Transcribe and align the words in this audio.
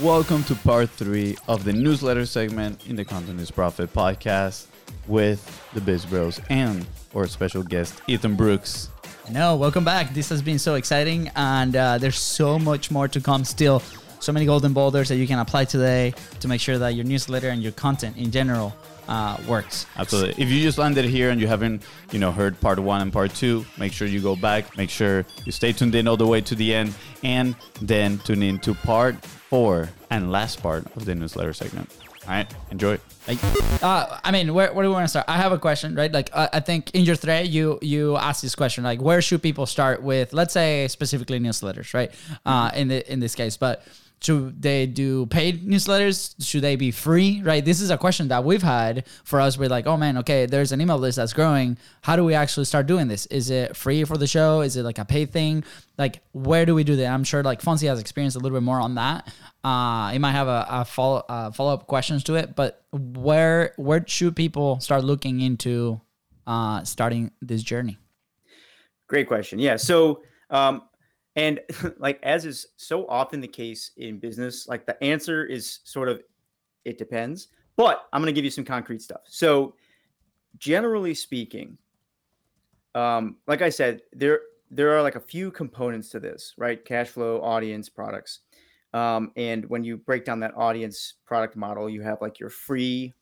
Welcome 0.00 0.42
to 0.44 0.54
part 0.54 0.88
three 0.88 1.36
of 1.48 1.64
the 1.64 1.72
newsletter 1.74 2.24
segment 2.24 2.86
in 2.88 2.96
the 2.96 3.04
Content 3.04 3.38
is 3.40 3.50
Profit 3.50 3.92
podcast 3.92 4.66
with 5.06 5.62
the 5.74 5.82
Biz 5.82 6.06
Bros 6.06 6.40
and 6.48 6.86
our 7.14 7.26
special 7.26 7.62
guest, 7.62 8.00
Ethan 8.06 8.34
Brooks. 8.34 8.88
No, 9.30 9.54
welcome 9.54 9.84
back. 9.84 10.14
This 10.14 10.30
has 10.30 10.40
been 10.40 10.58
so 10.58 10.76
exciting, 10.76 11.30
and 11.36 11.76
uh, 11.76 11.98
there's 11.98 12.18
so 12.18 12.58
much 12.58 12.90
more 12.90 13.06
to 13.06 13.20
come 13.20 13.44
still. 13.44 13.80
So 14.18 14.32
many 14.32 14.46
golden 14.46 14.72
boulders 14.72 15.10
that 15.10 15.16
you 15.16 15.26
can 15.26 15.38
apply 15.38 15.66
today 15.66 16.14
to 16.40 16.48
make 16.48 16.62
sure 16.62 16.78
that 16.78 16.94
your 16.94 17.04
newsletter 17.04 17.50
and 17.50 17.62
your 17.62 17.72
content 17.72 18.16
in 18.16 18.30
general 18.30 18.74
uh, 19.08 19.36
works. 19.48 19.86
Absolutely. 19.96 20.42
If 20.42 20.50
you 20.50 20.62
just 20.62 20.78
landed 20.78 21.04
here 21.04 21.30
and 21.30 21.40
you 21.40 21.46
haven't, 21.46 21.82
you 22.10 22.18
know, 22.18 22.32
heard 22.32 22.60
part 22.60 22.78
one 22.78 23.00
and 23.02 23.12
part 23.12 23.34
two, 23.34 23.64
make 23.78 23.92
sure 23.92 24.06
you 24.06 24.20
go 24.20 24.36
back. 24.36 24.76
Make 24.76 24.90
sure 24.90 25.24
you 25.44 25.52
stay 25.52 25.72
tuned 25.72 25.94
in 25.94 26.08
all 26.08 26.16
the 26.16 26.26
way 26.26 26.40
to 26.40 26.54
the 26.54 26.74
end, 26.74 26.94
and 27.22 27.54
then 27.80 28.18
tune 28.18 28.42
in 28.42 28.58
to 28.60 28.74
part 28.74 29.16
four 29.24 29.90
and 30.10 30.30
last 30.30 30.62
part 30.62 30.84
of 30.96 31.04
the 31.04 31.14
newsletter 31.14 31.52
segment. 31.52 31.90
All 32.24 32.30
right, 32.30 32.54
enjoy. 32.70 32.98
Like, 33.26 33.38
uh, 33.82 34.18
I 34.22 34.30
mean, 34.30 34.54
where, 34.54 34.72
where 34.72 34.84
do 34.84 34.88
we 34.90 34.94
want 34.94 35.04
to 35.04 35.08
start? 35.08 35.26
I 35.28 35.38
have 35.38 35.50
a 35.50 35.58
question, 35.58 35.96
right? 35.96 36.12
Like, 36.12 36.30
uh, 36.32 36.48
I 36.52 36.60
think 36.60 36.90
in 36.94 37.04
your 37.04 37.16
thread, 37.16 37.48
you 37.48 37.80
you 37.82 38.16
asked 38.16 38.42
this 38.42 38.54
question, 38.54 38.84
like, 38.84 39.02
where 39.02 39.20
should 39.20 39.42
people 39.42 39.66
start 39.66 40.02
with? 40.02 40.32
Let's 40.32 40.52
say 40.52 40.86
specifically 40.86 41.40
newsletters, 41.40 41.92
right? 41.94 42.12
Uh, 42.46 42.70
in 42.74 42.88
the 42.88 43.12
in 43.12 43.18
this 43.18 43.34
case, 43.34 43.56
but 43.56 43.84
should 44.22 44.62
they 44.62 44.86
do 44.86 45.26
paid 45.26 45.66
newsletters? 45.66 46.34
Should 46.44 46.62
they 46.62 46.76
be 46.76 46.90
free? 46.90 47.42
Right. 47.42 47.64
This 47.64 47.80
is 47.80 47.90
a 47.90 47.98
question 47.98 48.28
that 48.28 48.44
we've 48.44 48.62
had 48.62 49.06
for 49.24 49.40
us. 49.40 49.58
We're 49.58 49.68
like, 49.68 49.86
oh 49.86 49.96
man, 49.96 50.18
okay, 50.18 50.46
there's 50.46 50.72
an 50.72 50.80
email 50.80 50.98
list 50.98 51.16
that's 51.16 51.32
growing. 51.32 51.76
How 52.02 52.16
do 52.16 52.24
we 52.24 52.34
actually 52.34 52.66
start 52.66 52.86
doing 52.86 53.08
this? 53.08 53.26
Is 53.26 53.50
it 53.50 53.76
free 53.76 54.04
for 54.04 54.16
the 54.16 54.26
show? 54.26 54.60
Is 54.60 54.76
it 54.76 54.84
like 54.84 54.98
a 54.98 55.04
paid 55.04 55.32
thing? 55.32 55.64
Like, 55.98 56.22
where 56.32 56.64
do 56.64 56.74
we 56.74 56.84
do 56.84 56.96
that? 56.96 57.06
I'm 57.06 57.24
sure 57.24 57.42
like 57.42 57.60
Fonzie 57.60 57.88
has 57.88 58.00
experienced 58.00 58.36
a 58.36 58.40
little 58.40 58.56
bit 58.56 58.64
more 58.64 58.80
on 58.80 58.94
that. 58.94 59.32
Uh, 59.64 60.10
he 60.10 60.18
might 60.18 60.32
have 60.32 60.48
a, 60.48 60.66
a 60.68 60.84
follow 60.84 61.24
uh, 61.28 61.50
follow 61.50 61.74
up 61.74 61.86
questions 61.86 62.24
to 62.24 62.34
it, 62.36 62.54
but 62.56 62.84
where 62.92 63.74
where 63.76 64.04
should 64.06 64.36
people 64.36 64.80
start 64.80 65.04
looking 65.04 65.40
into 65.40 66.00
uh, 66.46 66.84
starting 66.84 67.30
this 67.40 67.62
journey? 67.62 67.98
Great 69.08 69.26
question. 69.26 69.58
Yeah. 69.58 69.76
So 69.76 70.22
um, 70.50 70.82
and 71.36 71.60
like 71.98 72.20
as 72.22 72.44
is 72.44 72.66
so 72.76 73.06
often 73.08 73.40
the 73.40 73.48
case 73.48 73.92
in 73.96 74.18
business, 74.18 74.68
like 74.68 74.86
the 74.86 75.02
answer 75.02 75.44
is 75.44 75.80
sort 75.84 76.08
of 76.08 76.22
it 76.84 76.98
depends. 76.98 77.48
But 77.76 78.06
I'm 78.12 78.20
going 78.20 78.32
to 78.32 78.38
give 78.38 78.44
you 78.44 78.50
some 78.50 78.64
concrete 78.64 79.00
stuff. 79.00 79.22
So 79.24 79.74
generally 80.58 81.14
speaking, 81.14 81.78
um, 82.94 83.36
like 83.46 83.62
I 83.62 83.70
said, 83.70 84.02
there 84.12 84.40
there 84.70 84.96
are 84.96 85.02
like 85.02 85.16
a 85.16 85.20
few 85.20 85.50
components 85.50 86.08
to 86.10 86.20
this, 86.20 86.54
right? 86.56 86.82
Cash 86.84 87.08
flow, 87.08 87.40
audience, 87.42 87.88
products. 87.88 88.40
Um, 88.94 89.32
and 89.36 89.64
when 89.66 89.84
you 89.84 89.96
break 89.96 90.24
down 90.24 90.40
that 90.40 90.54
audience 90.56 91.14
product 91.26 91.56
model, 91.56 91.88
you 91.88 92.02
have 92.02 92.20
like 92.20 92.38
your 92.38 92.50
free 92.50 93.14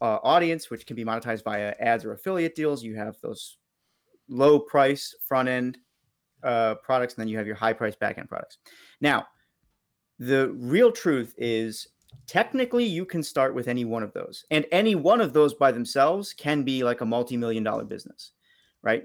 uh, 0.00 0.18
audience, 0.22 0.70
which 0.70 0.86
can 0.86 0.96
be 0.96 1.04
monetized 1.04 1.44
via 1.44 1.74
ads 1.80 2.04
or 2.04 2.12
affiliate 2.12 2.54
deals. 2.54 2.82
You 2.82 2.96
have 2.96 3.16
those 3.22 3.56
low 4.28 4.58
price 4.58 5.14
front 5.26 5.48
end 5.48 5.78
uh, 6.42 6.76
products, 6.76 7.14
and 7.14 7.22
then 7.22 7.28
you 7.28 7.36
have 7.36 7.46
your 7.46 7.56
high 7.56 7.72
price 7.72 7.96
backend 7.96 8.28
products. 8.28 8.58
Now, 9.00 9.26
the 10.18 10.50
real 10.52 10.90
truth 10.90 11.34
is 11.38 11.88
technically 12.26 12.84
you 12.84 13.04
can 13.04 13.22
start 13.22 13.54
with 13.54 13.68
any 13.68 13.84
one 13.84 14.02
of 14.02 14.12
those, 14.12 14.44
and 14.50 14.66
any 14.72 14.94
one 14.94 15.20
of 15.20 15.32
those 15.32 15.54
by 15.54 15.72
themselves 15.72 16.32
can 16.32 16.62
be 16.62 16.84
like 16.84 17.00
a 17.00 17.06
multi 17.06 17.36
million 17.36 17.62
dollar 17.62 17.84
business, 17.84 18.32
right? 18.82 19.04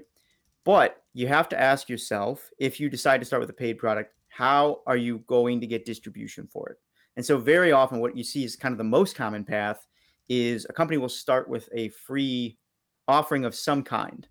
But 0.64 1.02
you 1.12 1.28
have 1.28 1.48
to 1.50 1.60
ask 1.60 1.88
yourself 1.88 2.50
if 2.58 2.80
you 2.80 2.88
decide 2.88 3.20
to 3.20 3.26
start 3.26 3.40
with 3.40 3.50
a 3.50 3.54
paid 3.54 3.78
product, 3.78 4.12
how 4.28 4.80
are 4.86 4.96
you 4.96 5.18
going 5.26 5.60
to 5.60 5.66
get 5.66 5.84
distribution 5.84 6.48
for 6.50 6.70
it? 6.70 6.78
And 7.16 7.24
so, 7.24 7.38
very 7.38 7.70
often, 7.72 8.00
what 8.00 8.16
you 8.16 8.24
see 8.24 8.44
is 8.44 8.56
kind 8.56 8.72
of 8.72 8.78
the 8.78 8.84
most 8.84 9.14
common 9.14 9.44
path 9.44 9.86
is 10.28 10.66
a 10.68 10.72
company 10.72 10.98
will 10.98 11.08
start 11.08 11.48
with 11.48 11.68
a 11.72 11.90
free 11.90 12.58
offering 13.06 13.44
of 13.44 13.54
some 13.54 13.82
kind. 13.82 14.26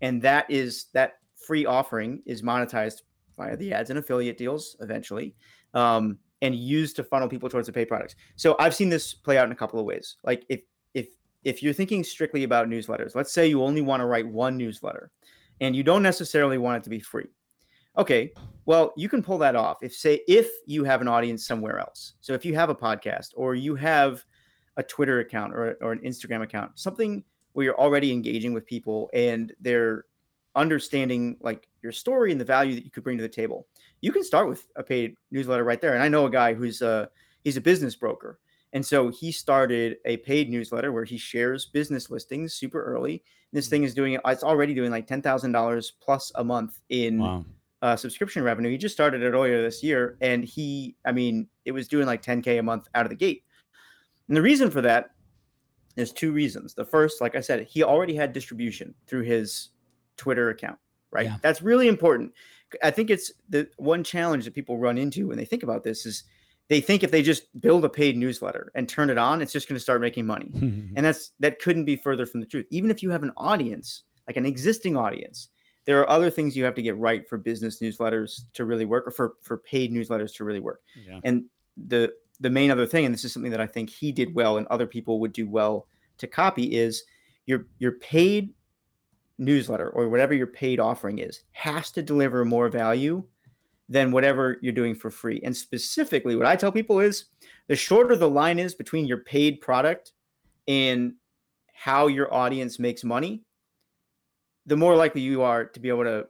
And 0.00 0.20
that 0.22 0.50
is 0.50 0.86
that 0.94 1.18
free 1.36 1.66
offering 1.66 2.22
is 2.26 2.42
monetized 2.42 3.02
via 3.36 3.56
the 3.56 3.72
ads 3.72 3.90
and 3.90 3.98
affiliate 3.98 4.36
deals 4.36 4.76
eventually 4.80 5.34
um, 5.74 6.18
and 6.42 6.54
used 6.54 6.96
to 6.96 7.04
funnel 7.04 7.28
people 7.28 7.48
towards 7.48 7.66
the 7.66 7.72
paid 7.72 7.88
products. 7.88 8.14
So 8.36 8.56
i've 8.58 8.74
seen 8.74 8.88
this 8.88 9.14
play 9.14 9.38
out 9.38 9.46
in 9.46 9.52
a 9.52 9.56
couple 9.56 9.78
of 9.78 9.86
ways. 9.86 10.16
Like 10.24 10.44
if 10.48 10.60
if 10.94 11.08
if 11.42 11.62
you're 11.62 11.72
thinking 11.72 12.04
strictly 12.04 12.44
about 12.44 12.68
newsletters 12.68 13.14
let's 13.14 13.32
say 13.32 13.46
you 13.46 13.62
only 13.62 13.82
want 13.82 14.00
to 14.00 14.06
write 14.06 14.26
one 14.26 14.56
newsletter 14.56 15.10
and 15.60 15.74
you 15.76 15.82
don't 15.82 16.02
necessarily 16.02 16.58
want 16.58 16.78
it 16.78 16.84
to 16.84 16.90
be 16.90 17.00
free. 17.00 17.28
Okay 17.96 18.32
well 18.66 18.92
you 18.96 19.08
can 19.08 19.22
pull 19.22 19.38
that 19.38 19.56
off 19.56 19.78
if 19.82 19.94
say 19.94 20.20
if 20.28 20.48
you 20.66 20.84
have 20.84 21.00
an 21.00 21.08
audience 21.08 21.46
somewhere 21.46 21.78
else. 21.78 22.14
So 22.20 22.32
if 22.32 22.44
you 22.44 22.54
have 22.54 22.70
a 22.70 22.74
podcast 22.74 23.28
or 23.36 23.54
you 23.54 23.74
have 23.74 24.24
a 24.76 24.82
twitter 24.82 25.20
account 25.20 25.54
or, 25.54 25.76
or 25.80 25.92
an 25.92 26.00
instagram 26.00 26.42
account 26.42 26.72
something 26.74 27.22
where 27.52 27.64
you're 27.64 27.80
already 27.80 28.10
engaging 28.12 28.52
with 28.52 28.66
people 28.66 29.08
and 29.14 29.52
they're 29.60 30.04
understanding 30.56 31.36
like 31.40 31.68
your 31.82 31.92
story 31.92 32.32
and 32.32 32.40
the 32.40 32.44
value 32.44 32.74
that 32.74 32.84
you 32.84 32.90
could 32.90 33.04
bring 33.04 33.16
to 33.18 33.22
the 33.22 33.28
table. 33.28 33.66
You 34.00 34.12
can 34.12 34.24
start 34.24 34.48
with 34.48 34.66
a 34.76 34.82
paid 34.82 35.16
newsletter 35.30 35.64
right 35.64 35.80
there. 35.80 35.94
And 35.94 36.02
I 36.02 36.08
know 36.08 36.26
a 36.26 36.30
guy 36.30 36.54
who's 36.54 36.82
a 36.82 37.08
he's 37.42 37.56
a 37.56 37.60
business 37.60 37.96
broker. 37.96 38.38
And 38.72 38.84
so 38.84 39.08
he 39.08 39.30
started 39.30 39.98
a 40.04 40.16
paid 40.18 40.50
newsletter 40.50 40.90
where 40.92 41.04
he 41.04 41.16
shares 41.16 41.66
business 41.66 42.10
listings 42.10 42.54
super 42.54 42.82
early. 42.82 43.22
This 43.52 43.68
thing 43.68 43.84
is 43.84 43.94
doing 43.94 44.18
it's 44.26 44.42
already 44.42 44.74
doing 44.74 44.90
like 44.90 45.06
ten 45.06 45.22
thousand 45.22 45.52
dollars 45.52 45.92
plus 46.00 46.32
a 46.34 46.42
month 46.42 46.80
in 46.88 47.20
wow. 47.20 47.44
uh, 47.82 47.94
subscription 47.94 48.42
revenue. 48.42 48.70
He 48.70 48.78
just 48.78 48.94
started 48.94 49.22
it 49.22 49.30
earlier 49.30 49.62
this 49.62 49.80
year, 49.82 50.16
and 50.20 50.44
he, 50.44 50.96
I 51.04 51.12
mean, 51.12 51.46
it 51.64 51.70
was 51.70 51.86
doing 51.86 52.06
like 52.06 52.20
ten 52.20 52.42
k 52.42 52.58
a 52.58 52.62
month 52.64 52.88
out 52.96 53.06
of 53.06 53.10
the 53.10 53.16
gate. 53.16 53.44
And 54.26 54.36
the 54.36 54.42
reason 54.42 54.72
for 54.72 54.80
that, 54.80 55.10
there's 55.94 56.12
two 56.12 56.32
reasons. 56.32 56.74
The 56.74 56.84
first, 56.84 57.20
like 57.20 57.36
I 57.36 57.40
said, 57.40 57.62
he 57.62 57.84
already 57.84 58.16
had 58.16 58.32
distribution 58.32 58.92
through 59.06 59.22
his 59.22 59.68
Twitter 60.16 60.50
account, 60.50 60.78
right? 61.10 61.26
Yeah. 61.26 61.36
That's 61.42 61.62
really 61.62 61.88
important. 61.88 62.32
I 62.82 62.90
think 62.90 63.10
it's 63.10 63.32
the 63.48 63.68
one 63.76 64.02
challenge 64.02 64.44
that 64.44 64.54
people 64.54 64.78
run 64.78 64.98
into 64.98 65.28
when 65.28 65.36
they 65.36 65.44
think 65.44 65.62
about 65.62 65.84
this 65.84 66.06
is 66.06 66.24
they 66.68 66.80
think 66.80 67.02
if 67.02 67.10
they 67.10 67.22
just 67.22 67.44
build 67.60 67.84
a 67.84 67.88
paid 67.88 68.16
newsletter 68.16 68.72
and 68.74 68.88
turn 68.88 69.10
it 69.10 69.18
on, 69.18 69.42
it's 69.42 69.52
just 69.52 69.68
going 69.68 69.76
to 69.76 69.82
start 69.82 70.00
making 70.00 70.26
money. 70.26 70.50
Mm-hmm. 70.54 70.96
and 70.96 71.04
that's 71.04 71.32
that 71.40 71.58
couldn't 71.58 71.84
be 71.84 71.96
further 71.96 72.26
from 72.26 72.40
the 72.40 72.46
truth. 72.46 72.66
Even 72.70 72.90
if 72.90 73.02
you 73.02 73.10
have 73.10 73.22
an 73.22 73.32
audience, 73.36 74.04
like 74.26 74.36
an 74.36 74.46
existing 74.46 74.96
audience, 74.96 75.48
there 75.84 76.00
are 76.00 76.08
other 76.08 76.30
things 76.30 76.56
you 76.56 76.64
have 76.64 76.74
to 76.76 76.82
get 76.82 76.96
right 76.96 77.28
for 77.28 77.36
business 77.36 77.80
newsletters 77.80 78.42
to 78.54 78.64
really 78.64 78.84
work 78.84 79.06
or 79.06 79.10
for 79.10 79.34
for 79.42 79.58
paid 79.58 79.92
newsletters 79.92 80.34
to 80.36 80.44
really 80.44 80.60
work. 80.60 80.80
Yeah. 81.06 81.20
And 81.24 81.44
the 81.76 82.12
the 82.40 82.50
main 82.50 82.70
other 82.70 82.86
thing 82.86 83.04
and 83.04 83.12
this 83.12 83.24
is 83.24 83.32
something 83.32 83.50
that 83.50 83.60
I 83.60 83.66
think 83.66 83.90
he 83.90 84.10
did 84.10 84.34
well 84.34 84.56
and 84.56 84.66
other 84.68 84.86
people 84.86 85.20
would 85.20 85.32
do 85.32 85.48
well 85.48 85.86
to 86.18 86.26
copy 86.26 86.74
is 86.74 87.04
your 87.46 87.66
your 87.78 87.92
paid 87.92 88.54
newsletter 89.38 89.90
or 89.90 90.08
whatever 90.08 90.34
your 90.34 90.46
paid 90.46 90.80
offering 90.80 91.18
is 91.18 91.42
has 91.52 91.90
to 91.92 92.02
deliver 92.02 92.44
more 92.44 92.68
value 92.68 93.24
than 93.88 94.12
whatever 94.12 94.58
you're 94.62 94.72
doing 94.72 94.94
for 94.94 95.10
free. 95.10 95.40
And 95.44 95.56
specifically, 95.56 96.36
what 96.36 96.46
I 96.46 96.56
tell 96.56 96.72
people 96.72 97.00
is 97.00 97.26
the 97.68 97.76
shorter 97.76 98.16
the 98.16 98.28
line 98.28 98.58
is 98.58 98.74
between 98.74 99.06
your 99.06 99.18
paid 99.18 99.60
product 99.60 100.12
and 100.66 101.14
how 101.72 102.06
your 102.06 102.32
audience 102.32 102.78
makes 102.78 103.04
money, 103.04 103.42
the 104.66 104.76
more 104.76 104.96
likely 104.96 105.20
you 105.20 105.42
are 105.42 105.64
to 105.64 105.80
be 105.80 105.88
able 105.88 106.04
to 106.04 106.26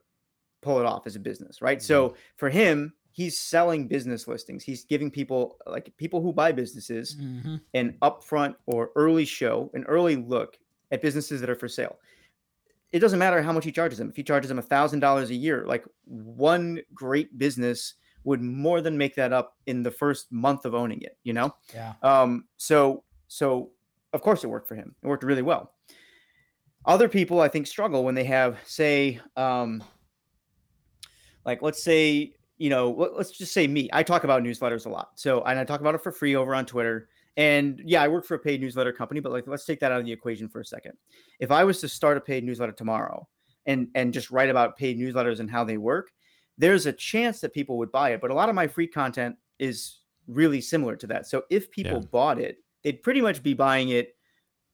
pull 0.62 0.81
it 0.81 0.86
off 0.86 1.06
as 1.06 1.15
a 1.15 1.21
business, 1.21 1.62
right? 1.62 1.78
Mm-hmm. 1.78 1.86
So 1.86 2.16
for 2.36 2.50
him, 2.50 2.92
he's 3.12 3.38
selling 3.38 3.86
business 3.86 4.26
listings. 4.26 4.65
He's 4.65 4.84
giving 4.84 5.10
people 5.10 5.59
like 5.66 5.92
people 5.97 6.21
who 6.21 6.32
buy 6.32 6.50
businesses 6.50 7.16
mm-hmm. 7.16 7.56
an 7.75 7.97
upfront 8.03 8.56
or 8.66 8.91
early 8.97 9.25
show, 9.25 9.71
an 9.75 9.84
early 9.84 10.16
look 10.16 10.59
at 10.91 11.03
businesses 11.03 11.41
that 11.41 11.50
are 11.50 11.54
for 11.54 11.69
sale 11.69 11.98
it 12.94 13.00
doesn't 13.00 13.19
matter 13.19 13.43
how 13.43 13.50
much 13.50 13.65
he 13.65 13.72
charges 13.72 13.99
them. 13.99 14.09
If 14.09 14.15
he 14.15 14.22
charges 14.22 14.49
them 14.49 14.60
a 14.60 14.62
thousand 14.62 15.00
dollars 15.00 15.31
a 15.31 15.34
year, 15.34 15.65
like 15.66 15.84
one 16.05 16.81
great 16.94 17.37
business 17.37 17.94
would 18.22 18.41
more 18.41 18.81
than 18.81 18.97
make 18.97 19.16
that 19.16 19.32
up 19.32 19.56
in 19.66 19.82
the 19.82 19.91
first 19.91 20.31
month 20.31 20.65
of 20.65 20.77
owning 20.77 21.03
it. 21.03 21.19
You 21.25 21.33
know. 21.33 21.53
Yeah. 21.75 21.95
Um. 22.03 22.45
So 22.57 23.03
so 23.27 23.72
of 24.13 24.22
course 24.22 24.45
it 24.45 24.47
worked 24.47 24.69
for 24.69 24.77
him. 24.77 24.95
It 25.03 25.09
worked 25.09 25.24
really 25.24 25.42
well. 25.42 25.72
Other 26.86 27.09
people 27.09 27.41
I 27.41 27.48
think 27.48 27.66
struggle 27.66 28.04
when 28.04 28.15
they 28.15 28.24
have 28.24 28.59
say 28.65 29.21
um. 29.36 29.83
Like 31.45 31.63
let's 31.63 31.83
say 31.83 32.36
you 32.59 32.71
know 32.71 33.10
let's 33.16 33.33
just 33.33 33.53
say 33.53 33.66
me. 33.66 33.91
I 33.92 34.04
talk 34.04 34.22
about 34.22 34.45
newsletters 34.45 34.86
a 34.86 34.89
lot. 34.89 35.10
So 35.16 35.42
and 35.42 35.59
I 35.59 35.65
talk 35.65 35.80
about 35.80 35.97
it 35.97 36.03
for 36.04 36.13
free 36.13 36.36
over 36.36 36.54
on 36.54 36.65
Twitter. 36.65 37.09
And 37.36 37.81
yeah, 37.84 38.03
I 38.03 38.09
work 38.09 38.25
for 38.25 38.34
a 38.34 38.39
paid 38.39 38.60
newsletter 38.60 38.92
company, 38.92 39.21
but 39.21 39.33
like 39.33 39.47
let's 39.47 39.65
take 39.65 39.81
that 39.81 39.91
out 39.91 40.01
of 40.01 40.07
the 40.07 40.13
equation 40.13 40.48
for 40.48 40.60
a 40.60 40.65
second. 40.65 40.92
If 41.41 41.51
I 41.51 41.65
was 41.65 41.81
to 41.81 41.89
start 41.89 42.16
a 42.16 42.21
paid 42.21 42.45
newsletter 42.45 42.72
tomorrow 42.72 43.27
and 43.66 43.89
and 43.95 44.13
just 44.13 44.31
write 44.31 44.51
about 44.51 44.77
paid 44.77 44.98
newsletters 44.98 45.41
and 45.41 45.51
how 45.51 45.65
they 45.65 45.77
work, 45.77 46.10
there's 46.59 46.86
a 46.86 46.92
chance 46.92 47.41
that 47.41 47.53
people 47.53 47.78
would 47.78 47.91
buy 47.91 48.10
it. 48.10 48.21
But 48.21 48.31
a 48.31 48.34
lot 48.34 48.48
of 48.48 48.54
my 48.54 48.69
free 48.69 48.86
content 48.86 49.36
is 49.59 50.01
really 50.27 50.60
similar 50.60 50.97
to 50.97 51.07
that. 51.09 51.27
So 51.27 51.42
if 51.51 51.71
people 51.71 52.01
yeah. 52.01 52.09
bought 52.10 52.39
it, 52.39 52.59
they'd 52.83 53.03
pretty 53.03 53.21
much 53.21 53.42
be 53.42 53.54
buying 53.54 53.89
it 53.91 54.15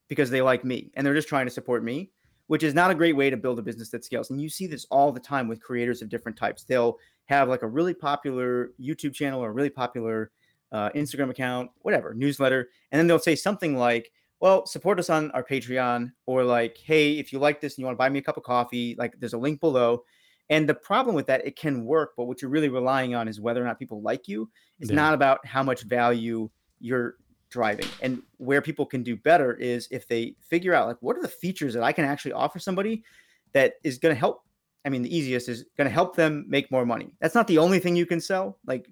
because 0.09 0.31
they 0.31 0.43
like 0.43 0.65
me 0.65 0.91
and 0.95 1.07
they're 1.07 1.15
just 1.15 1.29
trying 1.29 1.47
to 1.47 1.53
support 1.53 1.83
me, 1.83 2.11
which 2.49 2.63
is 2.63 2.75
not 2.75 2.91
a 2.91 2.95
great 2.95 3.17
way 3.17 3.31
to 3.31 3.37
build 3.37 3.59
a 3.59 3.63
business 3.63 3.91
that 3.91 4.05
scales. 4.05 4.31
And 4.31 4.41
you 4.41 4.49
see 4.49 4.67
this 4.67 4.85
all 4.91 5.13
the 5.13 5.21
time 5.21 5.49
with 5.49 5.63
creators 5.63 6.03
of 6.03 6.09
different 6.09 6.37
types. 6.37 6.65
They'll 6.65 6.99
have 7.27 7.49
like 7.49 7.63
a 7.63 7.69
really 7.69 7.95
popular 7.95 8.73
YouTube 8.81 9.15
channel 9.15 9.43
or 9.43 9.51
a 9.51 9.53
really 9.53 9.71
popular 9.71 10.33
uh, 10.73 10.91
Instagram 10.91 11.31
account, 11.31 11.71
whatever, 11.83 12.15
newsletter, 12.15 12.69
and 12.93 12.99
then 12.99 13.07
they'll 13.07 13.19
say 13.19 13.37
something 13.37 13.77
like, 13.77 14.11
well, 14.41 14.67
support 14.67 14.99
us 14.99 15.11
on 15.11 15.31
our 15.33 15.45
Patreon, 15.45 16.13
or 16.27 16.45
like, 16.45 16.79
hey, 16.79 17.19
if 17.19 17.33
you 17.33 17.39
like 17.39 17.61
this 17.61 17.75
and 17.75 17.81
you 17.81 17.85
want 17.87 17.95
to 17.97 17.99
buy 17.99 18.09
me 18.09 18.21
a 18.21 18.23
cup 18.23 18.37
of 18.37 18.43
coffee, 18.43 18.95
like 18.99 19.15
there's 19.19 19.35
a 19.35 19.39
link 19.39 19.61
below. 19.61 20.05
And 20.49 20.69
the 20.69 20.75
problem 20.75 21.15
with 21.15 21.27
that, 21.27 21.47
it 21.47 21.57
can 21.57 21.85
work, 21.85 22.13
but 22.17 22.25
what 22.25 22.43
you're 22.43 22.51
really 22.51 22.69
relying 22.71 23.15
on 23.15 23.29
is 23.29 23.41
whether 23.41 23.63
or 23.63 23.67
not 23.67 23.79
people 23.79 24.03
like 24.03 24.27
you. 24.27 24.51
It's 24.81 24.91
Yeah. 24.91 24.97
not 24.97 25.15
about 25.15 25.47
how 25.47 25.63
much 25.63 25.83
value 25.83 26.51
you're 26.81 27.17
driving. 27.51 27.87
And 28.01 28.23
where 28.39 28.63
people 28.63 28.87
can 28.87 29.03
do 29.03 29.17
better 29.17 29.55
is 29.55 29.87
if 29.91 30.09
they 30.09 30.35
figure 30.41 30.73
out 30.75 30.89
like 30.89 30.97
what 31.01 31.17
are 31.17 31.23
the 31.23 31.29
features 31.29 31.75
that 31.75 31.83
I 31.83 31.93
can 31.93 32.05
actually 32.05 32.33
offer 32.33 32.59
somebody 32.59 33.05
that 33.53 33.75
is 33.85 33.99
going 33.99 34.15
to 34.15 34.19
help. 34.19 34.45
I 34.85 34.89
mean, 34.89 35.03
the 35.03 35.15
easiest 35.15 35.49
is 35.49 35.67
going 35.77 35.87
to 35.87 35.93
help 35.93 36.17
them 36.17 36.47
make 36.49 36.71
more 36.71 36.87
money. 36.87 37.13
That's 37.21 37.35
not 37.35 37.47
the 37.47 37.59
only 37.59 37.79
thing 37.79 37.95
you 37.95 38.07
can 38.07 38.21
sell. 38.21 38.59
Like, 38.67 38.89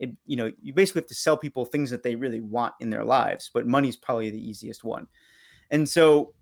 it, 0.00 0.10
you 0.26 0.36
know, 0.36 0.50
you 0.60 0.72
basically 0.72 1.02
have 1.02 1.08
to 1.08 1.14
sell 1.14 1.36
people 1.36 1.64
things 1.64 1.90
that 1.90 2.02
they 2.02 2.16
really 2.16 2.40
want 2.40 2.74
in 2.80 2.90
their 2.90 3.04
lives, 3.04 3.50
but 3.52 3.66
money's 3.66 3.96
probably 3.96 4.30
the 4.30 4.48
easiest 4.48 4.82
one. 4.82 5.06
And 5.70 5.88
so, 5.88 6.34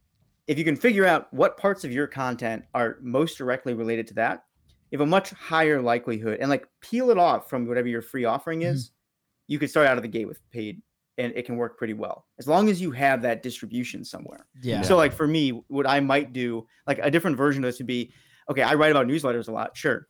if 0.47 0.57
you 0.57 0.65
can 0.65 0.77
figure 0.77 1.05
out 1.05 1.31
what 1.35 1.59
parts 1.59 1.85
of 1.85 1.93
your 1.93 2.07
content 2.07 2.65
are 2.73 2.97
most 3.03 3.37
directly 3.37 3.75
related 3.75 4.07
to 4.07 4.15
that, 4.15 4.45
you 4.91 4.99
have 4.99 5.07
a 5.07 5.11
much 5.11 5.31
higher 5.31 5.83
likelihood 5.83 6.39
and 6.41 6.49
like 6.49 6.67
peel 6.81 7.11
it 7.11 7.19
off 7.19 7.51
from 7.51 7.67
whatever 7.67 7.89
your 7.89 8.01
free 8.01 8.25
offering 8.25 8.63
is, 8.63 8.87
mm-hmm. 8.87 9.53
you 9.53 9.59
could 9.59 9.69
start 9.69 9.87
out 9.87 9.99
of 9.99 10.03
the 10.03 10.09
gate 10.09 10.27
with 10.27 10.41
paid 10.51 10.81
and 11.19 11.33
it 11.37 11.45
can 11.45 11.57
work 11.57 11.77
pretty 11.77 11.93
well 11.93 12.27
as 12.39 12.47
long 12.47 12.71
as 12.71 12.81
you 12.81 12.91
have 12.93 13.21
that 13.23 13.43
distribution 13.43 14.05
somewhere. 14.05 14.47
Yeah. 14.63 14.83
So, 14.83 14.97
like 14.97 15.13
for 15.13 15.27
me, 15.27 15.51
what 15.69 15.87
I 15.87 16.01
might 16.01 16.33
do, 16.33 16.67
like 16.87 17.01
a 17.03 17.11
different 17.11 17.37
version 17.37 17.63
of 17.63 17.69
this 17.69 17.79
would 17.79 17.87
be, 17.87 18.13
okay, 18.49 18.63
I 18.63 18.75
write 18.75 18.91
about 18.93 19.07
newsletters 19.07 19.49
a 19.49 19.53
lot, 19.53 19.77
sure, 19.77 20.08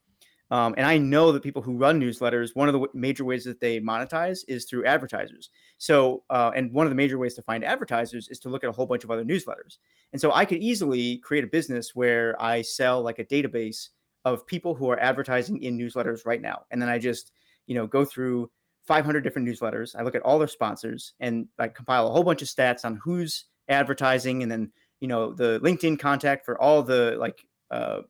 um, 0.50 0.74
and 0.78 0.86
I 0.86 0.96
know 0.96 1.32
that 1.32 1.42
people 1.42 1.60
who 1.60 1.76
run 1.76 2.00
newsletters, 2.00 2.54
one 2.54 2.68
of 2.68 2.72
the 2.72 2.80
w- 2.80 2.98
major 2.98 3.24
ways 3.24 3.44
that 3.44 3.60
they 3.60 3.80
monetize 3.80 4.40
is 4.48 4.64
through 4.64 4.86
advertisers. 4.86 5.50
So, 5.76 6.22
uh, 6.30 6.52
and 6.54 6.72
one 6.72 6.86
of 6.86 6.90
the 6.90 6.96
major 6.96 7.18
ways 7.18 7.34
to 7.34 7.42
find 7.42 7.62
advertisers 7.62 8.28
is 8.28 8.38
to 8.40 8.48
look 8.48 8.64
at 8.64 8.70
a 8.70 8.72
whole 8.72 8.86
bunch 8.86 9.04
of 9.04 9.10
other 9.10 9.24
newsletters. 9.24 9.76
And 10.12 10.20
so, 10.20 10.32
I 10.32 10.44
could 10.44 10.58
easily 10.58 11.18
create 11.18 11.44
a 11.44 11.48
business 11.48 11.94
where 11.94 12.40
I 12.40 12.62
sell 12.62 13.02
like 13.02 13.18
a 13.18 13.24
database 13.24 13.88
of 14.24 14.46
people 14.46 14.74
who 14.74 14.90
are 14.90 14.98
advertising 14.98 15.62
in 15.62 15.78
newsletters 15.78 16.24
right 16.24 16.40
now, 16.40 16.62
and 16.70 16.80
then 16.80 16.88
I 16.88 16.98
just, 16.98 17.32
you 17.66 17.74
know, 17.74 17.86
go 17.86 18.04
through 18.04 18.50
500 18.88 19.20
different 19.20 19.46
newsletters. 19.46 19.94
I 19.94 20.02
look 20.02 20.14
at 20.14 20.22
all 20.22 20.38
their 20.38 20.48
sponsors 20.48 21.12
and 21.20 21.46
like 21.58 21.74
compile 21.74 22.08
a 22.08 22.10
whole 22.10 22.24
bunch 22.24 22.40
of 22.40 22.48
stats 22.48 22.86
on 22.86 22.98
who's 23.04 23.44
advertising, 23.68 24.42
and 24.42 24.50
then 24.50 24.72
you 25.00 25.08
know 25.08 25.34
the 25.34 25.60
LinkedIn 25.60 25.98
contact 25.98 26.46
for 26.46 26.58
all 26.60 26.82
the 26.82 27.16
like 27.18 27.46
uh, 27.70 28.00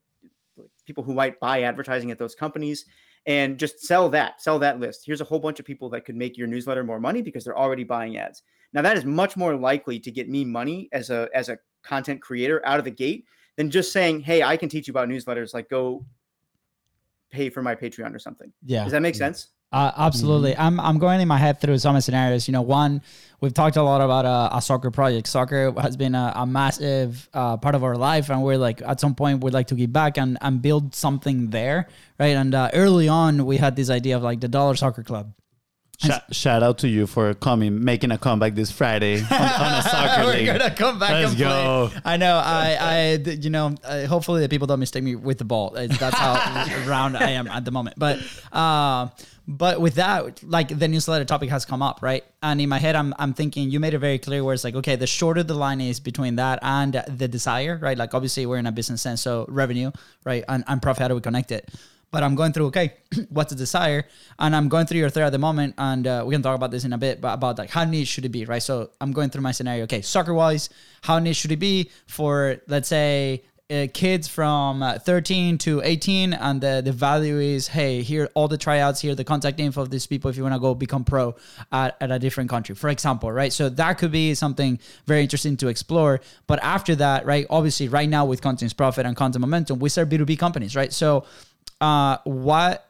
people 0.89 1.05
who 1.05 1.15
might 1.15 1.39
buy 1.39 1.63
advertising 1.63 2.11
at 2.11 2.19
those 2.19 2.35
companies, 2.35 2.87
and 3.27 3.59
just 3.59 3.81
sell 3.81 4.09
that, 4.09 4.41
sell 4.43 4.59
that 4.59 4.81
list. 4.81 5.03
Here's 5.05 5.21
a 5.21 5.25
whole 5.25 5.39
bunch 5.39 5.61
of 5.61 5.67
people 5.67 5.89
that 5.91 6.05
could 6.05 6.17
make 6.17 6.37
your 6.37 6.47
newsletter 6.49 6.83
more 6.83 6.99
money 6.99 7.23
because 7.23 7.45
they're 7.45 7.59
already 7.59 7.85
buying 7.85 8.17
ads. 8.17 8.43
Now 8.73 8.83
that 8.83 8.97
is 8.97 9.05
much 9.05 9.37
more 9.37 9.55
likely 9.55 10.01
to 10.01 10.11
get 10.11 10.29
me 10.29 10.45
money 10.45 10.89
as 10.93 11.11
a 11.11 11.29
as 11.35 11.49
a 11.49 11.59
content 11.83 12.21
creator 12.21 12.61
out 12.65 12.79
of 12.79 12.85
the 12.85 12.91
gate 12.91 13.27
than 13.57 13.71
just 13.71 13.93
saying, 13.93 14.21
"Hey, 14.21 14.43
I 14.43 14.57
can 14.57 14.69
teach 14.69 14.89
you 14.89 14.93
about 14.93 15.09
newsletters. 15.09 15.55
Like, 15.55 15.69
go 15.69 16.05
pay 17.31 17.51
for 17.51 17.63
my 17.63 17.75
Patreon 17.75 18.15
or 18.15 18.19
something." 18.19 18.53
Yeah. 18.65 18.83
Does 18.85 18.93
that 18.93 19.03
make 19.03 19.15
sense? 19.15 19.49
Uh, 19.71 19.93
absolutely. 19.99 20.57
I'm, 20.57 20.81
I'm 20.81 20.99
going 20.99 21.21
in 21.21 21.29
my 21.29 21.37
head 21.37 21.61
through 21.61 21.77
some 21.79 22.01
scenarios. 22.01 22.49
You 22.49 22.53
know, 22.53 22.63
one, 22.63 23.03
we've 23.41 23.53
talked 23.53 23.77
a 23.77 23.83
lot 23.83 24.01
about 24.01 24.25
uh, 24.25 24.49
a 24.57 24.63
soccer 24.63 24.91
project. 24.91 25.27
Soccer 25.27 25.73
has 25.79 25.97
been 25.97 26.15
a, 26.15 26.33
a 26.37 26.47
massive 26.47 27.29
uh, 27.35 27.59
part 27.59 27.75
of 27.75 27.85
our 27.85 27.95
life, 27.97 28.31
and 28.31 28.43
we're 28.43 28.57
like, 28.57 28.81
at 28.83 28.99
some 28.99 29.15
point, 29.15 29.45
we'd 29.45 29.53
like 29.53 29.67
to 29.67 29.75
give 29.75 29.93
back 29.93 30.17
and, 30.17 30.39
and 30.41 30.63
build 30.63 30.95
something 30.95 31.51
there, 31.51 31.87
right? 32.19 32.29
And 32.37 32.55
uh, 32.55 32.71
early 32.73 33.09
on, 33.09 33.45
we 33.45 33.59
had 33.59 33.77
this 33.77 33.91
idea 33.91 34.17
of 34.17 34.23
like 34.23 34.41
the 34.41 34.49
Dollar 34.49 34.75
Soccer 34.75 35.03
Club. 35.03 35.35
Shout, 36.01 36.33
shout 36.33 36.63
out 36.63 36.79
to 36.79 36.89
you 36.89 37.09
for 37.09 37.35
coming, 37.35 37.83
making 37.85 38.13
a 38.13 38.19
comeback 38.19 38.55
this 38.55 38.71
Friday 38.71 39.17
on, 39.21 39.25
on 39.33 39.73
a 39.79 39.83
soccer 39.91 40.23
We're 40.27 40.33
league. 40.33 40.47
gonna 40.47 40.71
come 40.71 41.01
back 41.01 41.11
Let's 41.11 41.31
and 41.31 41.37
play. 41.39 41.49
go. 41.49 41.91
I 42.05 42.17
know. 42.17 42.37
I, 42.37 42.77
I, 42.81 43.13
you 43.17 43.51
know, 43.51 43.75
uh, 43.83 44.07
hopefully 44.07 44.41
the 44.41 44.49
people 44.49 44.69
don't 44.69 44.79
mistake 44.79 45.03
me 45.03 45.17
with 45.17 45.39
the 45.39 45.45
ball. 45.45 45.71
That's 45.75 45.99
how 46.15 46.85
round 46.89 47.17
I 47.17 47.31
am 47.31 47.49
at 47.49 47.65
the 47.65 47.73
moment. 47.73 47.99
But, 47.99 48.21
uh, 48.53 49.09
but 49.51 49.81
with 49.81 49.95
that, 49.95 50.43
like 50.43 50.79
the 50.79 50.87
newsletter 50.87 51.25
topic 51.25 51.49
has 51.49 51.65
come 51.65 51.81
up, 51.81 52.03
right? 52.03 52.23
And 52.43 52.61
in 52.61 52.69
my 52.69 52.79
head, 52.79 52.95
I'm, 52.95 53.15
I'm 53.19 53.33
thinking 53.33 53.71
you 53.71 53.81
made 53.81 53.95
it 53.95 53.99
very 53.99 54.19
clear 54.19 54.45
where 54.45 54.53
it's 54.53 54.63
like, 54.63 54.75
okay, 54.75 54.95
the 54.95 55.07
shorter 55.07 55.43
the 55.43 55.55
line 55.55 55.81
is 55.81 56.01
between 56.01 56.37
that 56.37 56.59
and 56.61 57.03
the 57.09 57.27
desire, 57.29 57.79
right? 57.81 57.97
Like 57.97 58.13
obviously 58.13 58.45
we're 58.45 58.59
in 58.59 58.67
a 58.67 58.73
business 58.73 59.01
sense, 59.01 59.23
so 59.23 59.47
revenue, 59.49 59.91
right, 60.25 60.45
and, 60.51 60.65
and 60.67 60.83
profit. 60.83 61.01
How 61.01 61.09
do 61.09 61.15
we 61.15 61.23
connect 61.23 61.51
it? 61.51 61.71
But 62.11 62.23
I'm 62.23 62.35
going 62.35 62.53
through, 62.53 62.67
okay, 62.67 62.93
what's 63.31 63.51
the 63.51 63.57
desire? 63.57 64.05
And 64.39 64.55
I'm 64.55 64.69
going 64.69 64.85
through 64.85 64.99
your 64.99 65.09
thread 65.09 65.27
at 65.27 65.33
the 65.33 65.39
moment, 65.39 65.77
and 65.79 66.07
uh, 66.07 66.25
we 66.27 66.35
can 66.35 66.43
talk 66.43 66.55
about 66.55 66.71
this 66.71 66.85
in 66.85 66.93
a 66.93 66.99
bit, 66.99 67.23
but 67.23 67.33
about 67.33 67.57
like 67.57 67.71
how 67.71 67.85
niche 67.85 68.09
should 68.09 68.27
it 68.27 68.31
be, 68.31 68.45
right? 68.45 68.63
So 68.63 68.91
I'm 69.01 69.13
going 69.13 69.31
through 69.31 69.43
my 69.43 69.53
scenario. 69.53 69.85
Okay, 69.85 70.03
soccer 70.03 70.35
wise, 70.35 70.69
how 71.01 71.19
niche 71.19 71.37
should 71.37 71.53
it 71.53 71.59
be 71.59 71.91
for, 72.07 72.61
let's 72.67 72.89
say, 72.89 73.45
uh, 73.71 73.87
kids 73.93 74.27
from 74.27 74.83
uh, 74.83 74.99
13 74.99 75.59
to 75.59 75.83
18 75.83 76.33
and 76.33 76.61
the, 76.63 76.81
the 76.83 76.93
value 76.93 77.39
is 77.39 77.69
hey 77.69 78.01
here 78.01 78.31
all 78.33 78.49
the 78.49 78.57
tryouts 78.57 79.01
here 79.01 79.15
the 79.15 79.25
contact 79.25 79.61
info 79.61 79.83
of 79.83 79.91
these 79.91 80.07
people 80.07 80.31
if 80.31 80.39
you 80.39 80.43
want 80.43 80.55
to 80.55 80.59
go 80.59 80.75
become 80.75 81.05
pro 81.05 81.35
at, 81.71 81.95
at 82.01 82.11
a 82.11 82.19
different 82.19 82.49
country 82.49 82.75
for 82.75 82.89
example 82.89 83.31
right? 83.31 83.53
So 83.53 83.69
that 83.69 83.99
could 83.99 84.11
be 84.11 84.35
something 84.35 84.79
very 85.05 85.23
interesting 85.23 85.59
to 85.59 85.69
explore. 85.69 86.21
But 86.47 86.63
after 86.63 86.95
that 86.97 87.27
right 87.27 87.47
obviously 87.51 87.89
right 87.89 88.09
now 88.09 88.25
with 88.25 88.41
contents 88.41 88.73
profit 88.73 89.05
and 89.05 89.15
content 89.15 89.43
momentum 89.43 89.81
we 89.81 89.91
serve 89.91 90.09
b2b 90.09 90.39
companies 90.39 90.75
right? 90.75 90.93
So 90.93 91.27
uh, 91.81 92.19
what 92.25 92.88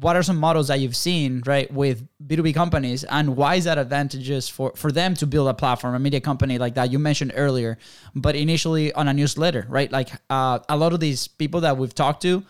what 0.00 0.16
are 0.16 0.22
some 0.22 0.36
models 0.36 0.68
that 0.68 0.80
you've 0.80 0.96
seen 0.96 1.42
right 1.46 1.72
with 1.72 2.06
b2b 2.26 2.54
companies 2.54 3.04
and 3.04 3.36
why 3.36 3.54
is 3.54 3.64
that 3.64 3.78
advantageous 3.78 4.48
for 4.48 4.72
for 4.74 4.92
them 4.92 5.14
to 5.14 5.26
build 5.26 5.48
a 5.48 5.54
platform 5.54 5.94
a 5.94 5.98
media 5.98 6.20
company 6.20 6.58
like 6.58 6.74
that 6.74 6.90
you 6.90 6.98
mentioned 6.98 7.32
earlier 7.34 7.78
but 8.14 8.36
initially 8.36 8.92
on 8.92 9.08
a 9.08 9.12
newsletter 9.12 9.66
right 9.68 9.90
like 9.92 10.10
uh, 10.30 10.58
a 10.68 10.76
lot 10.76 10.92
of 10.92 11.00
these 11.00 11.28
people 11.28 11.60
that 11.60 11.76
we've 11.76 11.94
talked 11.94 12.22
to 12.22 12.42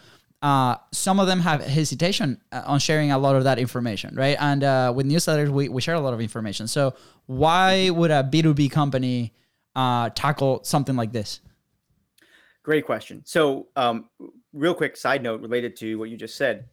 uh, 0.42 0.76
some 0.92 1.18
of 1.18 1.26
them 1.26 1.40
have 1.40 1.62
hesitation 1.62 2.40
uh, 2.52 2.62
on 2.66 2.78
sharing 2.78 3.10
a 3.10 3.18
lot 3.18 3.36
of 3.36 3.44
that 3.44 3.58
information 3.58 4.14
right 4.14 4.36
and 4.40 4.64
uh, 4.64 4.92
with 4.94 5.06
newsletters 5.06 5.48
we, 5.48 5.68
we 5.68 5.80
share 5.80 5.94
a 5.94 6.00
lot 6.00 6.14
of 6.14 6.20
information 6.20 6.66
so 6.66 6.94
why 7.26 7.90
would 7.90 8.10
a 8.10 8.22
b2b 8.24 8.70
company 8.70 9.32
uh, 9.74 10.08
tackle 10.10 10.62
something 10.64 10.96
like 10.96 11.12
this 11.12 11.40
Great 12.66 12.84
question. 12.84 13.22
So, 13.24 13.68
um, 13.76 14.06
real 14.52 14.74
quick 14.74 14.96
side 14.96 15.22
note 15.22 15.40
related 15.40 15.76
to 15.76 15.94
what 16.00 16.10
you 16.10 16.16
just 16.16 16.34
said. 16.34 16.68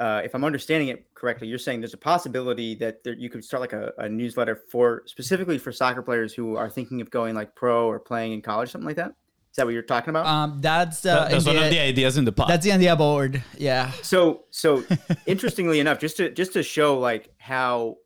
Uh, 0.00 0.22
if 0.24 0.34
I'm 0.34 0.44
understanding 0.44 0.88
it 0.88 1.04
correctly, 1.14 1.46
you're 1.46 1.58
saying 1.58 1.80
there's 1.82 1.92
a 1.94 1.98
possibility 1.98 2.74
that 2.76 3.04
there, 3.04 3.12
you 3.12 3.28
could 3.28 3.44
start 3.44 3.60
like 3.60 3.74
a, 3.74 3.92
a 3.98 4.08
newsletter 4.08 4.56
for 4.72 5.02
specifically 5.04 5.58
for 5.58 5.72
soccer 5.72 6.00
players 6.02 6.32
who 6.32 6.56
are 6.56 6.70
thinking 6.70 7.02
of 7.02 7.10
going 7.10 7.34
like 7.34 7.54
pro 7.54 7.86
or 7.86 8.00
playing 8.00 8.32
in 8.32 8.40
college, 8.40 8.70
something 8.70 8.86
like 8.86 8.96
that. 8.96 9.10
Is 9.50 9.56
that 9.56 9.66
what 9.66 9.74
you're 9.74 9.82
talking 9.82 10.08
about? 10.10 10.24
um, 10.26 10.58
that's 10.62 11.04
uh, 11.04 11.14
That- 11.14 11.30
that's 11.32 11.44
in 11.44 11.48
one 11.52 11.56
the- 11.60 11.64
of 11.66 11.70
the 11.70 11.80
ideas 11.80 12.16
in 12.16 12.24
the 12.24 12.32
pod. 12.32 12.48
that's 12.48 12.64
the 12.64 12.72
idea 12.72 12.96
board 12.96 13.42
yeah 13.58 13.90
so, 14.02 14.44
so 14.50 14.82
interestingly 15.26 15.80
enough, 15.80 15.98
just 15.98 16.16
to 16.18 16.30
just 16.30 16.52
to 16.54 16.62
show 16.62 16.98
like 16.98 17.28
how 17.38 17.96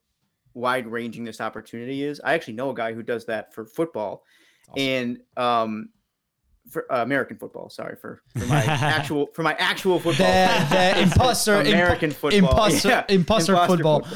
wide 0.54 0.86
ranging 0.88 1.22
this 1.24 1.40
opportunity 1.40 2.02
is, 2.02 2.20
I 2.24 2.34
actually 2.34 2.54
know 2.54 2.70
a 2.70 2.74
guy 2.74 2.92
who 2.92 3.02
does 3.02 3.26
that 3.26 3.52
for 3.54 3.66
football, 3.66 4.24
and 4.76 5.18
um, 5.36 5.90
for 6.68 6.90
uh, 6.92 7.02
American 7.02 7.36
football. 7.36 7.68
Sorry 7.68 7.96
for, 7.96 8.22
for 8.38 8.46
my 8.46 8.64
actual 8.64 9.26
for 9.34 9.42
my 9.42 9.54
actual 9.54 9.98
football. 9.98 10.26
the, 10.26 10.66
the 10.70 11.00
imposter 11.02 11.60
American 11.60 12.10
football. 12.10 12.50
imposter, 12.50 12.88
Yeah, 12.90 13.04
imposter, 13.08 13.52
imposter 13.52 13.66
football. 13.66 14.06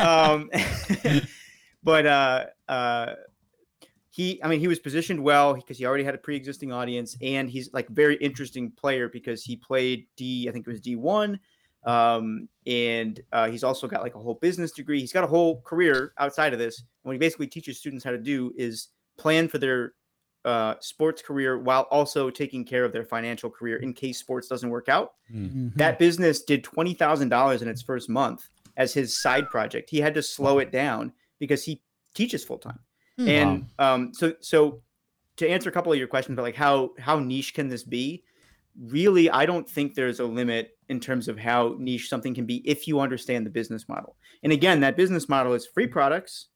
um, 0.00 0.50
but 1.82 2.06
uh, 2.06 2.44
uh, 2.68 3.14
he, 4.10 4.40
I 4.42 4.48
mean, 4.48 4.60
he 4.60 4.68
was 4.68 4.78
positioned 4.78 5.22
well 5.22 5.54
because 5.54 5.76
he 5.78 5.86
already 5.86 6.04
had 6.04 6.14
a 6.14 6.18
pre-existing 6.18 6.72
audience, 6.72 7.16
and 7.20 7.50
he's 7.50 7.72
like 7.72 7.88
very 7.88 8.16
interesting 8.16 8.70
player 8.70 9.08
because 9.08 9.42
he 9.42 9.56
played 9.56 10.06
D, 10.16 10.48
I 10.48 10.52
think 10.52 10.66
it 10.66 10.70
was 10.70 10.80
D 10.80 10.94
one, 10.94 11.40
um, 11.84 12.48
and 12.66 13.20
uh, 13.32 13.48
he's 13.48 13.64
also 13.64 13.86
got 13.86 14.02
like 14.02 14.14
a 14.14 14.18
whole 14.20 14.34
business 14.34 14.72
degree. 14.72 15.00
He's 15.00 15.12
got 15.12 15.24
a 15.24 15.26
whole 15.26 15.60
career 15.62 16.12
outside 16.18 16.52
of 16.52 16.58
this. 16.58 16.78
And 16.78 16.86
what 17.02 17.12
he 17.12 17.18
basically 17.18 17.46
teaches 17.46 17.78
students 17.78 18.04
how 18.04 18.12
to 18.12 18.18
do 18.18 18.52
is 18.56 18.88
plan 19.18 19.48
for 19.48 19.58
their 19.58 19.92
uh, 20.44 20.74
sports 20.80 21.22
career 21.22 21.58
while 21.58 21.82
also 21.90 22.30
taking 22.30 22.64
care 22.64 22.84
of 22.84 22.92
their 22.92 23.04
financial 23.04 23.50
career 23.50 23.78
in 23.78 23.92
case 23.92 24.18
sports 24.18 24.48
doesn't 24.48 24.70
work 24.70 24.88
out. 24.88 25.14
Mhm. 25.32 25.74
That 25.74 25.98
business 25.98 26.42
did 26.42 26.62
twenty 26.62 26.94
thousand 26.94 27.30
dollars 27.30 27.62
in 27.62 27.68
its 27.68 27.82
first 27.82 28.08
month 28.08 28.48
as 28.76 28.92
his 28.92 29.20
side 29.20 29.48
project. 29.48 29.90
He 29.90 30.00
had 30.00 30.14
to 30.14 30.22
slow 30.22 30.58
it 30.58 30.70
down 30.70 31.12
because 31.38 31.64
he 31.64 31.80
teaches 32.14 32.44
full 32.44 32.58
time. 32.58 32.78
Hmm. 33.16 33.28
And 33.28 33.66
um, 33.78 34.14
so 34.14 34.34
so 34.40 34.82
to 35.36 35.48
answer 35.48 35.68
a 35.68 35.72
couple 35.72 35.92
of 35.92 35.98
your 35.98 36.08
questions 36.08 36.34
about 36.34 36.42
like 36.42 36.56
how 36.56 36.90
how 36.98 37.18
niche 37.18 37.54
can 37.54 37.68
this 37.68 37.84
be? 37.84 38.22
Really, 38.76 39.30
I 39.30 39.46
don't 39.46 39.68
think 39.68 39.94
there's 39.94 40.20
a 40.20 40.24
limit 40.24 40.76
in 40.88 41.00
terms 41.00 41.28
of 41.28 41.38
how 41.38 41.76
niche 41.78 42.08
something 42.08 42.34
can 42.34 42.44
be 42.44 42.56
if 42.68 42.88
you 42.88 43.00
understand 43.00 43.46
the 43.46 43.50
business 43.50 43.88
model. 43.88 44.16
And 44.42 44.52
again, 44.52 44.80
that 44.80 44.96
business 44.96 45.28
model 45.28 45.54
is 45.54 45.66
free 45.66 45.86
products 45.86 46.48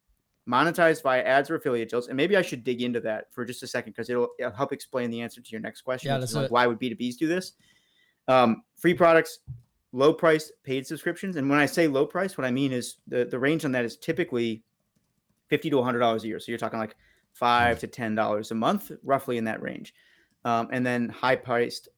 monetized 0.49 1.03
via 1.03 1.23
ads 1.23 1.51
or 1.51 1.57
affiliate 1.57 1.91
deals. 1.91 2.09
And 2.09 2.17
maybe 2.17 2.37
I 2.37 2.43
should 2.43 2.65
dig 2.65 2.83
into 2.83 3.01
that 3.01 3.27
for 3.33 3.45
just 3.45 3.63
a 3.63 3.67
second 3.67 3.93
because 3.93 4.09
it'll, 4.09 4.29
it'll 4.39 4.53
help 4.53 4.73
explain 4.73 5.11
the 5.11 5.21
answer 5.21 5.41
to 5.41 5.51
your 5.51 5.61
next 5.61 5.83
question. 5.83 6.09
Yeah, 6.09 6.15
which 6.15 6.23
let's 6.23 6.33
is 6.33 6.37
do 6.37 6.43
like, 6.43 6.51
why 6.51 6.67
would 6.67 6.81
B2Bs 6.81 7.17
do 7.19 7.27
this? 7.27 7.53
Um, 8.29 8.63
free 8.77 8.95
products, 8.95 9.41
low 9.93 10.13
price 10.13 10.51
paid 10.65 10.87
subscriptions. 10.87 11.37
And 11.37 11.49
when 11.49 11.59
I 11.59 11.67
say 11.67 11.87
low 11.87 12.07
price, 12.07 12.39
what 12.39 12.47
I 12.47 12.51
mean 12.51 12.73
is 12.73 12.97
the, 13.07 13.25
the 13.25 13.39
range 13.39 13.65
on 13.65 13.73
that 13.73 13.85
is 13.85 13.97
typically 13.97 14.63
50 15.49 15.71
to 15.71 15.77
$100 15.77 16.23
a 16.23 16.27
year. 16.27 16.41
So 16.41 16.51
you're 16.51 16.59
talking 16.59 16.79
like 16.79 16.97
five 17.33 17.79
to 17.81 17.89
$10 17.89 18.51
a 18.51 18.55
month, 18.55 18.93
roughly 19.03 19.39
in 19.39 19.45
that 19.45 19.63
range. 19.63 19.95
Um, 20.45 20.69
and 20.73 20.85
then 20.85 21.09
high 21.09 21.37
priced 21.37 21.89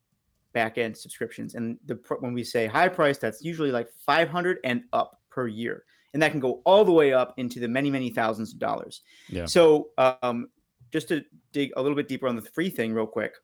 back 0.52 0.78
end 0.78 0.96
subscriptions. 0.96 1.54
And 1.54 1.78
the 1.86 2.00
when 2.20 2.32
we 2.32 2.42
say 2.42 2.66
high 2.66 2.88
price, 2.88 3.18
that's 3.18 3.42
usually 3.42 3.70
like 3.70 3.88
500 4.06 4.58
and 4.64 4.82
up 4.92 5.20
per 5.30 5.46
year. 5.46 5.84
And 6.12 6.22
that 6.22 6.30
can 6.32 6.40
go 6.40 6.60
all 6.64 6.84
the 6.84 6.92
way 6.92 7.12
up 7.12 7.34
into 7.36 7.60
the 7.60 7.68
many, 7.68 7.90
many 7.90 8.10
thousands 8.10 8.52
of 8.52 8.58
dollars. 8.58 9.02
Yeah. 9.28 9.46
So 9.46 9.90
um, 9.98 10.48
just 10.92 11.08
to 11.08 11.24
dig 11.52 11.70
a 11.76 11.82
little 11.82 11.94
bit 11.96 12.08
deeper 12.08 12.26
on 12.26 12.34
the 12.36 12.42
free 12.42 12.68
thing, 12.70 12.92
real 12.92 13.06
quick, 13.06 13.34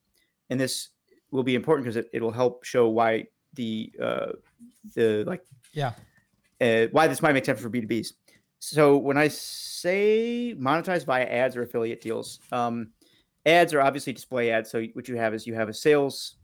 and 0.50 0.58
this 0.58 0.88
will 1.30 1.44
be 1.44 1.54
important 1.54 1.85
because 1.85 1.96
it, 1.96 2.08
it'll 2.12 2.32
help 2.32 2.64
show 2.64 2.88
why 2.88 3.26
the 3.54 3.92
uh, 4.02 4.32
the 4.94 5.25
like 5.26 5.42
yeah 5.73 5.92
uh, 6.61 6.87
why 6.92 7.06
this 7.06 7.23
might 7.23 7.32
make 7.32 7.44
sense 7.44 7.61
for 7.61 7.70
B2Bs. 7.70 8.08
So 8.58 8.96
when 8.96 9.16
I 9.16 9.28
say 9.28 10.54
monetize 10.58 11.04
via 11.04 11.25
ads 11.25 11.56
or 11.56 11.62
affiliate 11.62 12.00
deals, 12.00 12.40
um, 12.52 12.88
ads 13.44 13.75
are 13.75 13.80
obviously 13.80 14.12
display 14.12 14.50
ads. 14.50 14.70
So 14.70 14.85
what 14.94 15.08
you 15.08 15.16
have 15.16 15.35
is 15.35 15.46
you 15.46 15.54
have 15.54 15.68
a 15.68 15.75
sales 15.75 16.37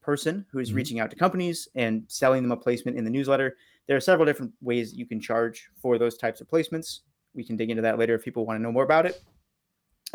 person 0.00 0.46
who 0.50 0.60
is 0.60 0.70
Mhm. 0.72 0.76
reaching 0.76 1.00
out 1.00 1.10
to 1.10 1.16
companies 1.16 1.68
and 1.74 2.04
selling 2.08 2.42
them 2.42 2.52
a 2.52 2.56
placement 2.56 2.96
in 2.96 3.04
the 3.04 3.10
newsletter. 3.10 3.56
There 3.88 3.96
are 3.96 4.00
several 4.00 4.26
different 4.26 4.52
ways 4.60 4.94
you 4.94 5.06
can 5.06 5.20
charge 5.20 5.68
for 5.80 5.98
those 5.98 6.16
types 6.16 6.40
of 6.40 6.48
placements. 6.48 7.00
We 7.34 7.44
can 7.44 7.56
dig 7.56 7.70
into 7.70 7.82
that 7.82 7.98
later 7.98 8.14
if 8.14 8.24
people 8.24 8.46
want 8.46 8.58
to 8.58 8.62
know 8.62 8.72
more 8.72 8.84
about 8.84 9.06
it. 9.06 9.22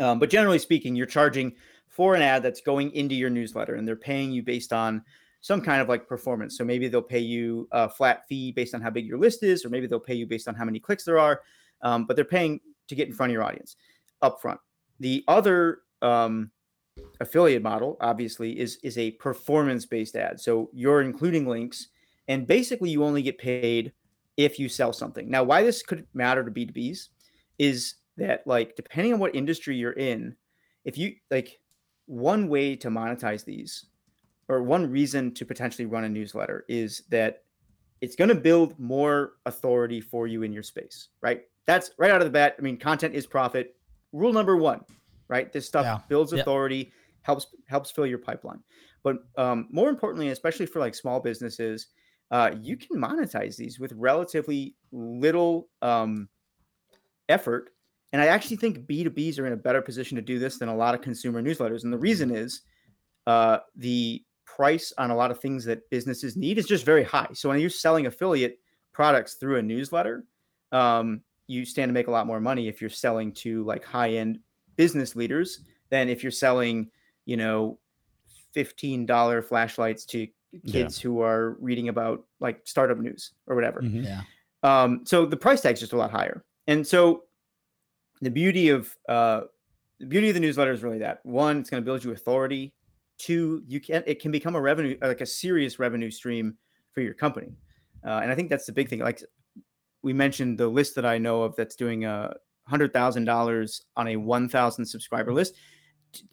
Um, 0.00 0.18
but 0.18 0.30
generally 0.30 0.58
speaking, 0.58 0.96
you're 0.96 1.06
charging 1.06 1.54
for 1.88 2.14
an 2.14 2.22
ad 2.22 2.42
that's 2.42 2.60
going 2.60 2.92
into 2.92 3.14
your 3.14 3.30
newsletter, 3.30 3.74
and 3.74 3.86
they're 3.86 3.96
paying 3.96 4.32
you 4.32 4.42
based 4.42 4.72
on 4.72 5.02
some 5.40 5.60
kind 5.60 5.82
of 5.82 5.88
like 5.88 6.08
performance. 6.08 6.56
So 6.56 6.64
maybe 6.64 6.88
they'll 6.88 7.02
pay 7.02 7.20
you 7.20 7.68
a 7.70 7.88
flat 7.88 8.26
fee 8.28 8.50
based 8.50 8.74
on 8.74 8.80
how 8.80 8.90
big 8.90 9.06
your 9.06 9.18
list 9.18 9.42
is, 9.42 9.64
or 9.64 9.68
maybe 9.68 9.86
they'll 9.86 10.00
pay 10.00 10.14
you 10.14 10.26
based 10.26 10.48
on 10.48 10.54
how 10.54 10.64
many 10.64 10.80
clicks 10.80 11.04
there 11.04 11.18
are. 11.18 11.42
Um, 11.82 12.06
but 12.06 12.16
they're 12.16 12.24
paying 12.24 12.60
to 12.88 12.94
get 12.94 13.08
in 13.08 13.14
front 13.14 13.30
of 13.30 13.34
your 13.34 13.44
audience 13.44 13.76
upfront. 14.22 14.58
The 15.00 15.22
other 15.28 15.80
um, 16.02 16.50
affiliate 17.20 17.62
model, 17.62 17.96
obviously, 18.00 18.58
is 18.58 18.78
is 18.82 18.96
a 18.98 19.12
performance 19.12 19.84
based 19.84 20.16
ad. 20.16 20.40
So 20.40 20.70
you're 20.72 21.02
including 21.02 21.46
links, 21.46 21.88
and 22.28 22.46
basically 22.46 22.90
you 22.90 23.04
only 23.04 23.22
get 23.22 23.38
paid 23.38 23.92
if 24.36 24.58
you 24.58 24.68
sell 24.68 24.92
something. 24.92 25.30
Now, 25.30 25.44
why 25.44 25.62
this 25.62 25.82
could 25.82 26.06
matter 26.14 26.44
to 26.44 26.50
B2Bs 26.50 27.08
is 27.58 27.94
that 28.16 28.46
like 28.46 28.76
depending 28.76 29.12
on 29.12 29.18
what 29.20 29.34
industry 29.34 29.76
you're 29.76 29.92
in, 29.92 30.36
if 30.84 30.98
you 30.98 31.14
like 31.30 31.60
one 32.06 32.48
way 32.48 32.76
to 32.76 32.88
monetize 32.88 33.44
these 33.44 33.86
or 34.48 34.62
one 34.62 34.90
reason 34.90 35.32
to 35.34 35.44
potentially 35.44 35.86
run 35.86 36.04
a 36.04 36.08
newsletter 36.08 36.64
is 36.68 37.02
that 37.10 37.42
it's 38.00 38.16
going 38.16 38.28
to 38.28 38.34
build 38.34 38.78
more 38.78 39.34
authority 39.46 40.00
for 40.00 40.26
you 40.26 40.42
in 40.42 40.52
your 40.52 40.62
space, 40.62 41.08
right? 41.22 41.42
That's 41.66 41.92
right 41.98 42.10
out 42.10 42.20
of 42.20 42.26
the 42.26 42.30
bat. 42.32 42.56
I 42.58 42.62
mean, 42.62 42.76
content 42.76 43.14
is 43.14 43.26
profit. 43.26 43.76
Rule 44.12 44.32
number 44.32 44.56
one, 44.56 44.80
right? 45.28 45.50
This 45.50 45.66
stuff 45.66 45.84
Yeah. 45.84 45.98
builds 46.08 46.32
authority, 46.32 46.92
helps 47.22 47.46
helps 47.66 47.90
fill 47.90 48.06
your 48.06 48.18
pipeline. 48.18 48.62
But 49.02 49.18
um, 49.36 49.68
more 49.70 49.88
importantly, 49.88 50.28
especially 50.28 50.66
for 50.66 50.78
like 50.80 50.94
small 50.94 51.20
businesses, 51.20 51.88
uh, 52.30 52.50
you 52.60 52.76
can 52.76 53.00
monetize 53.00 53.56
these 53.56 53.78
with 53.78 53.92
relatively 53.92 54.74
little 54.92 55.68
um, 55.82 56.28
effort. 57.28 57.70
And 58.12 58.22
I 58.22 58.26
actually 58.26 58.56
think 58.56 58.86
B2Bs 58.86 59.38
are 59.38 59.46
in 59.46 59.52
a 59.52 59.56
better 59.56 59.82
position 59.82 60.16
to 60.16 60.22
do 60.22 60.38
this 60.38 60.58
than 60.58 60.68
a 60.68 60.76
lot 60.76 60.94
of 60.94 61.00
consumer 61.00 61.42
newsletters. 61.42 61.84
And 61.84 61.92
the 61.92 61.98
reason 61.98 62.34
is 62.34 62.62
uh, 63.26 63.58
the 63.76 64.22
price 64.44 64.92
on 64.98 65.10
a 65.10 65.16
lot 65.16 65.30
of 65.30 65.40
things 65.40 65.64
that 65.64 65.88
businesses 65.90 66.36
need 66.36 66.58
is 66.58 66.66
just 66.66 66.84
very 66.84 67.02
high. 67.02 67.28
So 67.32 67.48
when 67.48 67.58
you're 67.58 67.70
selling 67.70 68.06
affiliate 68.06 68.58
products 68.92 69.34
through 69.34 69.58
a 69.58 69.62
newsletter, 69.62 70.24
um, 70.72 71.22
you 71.46 71.64
stand 71.64 71.88
to 71.88 71.92
make 71.92 72.06
a 72.06 72.10
lot 72.10 72.26
more 72.26 72.40
money 72.40 72.68
if 72.68 72.80
you're 72.80 72.90
selling 72.90 73.32
to 73.32 73.64
like 73.64 73.84
high 73.84 74.10
end 74.10 74.38
business 74.76 75.14
leaders 75.16 75.60
than 75.90 76.08
if 76.08 76.22
you're 76.22 76.32
selling, 76.32 76.90
you 77.26 77.36
know, 77.36 77.78
$15 78.56 79.44
flashlights 79.44 80.04
to 80.06 80.26
kids 80.66 81.00
who 81.00 81.20
are 81.20 81.56
reading 81.60 81.88
about 81.88 82.24
like 82.40 82.60
startup 82.64 82.98
news 82.98 83.32
or 83.46 83.54
whatever. 83.56 83.80
Mhm. 83.82 84.04
yeah 84.04 84.22
Um, 84.62 85.02
so 85.04 85.26
the 85.26 85.36
price 85.36 85.60
tag's 85.60 85.80
just 85.80 85.92
a 85.92 85.96
lot 85.96 86.10
higher. 86.10 86.44
And 86.66 86.86
so 86.86 87.24
the 88.20 88.30
beauty 88.30 88.70
of 88.70 88.96
uh, 89.08 89.42
the 90.00 90.06
beauty 90.06 90.28
of 90.28 90.34
the 90.34 90.40
newsletter 90.40 90.72
is 90.72 90.82
really 90.82 90.98
that 90.98 91.20
one, 91.24 91.58
it's 91.60 91.70
going 91.70 91.82
to 91.82 91.84
build 91.84 92.02
you 92.02 92.12
authority. 92.12 92.72
Two, 93.18 93.62
you 93.66 93.80
can 93.80 94.02
it 94.06 94.20
can 94.20 94.32
become 94.32 94.56
a 94.56 94.60
revenue 94.60 94.96
like 95.00 95.20
a 95.20 95.26
serious 95.26 95.78
revenue 95.78 96.10
stream 96.10 96.56
for 96.92 97.00
your 97.00 97.14
company. 97.14 97.52
Uh, 98.04 98.20
and 98.22 98.30
I 98.30 98.34
think 98.34 98.50
that's 98.50 98.66
the 98.66 98.72
big 98.72 98.88
thing. 98.88 99.00
Like 99.00 99.22
we 100.02 100.12
mentioned, 100.12 100.58
the 100.58 100.68
list 100.68 100.94
that 100.96 101.06
I 101.06 101.18
know 101.18 101.42
of 101.42 101.54
that's 101.56 101.76
doing 101.76 102.04
a 102.04 102.34
hundred 102.66 102.92
thousand 102.92 103.24
dollars 103.26 103.82
on 103.96 104.08
a 104.08 104.16
one 104.16 104.48
thousand 104.48 104.84
subscriber 104.86 105.32
list. 105.32 105.54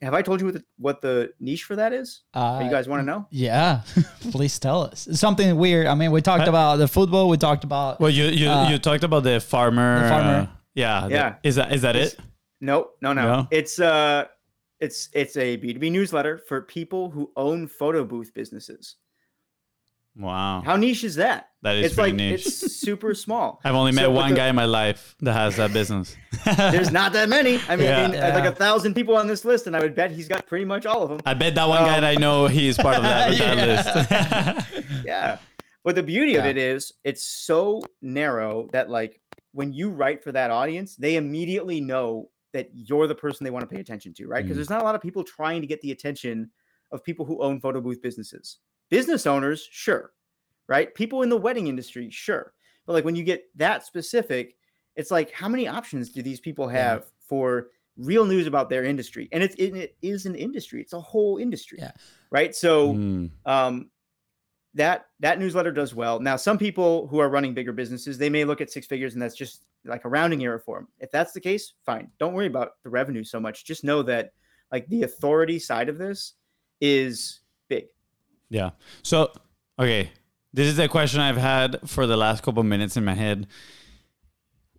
Have 0.01 0.13
I 0.13 0.21
told 0.21 0.39
you 0.41 0.45
what 0.47 0.55
the, 0.55 0.63
what 0.77 1.01
the 1.01 1.33
niche 1.39 1.63
for 1.63 1.75
that 1.75 1.91
is? 1.93 2.21
uh, 2.33 2.61
you 2.63 2.69
guys 2.69 2.87
want 2.87 3.01
to 3.01 3.05
know? 3.05 3.25
yeah 3.31 3.81
please 4.31 4.57
tell 4.59 4.81
us 4.83 5.07
something 5.13 5.55
weird 5.57 5.87
i 5.87 5.95
mean 5.95 6.11
we 6.11 6.21
talked 6.21 6.47
Uh, 6.47 6.49
about 6.55 6.77
the 6.77 6.87
football 6.87 7.29
we 7.29 7.37
talked 7.37 7.63
about 7.63 7.99
Well, 7.99 8.09
you 8.11 8.25
you, 8.25 8.49
Uh, 8.49 8.69
you 8.69 8.77
talked 8.79 9.03
about 9.03 9.23
the 9.23 9.39
farmer. 9.39 10.03
the 10.03 10.09
farmer. 10.09 10.39
uh, 10.39 10.47
yeah. 10.75 11.07
the- 11.07 11.13
Yeah. 11.15 11.35
is 11.43 11.55
that 11.55 11.71
is 11.73 11.81
that 11.81 11.95
It's- 11.95 12.13
it? 12.13 12.19
No, 12.69 12.77
no, 13.01 13.13
no. 13.13 13.23
No? 13.33 13.47
It's 13.51 13.79
uh 13.79 14.25
it's 14.79 15.09
it's 15.13 15.35
a 15.37 15.57
B2B 15.57 15.91
newsletter 15.91 16.37
for 16.47 16.61
people 16.61 17.09
who 17.13 17.31
own 17.35 17.67
photo 17.67 18.03
booth 18.03 18.31
businesses. 18.33 18.97
Wow. 20.15 20.61
How 20.65 20.75
niche 20.75 21.03
is 21.05 21.15
that? 21.15 21.47
That 21.61 21.75
is 21.77 21.85
it's 21.87 21.95
pretty 21.95 22.11
like 22.11 22.17
niche. 22.17 22.45
it's 22.45 22.73
super 22.75 23.13
small. 23.25 23.61
I've 23.63 23.75
only 23.75 23.91
met 23.93 24.03
So, 24.03 24.11
one 24.11 24.31
the- 24.31 24.35
guy 24.35 24.47
in 24.47 24.55
my 24.55 24.65
life 24.65 25.15
that 25.21 25.33
has 25.33 25.55
that 25.55 25.71
business. 25.73 26.15
There's 26.57 26.91
not 26.91 27.13
that 27.13 27.29
many. 27.29 27.59
I 27.69 27.75
mean, 27.75 27.85
Yeah. 27.85 28.03
I 28.03 28.07
mean, 28.07 28.19
uh, 28.19 28.31
like 28.35 28.45
a 28.45 28.55
thousand 28.55 28.93
people 28.93 29.15
on 29.15 29.27
this 29.27 29.45
list, 29.45 29.67
and 29.67 29.75
I 29.75 29.79
would 29.79 29.95
bet 29.95 30.11
he's 30.11 30.27
got 30.27 30.47
pretty 30.47 30.65
much 30.65 30.85
all 30.85 31.03
of 31.03 31.09
them. 31.09 31.19
I 31.25 31.33
bet 31.33 31.55
that 31.55 31.67
one 31.69 31.83
guy 31.83 31.95
Um, 31.95 32.01
that 32.01 32.17
I 32.17 32.19
know 32.19 32.47
he 32.47 32.67
is 32.67 32.77
part 32.77 32.97
of 32.97 33.03
that, 33.03 33.37
that 33.37 34.67
list. 34.67 35.05
Yeah. 35.05 35.37
But 35.83 35.95
the 35.95 36.03
beauty 36.03 36.35
of 36.35 36.45
it 36.45 36.57
is 36.57 36.91
it's 37.03 37.23
so 37.23 37.81
narrow 38.01 38.67
that 38.73 38.89
like 38.89 39.19
when 39.53 39.73
you 39.73 39.89
write 39.89 40.23
for 40.23 40.31
that 40.31 40.51
audience, 40.51 40.95
they 40.95 41.15
immediately 41.15 41.81
know 41.81 42.29
that 42.53 42.69
you're 42.73 43.07
the 43.07 43.15
person 43.15 43.43
they 43.45 43.49
want 43.49 43.67
to 43.67 43.73
pay 43.73 43.81
attention 43.81 44.13
to, 44.15 44.27
right? 44.27 44.43
Because 44.43 44.55
Mm. 44.55 44.57
there's 44.57 44.69
not 44.69 44.81
a 44.81 44.83
lot 44.83 44.93
of 44.95 45.01
people 45.01 45.23
trying 45.23 45.61
to 45.61 45.67
get 45.67 45.79
the 45.81 45.91
attention 45.91 46.51
of 46.91 47.03
people 47.03 47.25
who 47.25 47.41
own 47.41 47.59
photo 47.61 47.79
booth 47.81 48.01
businesses. 48.01 48.57
Business 48.91 49.25
owners, 49.25 49.67
sure. 49.71 50.11
Right? 50.67 50.93
People 50.93 51.23
in 51.23 51.29
the 51.29 51.37
wedding 51.37 51.67
industry, 51.67 52.09
sure. 52.11 52.53
But 52.85 52.93
like 52.93 53.05
when 53.05 53.15
you 53.15 53.23
get 53.23 53.45
that 53.55 53.85
specific, 53.85 54.55
it's 54.95 55.09
like 55.11 55.31
how 55.31 55.49
many 55.49 55.67
options 55.67 56.09
do 56.11 56.21
these 56.21 56.39
people 56.39 56.71
Yeah. 56.71 56.77
have 56.79 57.05
for 57.19 57.69
real 57.97 58.25
news 58.25 58.47
about 58.47 58.69
their 58.69 58.83
industry? 58.83 59.27
And 59.31 59.41
it's 59.41 59.55
it, 59.55 59.75
it 59.75 59.95
is 60.01 60.25
an 60.25 60.35
industry. 60.35 60.81
It's 60.81 60.93
a 60.93 60.99
whole 61.01 61.37
industry. 61.37 61.79
Yeah. 61.81 61.91
Right? 62.29 62.53
So 62.55 62.93
Mm. 62.93 63.31
um, 63.45 63.89
that 64.73 65.07
that 65.19 65.39
newsletter 65.39 65.71
does 65.71 65.93
well. 65.95 66.19
Now, 66.19 66.35
some 66.37 66.57
people 66.57 67.07
who 67.07 67.19
are 67.19 67.29
running 67.29 67.53
bigger 67.53 67.73
businesses, 67.73 68.17
they 68.17 68.29
may 68.29 68.45
look 68.45 68.61
at 68.61 68.71
six 68.71 68.87
figures, 68.87 69.13
and 69.13 69.21
that's 69.21 69.35
just 69.35 69.63
like 69.83 70.05
a 70.05 70.09
rounding 70.09 70.43
error 70.43 70.59
for 70.59 70.77
them. 70.79 70.87
If 70.99 71.11
that's 71.11 71.33
the 71.33 71.41
case, 71.41 71.73
fine. 71.85 72.09
Don't 72.19 72.33
worry 72.33 72.47
about 72.47 72.73
the 72.83 72.89
revenue 72.89 73.23
so 73.23 73.39
much. 73.39 73.65
Just 73.65 73.83
know 73.83 74.01
that 74.03 74.31
like 74.71 74.87
the 74.87 75.03
authority 75.03 75.59
side 75.59 75.89
of 75.89 75.97
this 75.97 76.33
is. 76.79 77.39
Yeah. 78.51 78.71
So, 79.01 79.31
okay. 79.79 80.11
This 80.53 80.67
is 80.67 80.77
a 80.77 80.89
question 80.89 81.21
I've 81.21 81.37
had 81.37 81.79
for 81.89 82.05
the 82.05 82.17
last 82.17 82.43
couple 82.43 82.61
minutes 82.63 82.97
in 82.97 83.05
my 83.05 83.13
head. 83.13 83.47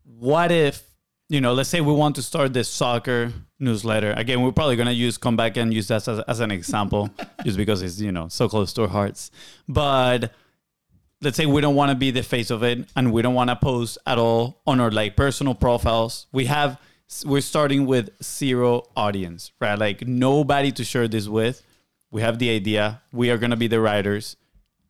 What 0.05 0.52
if, 0.52 0.83
you 1.31 1.41
know, 1.41 1.55
let's 1.55 1.71
say 1.71 1.81
we 1.81 1.95
want 1.95 2.14
to 2.17 2.23
start 2.23 2.52
this 2.52 2.69
soccer 2.69 3.33
newsletter. 3.59 4.12
Again, 4.12 4.43
we're 4.43 4.52
probably 4.52 4.76
going 4.76 4.88
to 4.88 4.93
use, 4.93 5.17
come 5.17 5.37
back 5.37 5.57
and 5.57 5.73
use 5.73 5.88
that 5.88 6.07
as, 6.07 6.21
as 6.21 6.41
an 6.41 6.50
example 6.50 7.09
just 7.45 7.57
because 7.57 7.81
it's, 7.81 7.99
you 7.99 8.12
know, 8.12 8.29
so 8.29 8.49
close 8.49 8.75
to 8.75 8.83
our 8.83 8.88
hearts. 8.88 9.31
But 9.67 10.33
let's 11.23 11.38
say 11.38 11.47
we 11.47 11.62
don't 11.62 11.76
want 11.76 11.91
to 11.91 11.95
be 11.95 12.11
the 12.11 12.23
face 12.23 12.50
of 12.50 12.62
it 12.62 12.87
and 12.95 13.12
we 13.12 13.23
don't 13.23 13.35
want 13.35 13.49
to 13.49 13.57
post 13.57 13.97
at 14.07 14.19
all 14.19 14.61
on 14.67 14.81
our 14.81 14.91
like 14.91 15.17
personal 15.17 15.55
profiles. 15.55 16.26
We 16.33 16.45
have, 16.47 16.79
we're 17.25 17.41
starting 17.41 17.87
with 17.87 18.11
zero 18.23 18.83
audience, 18.97 19.52
right? 19.61 19.79
Like 19.79 20.07
nobody 20.07 20.73
to 20.73 20.85
share 20.85 21.09
this 21.09 21.29
with. 21.29 21.62
We 22.12 22.21
have 22.21 22.38
the 22.38 22.50
idea. 22.50 23.02
We 23.11 23.31
are 23.31 23.38
going 23.38 23.50
to 23.50 23.57
be 23.57 23.66
the 23.66 23.81
writers. 23.81 24.37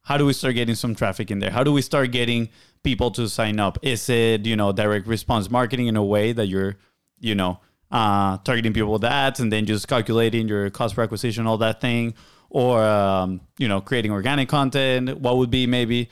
How 0.03 0.19
do 0.19 0.27
we 0.27 0.33
start 0.33 0.57
getting 0.57 0.75
some 0.75 0.97
traffic 0.97 1.31
in 1.31 1.39
there? 1.39 1.51
How 1.51 1.63
do 1.63 1.73
we 1.73 1.81
start 1.81 2.11
getting 2.11 2.49
people 2.83 3.13
to 3.13 3.29
sign 3.29 3.61
up? 3.61 3.79
Is 3.81 4.09
it, 4.11 4.45
you 4.45 4.57
know, 4.57 4.73
direct 4.73 5.07
response 5.07 5.49
marketing 5.49 5.87
in 5.87 5.97
a 5.97 6.05
way 6.05 6.33
that 6.33 6.47
you're, 6.49 6.75
you 7.21 7.37
know, 7.37 7.61
uh, 7.93 8.39
targeting 8.39 8.73
people 8.73 8.93
with 8.93 9.05
ads 9.05 9.39
and 9.39 9.53
then 9.53 9.67
just 9.67 9.87
calculating 9.87 10.49
your 10.49 10.69
cost 10.71 10.97
per 10.97 11.05
acquisition, 11.05 11.47
all 11.47 11.59
that 11.59 11.81
thing? 11.81 12.15
Or, 12.51 12.83
um, 12.83 13.41
you 13.57 13.69
know, 13.69 13.81
creating 13.81 14.11
organic 14.11 14.49
content? 14.49 15.21
What 15.21 15.37
would 15.37 15.51
be 15.51 15.69
maybe, 15.69 16.11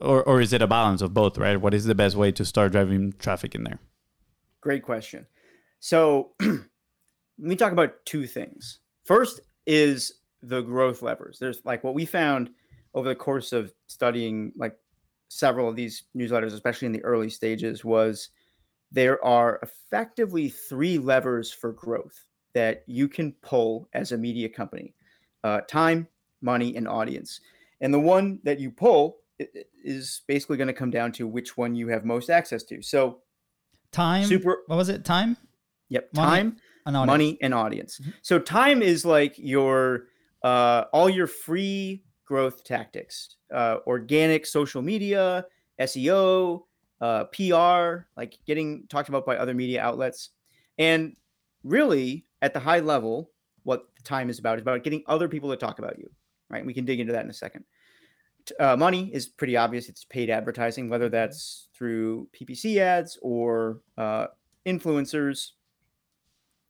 or, 0.00 0.24
or 0.24 0.40
is 0.40 0.52
it 0.52 0.60
a 0.60 0.66
balance 0.66 1.02
of 1.02 1.14
both, 1.14 1.38
right? 1.38 1.56
What 1.60 1.72
is 1.72 1.84
the 1.84 1.94
best 1.94 2.16
way 2.16 2.32
to 2.32 2.44
start 2.44 2.72
driving 2.72 3.12
traffic 3.20 3.54
in 3.54 3.62
there? 3.62 3.78
Great 4.60 4.82
question. 4.82 5.26
So 5.78 6.32
let 6.40 6.58
me 7.38 7.54
talk 7.54 7.70
about 7.70 8.04
two 8.04 8.26
things. 8.26 8.80
First 9.04 9.40
is 9.64 10.14
the 10.42 10.60
growth 10.62 11.02
levers. 11.02 11.38
There's 11.38 11.64
like 11.64 11.82
what 11.84 11.94
we 11.94 12.04
found 12.04 12.50
over 12.94 13.08
the 13.08 13.14
course 13.14 13.52
of 13.52 13.72
studying 13.86 14.52
like 14.56 14.76
several 15.28 15.68
of 15.68 15.76
these 15.76 16.04
newsletters, 16.16 16.52
especially 16.54 16.86
in 16.86 16.92
the 16.92 17.04
early 17.04 17.28
stages, 17.30 17.84
was 17.84 18.30
there 18.90 19.22
are 19.24 19.58
effectively 19.62 20.48
three 20.48 20.96
levers 20.98 21.52
for 21.52 21.72
growth 21.72 22.24
that 22.54 22.82
you 22.86 23.08
can 23.08 23.32
pull 23.42 23.88
as 23.92 24.12
a 24.12 24.16
media 24.18 24.48
company 24.48 24.94
uh, 25.44 25.60
time, 25.62 26.08
money, 26.40 26.74
and 26.76 26.88
audience. 26.88 27.40
And 27.80 27.92
the 27.92 28.00
one 28.00 28.40
that 28.44 28.58
you 28.58 28.70
pull 28.70 29.18
is 29.84 30.22
basically 30.26 30.56
going 30.56 30.66
to 30.68 30.72
come 30.72 30.90
down 30.90 31.12
to 31.12 31.26
which 31.28 31.56
one 31.56 31.74
you 31.76 31.88
have 31.88 32.04
most 32.04 32.28
access 32.30 32.64
to. 32.64 32.82
So, 32.82 33.20
time, 33.92 34.24
super, 34.24 34.62
what 34.66 34.76
was 34.76 34.88
it? 34.88 35.04
Time? 35.04 35.36
Yep, 35.90 36.10
Money 36.14 36.26
time, 36.26 36.56
and 36.86 36.96
audience. 36.96 37.06
money, 37.06 37.38
and 37.42 37.54
audience. 37.54 38.00
Mhm. 38.00 38.14
So, 38.22 38.38
time 38.40 38.82
is 38.82 39.04
like 39.04 39.34
your 39.38 40.07
uh, 40.42 40.84
all 40.92 41.08
your 41.08 41.26
free 41.26 42.02
growth 42.24 42.64
tactics, 42.64 43.36
uh, 43.52 43.78
organic 43.86 44.46
social 44.46 44.82
media, 44.82 45.44
SEO, 45.80 46.62
uh, 47.00 47.24
PR, 47.24 48.06
like 48.16 48.38
getting 48.46 48.86
talked 48.88 49.08
about 49.08 49.24
by 49.24 49.36
other 49.36 49.54
media 49.54 49.82
outlets. 49.82 50.30
And 50.78 51.16
really, 51.64 52.24
at 52.42 52.52
the 52.52 52.60
high 52.60 52.80
level, 52.80 53.30
what 53.62 53.88
the 53.96 54.02
time 54.02 54.30
is 54.30 54.38
about 54.38 54.58
is 54.58 54.62
about 54.62 54.84
getting 54.84 55.02
other 55.06 55.28
people 55.28 55.50
to 55.50 55.56
talk 55.56 55.78
about 55.78 55.98
you, 55.98 56.10
right? 56.50 56.64
We 56.64 56.74
can 56.74 56.84
dig 56.84 57.00
into 57.00 57.12
that 57.12 57.24
in 57.24 57.30
a 57.30 57.34
second. 57.34 57.64
Uh, 58.58 58.76
money 58.76 59.10
is 59.12 59.28
pretty 59.28 59.56
obvious. 59.56 59.88
It's 59.88 60.04
paid 60.04 60.30
advertising, 60.30 60.88
whether 60.88 61.08
that's 61.08 61.68
through 61.74 62.28
PPC 62.32 62.78
ads 62.78 63.18
or 63.20 63.80
uh, 63.98 64.28
influencers 64.66 65.50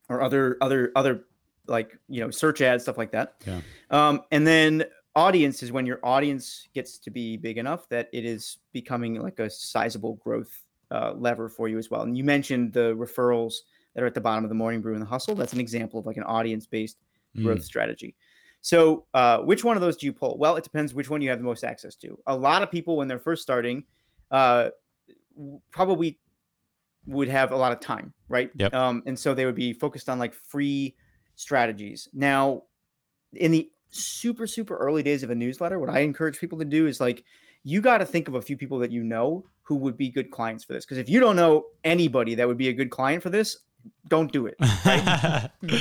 or 0.08 0.22
other 0.22 0.56
other 0.60 0.90
other 0.96 1.24
like 1.68 1.98
you 2.08 2.20
know 2.20 2.30
search 2.30 2.60
ads 2.60 2.82
stuff 2.84 2.98
like 2.98 3.12
that. 3.12 3.34
Yeah. 3.46 3.60
Um, 3.90 4.22
and 4.30 4.46
then 4.46 4.84
audience 5.14 5.62
is 5.62 5.72
when 5.72 5.86
your 5.86 6.00
audience 6.02 6.68
gets 6.74 6.98
to 6.98 7.10
be 7.10 7.36
big 7.36 7.58
enough 7.58 7.88
that 7.88 8.08
it 8.12 8.24
is 8.24 8.58
becoming 8.72 9.20
like 9.20 9.38
a 9.40 9.50
sizable 9.50 10.14
growth 10.14 10.64
uh, 10.90 11.12
lever 11.16 11.48
for 11.48 11.68
you 11.68 11.78
as 11.78 11.90
well. 11.90 12.02
And 12.02 12.16
you 12.16 12.24
mentioned 12.24 12.72
the 12.72 12.94
referrals 12.94 13.54
that 13.94 14.02
are 14.02 14.06
at 14.06 14.14
the 14.14 14.20
bottom 14.20 14.44
of 14.44 14.48
the 14.48 14.54
morning 14.54 14.80
brew 14.80 14.92
and 14.92 15.02
the 15.02 15.06
hustle. 15.06 15.34
That's 15.34 15.52
an 15.52 15.60
example 15.60 15.98
of 15.98 16.06
like 16.06 16.16
an 16.16 16.24
audience 16.24 16.66
based 16.66 16.98
Mm. 17.36 17.44
growth 17.44 17.62
strategy. 17.64 18.16
So, 18.62 19.04
uh, 19.12 19.38
which 19.38 19.64
one 19.64 19.76
of 19.76 19.82
those 19.82 19.98
do 19.98 20.06
you 20.06 20.12
pull? 20.12 20.38
Well, 20.38 20.56
it 20.56 20.64
depends 20.64 20.94
which 20.94 21.10
one 21.10 21.20
you 21.20 21.28
have 21.28 21.38
the 21.38 21.44
most 21.44 21.62
access 21.62 21.94
to. 21.96 22.18
A 22.26 22.34
lot 22.34 22.62
of 22.62 22.70
people, 22.70 22.96
when 22.96 23.06
they're 23.06 23.18
first 23.18 23.42
starting, 23.42 23.84
uh, 24.30 24.70
probably 25.70 26.18
would 27.06 27.28
have 27.28 27.52
a 27.52 27.56
lot 27.56 27.70
of 27.70 27.80
time, 27.80 28.12
right? 28.28 28.50
Yep. 28.56 28.74
Um, 28.74 29.02
and 29.06 29.18
so 29.18 29.34
they 29.34 29.46
would 29.46 29.54
be 29.54 29.72
focused 29.72 30.08
on 30.08 30.18
like 30.18 30.34
free 30.34 30.96
strategies. 31.38 32.08
Now, 32.12 32.64
in 33.32 33.50
the 33.52 33.70
super 33.90 34.46
super 34.46 34.76
early 34.76 35.02
days 35.02 35.22
of 35.22 35.30
a 35.30 35.34
newsletter, 35.34 35.78
what 35.78 35.88
I 35.88 36.00
encourage 36.00 36.38
people 36.38 36.58
to 36.58 36.64
do 36.64 36.86
is 36.86 37.00
like 37.00 37.24
you 37.64 37.80
got 37.80 37.98
to 37.98 38.06
think 38.06 38.28
of 38.28 38.34
a 38.34 38.42
few 38.42 38.56
people 38.56 38.78
that 38.80 38.90
you 38.90 39.02
know 39.02 39.44
who 39.62 39.76
would 39.76 39.96
be 39.96 40.08
good 40.10 40.30
clients 40.30 40.64
for 40.64 40.72
this. 40.72 40.84
Because 40.84 40.98
if 40.98 41.08
you 41.08 41.20
don't 41.20 41.36
know 41.36 41.66
anybody 41.84 42.34
that 42.34 42.46
would 42.48 42.58
be 42.58 42.68
a 42.68 42.72
good 42.72 42.90
client 42.90 43.22
for 43.22 43.30
this, 43.30 43.58
don't 44.08 44.30
do 44.32 44.46
it, 44.46 44.56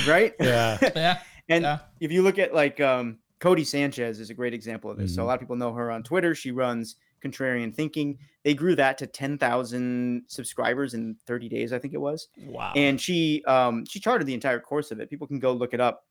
right? 0.06 0.34
yeah. 0.40 0.78
Yeah. 0.96 1.20
And 1.50 1.62
Yeah. 1.62 1.78
if 2.00 2.12
you 2.12 2.22
look 2.22 2.38
at 2.38 2.54
like 2.54 2.78
um, 2.80 3.18
Codie 3.40 3.66
Sanchez 3.66 4.20
is 4.20 4.28
a 4.30 4.34
great 4.34 4.52
example 4.54 4.90
of 4.90 4.98
this. 4.98 5.14
So 5.14 5.22
a 5.22 5.24
Mhm. 5.24 5.28
lot 5.28 5.34
of 5.34 5.40
people 5.40 5.56
know 5.56 5.72
her 5.72 5.90
on 5.90 6.02
Twitter. 6.02 6.34
She 6.34 6.50
runs 6.50 6.96
Contrarian 7.20 7.74
Thinking. 7.74 8.18
They 8.44 8.54
grew 8.54 8.74
that 8.76 8.98
to 8.98 9.06
10,000 9.06 10.22
subscribers 10.26 10.94
in 10.94 11.16
30 11.26 11.48
days, 11.48 11.72
I 11.72 11.78
think 11.78 11.94
it 11.94 12.00
was. 12.00 12.28
Wow. 12.46 12.72
And 12.76 13.00
she 13.00 13.42
um, 13.44 13.84
she 13.86 14.00
charted 14.00 14.26
the 14.26 14.34
entire 14.34 14.60
course 14.60 14.90
of 14.90 15.00
it. 15.00 15.10
People 15.10 15.26
can 15.26 15.38
go 15.38 15.52
look 15.52 15.74
it 15.74 15.80
up. 15.80 16.04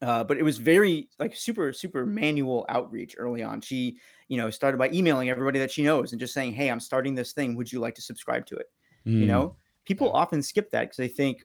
Uh, 0.00 0.24
but 0.24 0.36
it 0.36 0.42
was 0.42 0.58
very 0.58 1.08
like 1.20 1.36
super 1.36 1.72
super 1.72 2.04
manual 2.04 2.66
outreach 2.68 3.14
early 3.18 3.42
on. 3.42 3.60
She 3.60 3.98
you 4.28 4.36
know 4.36 4.50
started 4.50 4.76
by 4.78 4.90
emailing 4.90 5.30
everybody 5.30 5.58
that 5.60 5.70
she 5.70 5.82
knows 5.84 6.12
and 6.12 6.18
just 6.20 6.34
saying, 6.34 6.54
"Hey, 6.54 6.70
I'm 6.70 6.80
starting 6.80 7.14
this 7.14 7.32
thing. 7.32 7.54
Would 7.56 7.70
you 7.70 7.78
like 7.78 7.94
to 7.94 8.02
subscribe 8.02 8.44
to 8.46 8.56
it?" 8.56 8.66
You 9.04 9.24
Mm. 9.24 9.26
know, 9.28 9.56
people 9.84 10.10
often 10.12 10.42
skip 10.42 10.70
that 10.72 10.82
because 10.82 10.96
they 10.96 11.06
think 11.08 11.44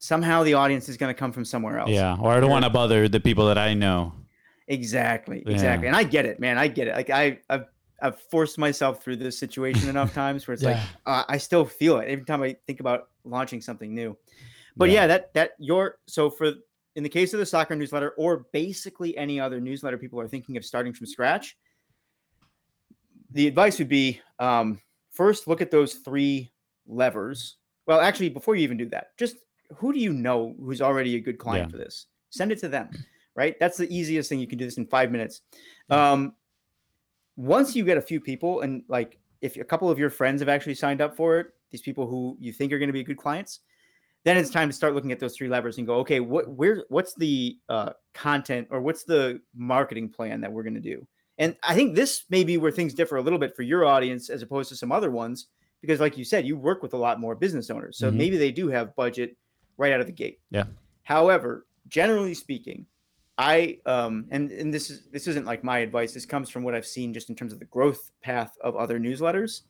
somehow 0.00 0.42
the 0.42 0.52
audience 0.54 0.88
is 0.90 0.96
going 0.98 1.12
to 1.14 1.18
come 1.18 1.32
from 1.32 1.44
somewhere 1.46 1.78
else. 1.78 1.90
Yeah. 1.90 2.16
Or 2.20 2.32
I 2.32 2.40
don't 2.40 2.50
want 2.50 2.64
to 2.64 2.70
bother 2.70 3.08
the 3.08 3.20
people 3.20 3.46
that 3.48 3.58
I 3.58 3.72
know. 3.74 4.12
Exactly, 4.68 5.42
Yeah. 5.46 5.52
exactly. 5.54 5.86
And 5.88 5.96
I 5.96 6.02
get 6.02 6.26
it, 6.26 6.38
man. 6.40 6.58
I 6.58 6.68
get 6.68 6.88
it. 6.88 6.94
Like 6.94 7.08
I, 7.10 7.38
I've, 7.48 7.64
I've 8.00 8.20
forced 8.30 8.58
myself 8.58 9.02
through 9.02 9.16
this 9.16 9.38
situation 9.38 9.88
enough 9.88 10.14
times 10.24 10.46
where 10.46 10.54
it's 10.54 10.62
like 10.62 10.78
uh, 11.06 11.24
I 11.28 11.38
still 11.38 11.64
feel 11.64 11.98
it 11.98 12.08
every 12.08 12.24
time 12.24 12.42
I 12.42 12.56
think 12.66 12.80
about 12.80 13.08
launching 13.24 13.60
something 13.60 13.94
new. 13.94 14.16
But 14.76 14.88
Yeah. 14.90 15.02
yeah, 15.02 15.06
that 15.08 15.34
that 15.34 15.50
your 15.58 15.96
so 16.06 16.30
for 16.30 16.52
in 16.96 17.02
the 17.02 17.08
case 17.08 17.32
of 17.32 17.38
the 17.40 17.46
soccer 17.46 17.76
newsletter 17.76 18.10
or 18.18 18.46
basically 18.52 19.16
any 19.16 19.38
other 19.38 19.60
newsletter 19.60 19.98
people 19.98 20.20
are 20.20 20.28
thinking 20.28 20.56
of 20.56 20.64
starting 20.64 20.92
from 20.92 21.06
scratch, 21.06 21.56
the 23.30 23.46
advice 23.46 23.78
would 23.78 23.88
be 23.88 24.20
um, 24.38 24.80
first 25.10 25.46
look 25.46 25.60
at 25.60 25.70
those 25.70 25.94
three 25.94 26.52
levers. 26.86 27.56
Well, 27.86 28.00
actually, 28.00 28.30
before 28.30 28.54
you 28.56 28.62
even 28.62 28.76
do 28.76 28.88
that, 28.90 29.16
just 29.16 29.36
who 29.76 29.92
do 29.92 29.98
you 29.98 30.12
know 30.12 30.54
who's 30.60 30.80
already 30.80 31.16
a 31.16 31.20
good 31.20 31.38
client 31.38 31.68
Yeah. 31.68 31.72
for 31.72 31.78
this? 31.78 32.06
Send 32.30 32.52
it 32.52 32.58
to 32.60 32.68
them, 32.68 32.90
right? 33.34 33.56
That's 33.60 33.76
the 33.76 33.90
easiest 33.94 34.28
thing 34.28 34.40
you 34.40 34.46
can 34.46 34.58
do 34.58 34.64
this 34.64 34.78
in 34.78 34.86
five 34.86 35.10
minutes. 35.10 35.42
Um, 35.90 36.34
once 37.38 37.76
you 37.76 37.84
get 37.84 37.96
a 37.96 38.02
few 38.02 38.20
people, 38.20 38.62
and 38.62 38.82
like 38.88 39.18
if 39.40 39.56
a 39.56 39.62
couple 39.64 39.88
of 39.88 39.98
your 39.98 40.10
friends 40.10 40.42
have 40.42 40.48
actually 40.48 40.74
signed 40.74 41.00
up 41.00 41.16
for 41.16 41.38
it, 41.38 41.46
these 41.70 41.80
people 41.80 42.08
who 42.08 42.36
you 42.40 42.52
think 42.52 42.72
are 42.72 42.78
going 42.78 42.88
to 42.88 42.92
be 42.92 43.04
good 43.04 43.16
clients, 43.16 43.60
then 44.24 44.36
it's 44.36 44.50
time 44.50 44.68
to 44.68 44.72
start 44.74 44.94
looking 44.94 45.12
at 45.12 45.20
those 45.20 45.36
three 45.36 45.48
levers 45.48 45.78
and 45.78 45.86
go, 45.86 45.98
okay, 46.00 46.18
what 46.18 46.48
where 46.50 46.84
what's 46.88 47.14
the 47.14 47.56
uh, 47.68 47.92
content 48.12 48.66
or 48.70 48.80
what's 48.80 49.04
the 49.04 49.40
marketing 49.54 50.08
plan 50.08 50.40
that 50.40 50.52
we're 50.52 50.64
going 50.64 50.74
to 50.74 50.80
do? 50.80 51.06
And 51.38 51.56
I 51.62 51.76
think 51.76 51.94
this 51.94 52.24
may 52.28 52.42
be 52.42 52.56
where 52.56 52.72
things 52.72 52.92
differ 52.92 53.16
a 53.16 53.22
little 53.22 53.38
bit 53.38 53.54
for 53.54 53.62
your 53.62 53.84
audience 53.84 54.28
as 54.28 54.42
opposed 54.42 54.68
to 54.70 54.76
some 54.76 54.90
other 54.90 55.12
ones, 55.12 55.46
because 55.80 56.00
like 56.00 56.18
you 56.18 56.24
said, 56.24 56.44
you 56.44 56.56
work 56.56 56.82
with 56.82 56.94
a 56.94 56.98
lot 56.98 57.20
more 57.20 57.36
business 57.36 57.70
owners, 57.70 57.96
so 57.96 58.10
Mhm. 58.10 58.16
maybe 58.16 58.36
they 58.36 58.50
do 58.50 58.68
have 58.68 58.96
budget 58.96 59.36
right 59.76 59.92
out 59.92 60.00
of 60.00 60.06
the 60.06 60.12
gate. 60.12 60.40
Yeah. 60.50 60.64
However, 61.04 61.66
generally 61.86 62.34
speaking, 62.34 62.86
I 63.38 63.78
um 63.86 64.26
and 64.30 64.50
and 64.50 64.74
this 64.74 64.90
is 64.90 65.02
this 65.12 65.28
isn't 65.28 65.46
like 65.46 65.62
my 65.62 65.78
advice. 65.78 66.12
This 66.12 66.26
comes 66.26 66.50
from 66.50 66.64
what 66.64 66.74
I've 66.74 66.86
seen 66.86 67.14
just 67.14 67.30
in 67.30 67.36
terms 67.36 67.52
of 67.52 67.60
the 67.60 67.64
growth 67.66 68.10
path 68.20 68.56
of 68.62 68.76
other 68.76 68.98
newsletters. 68.98 69.62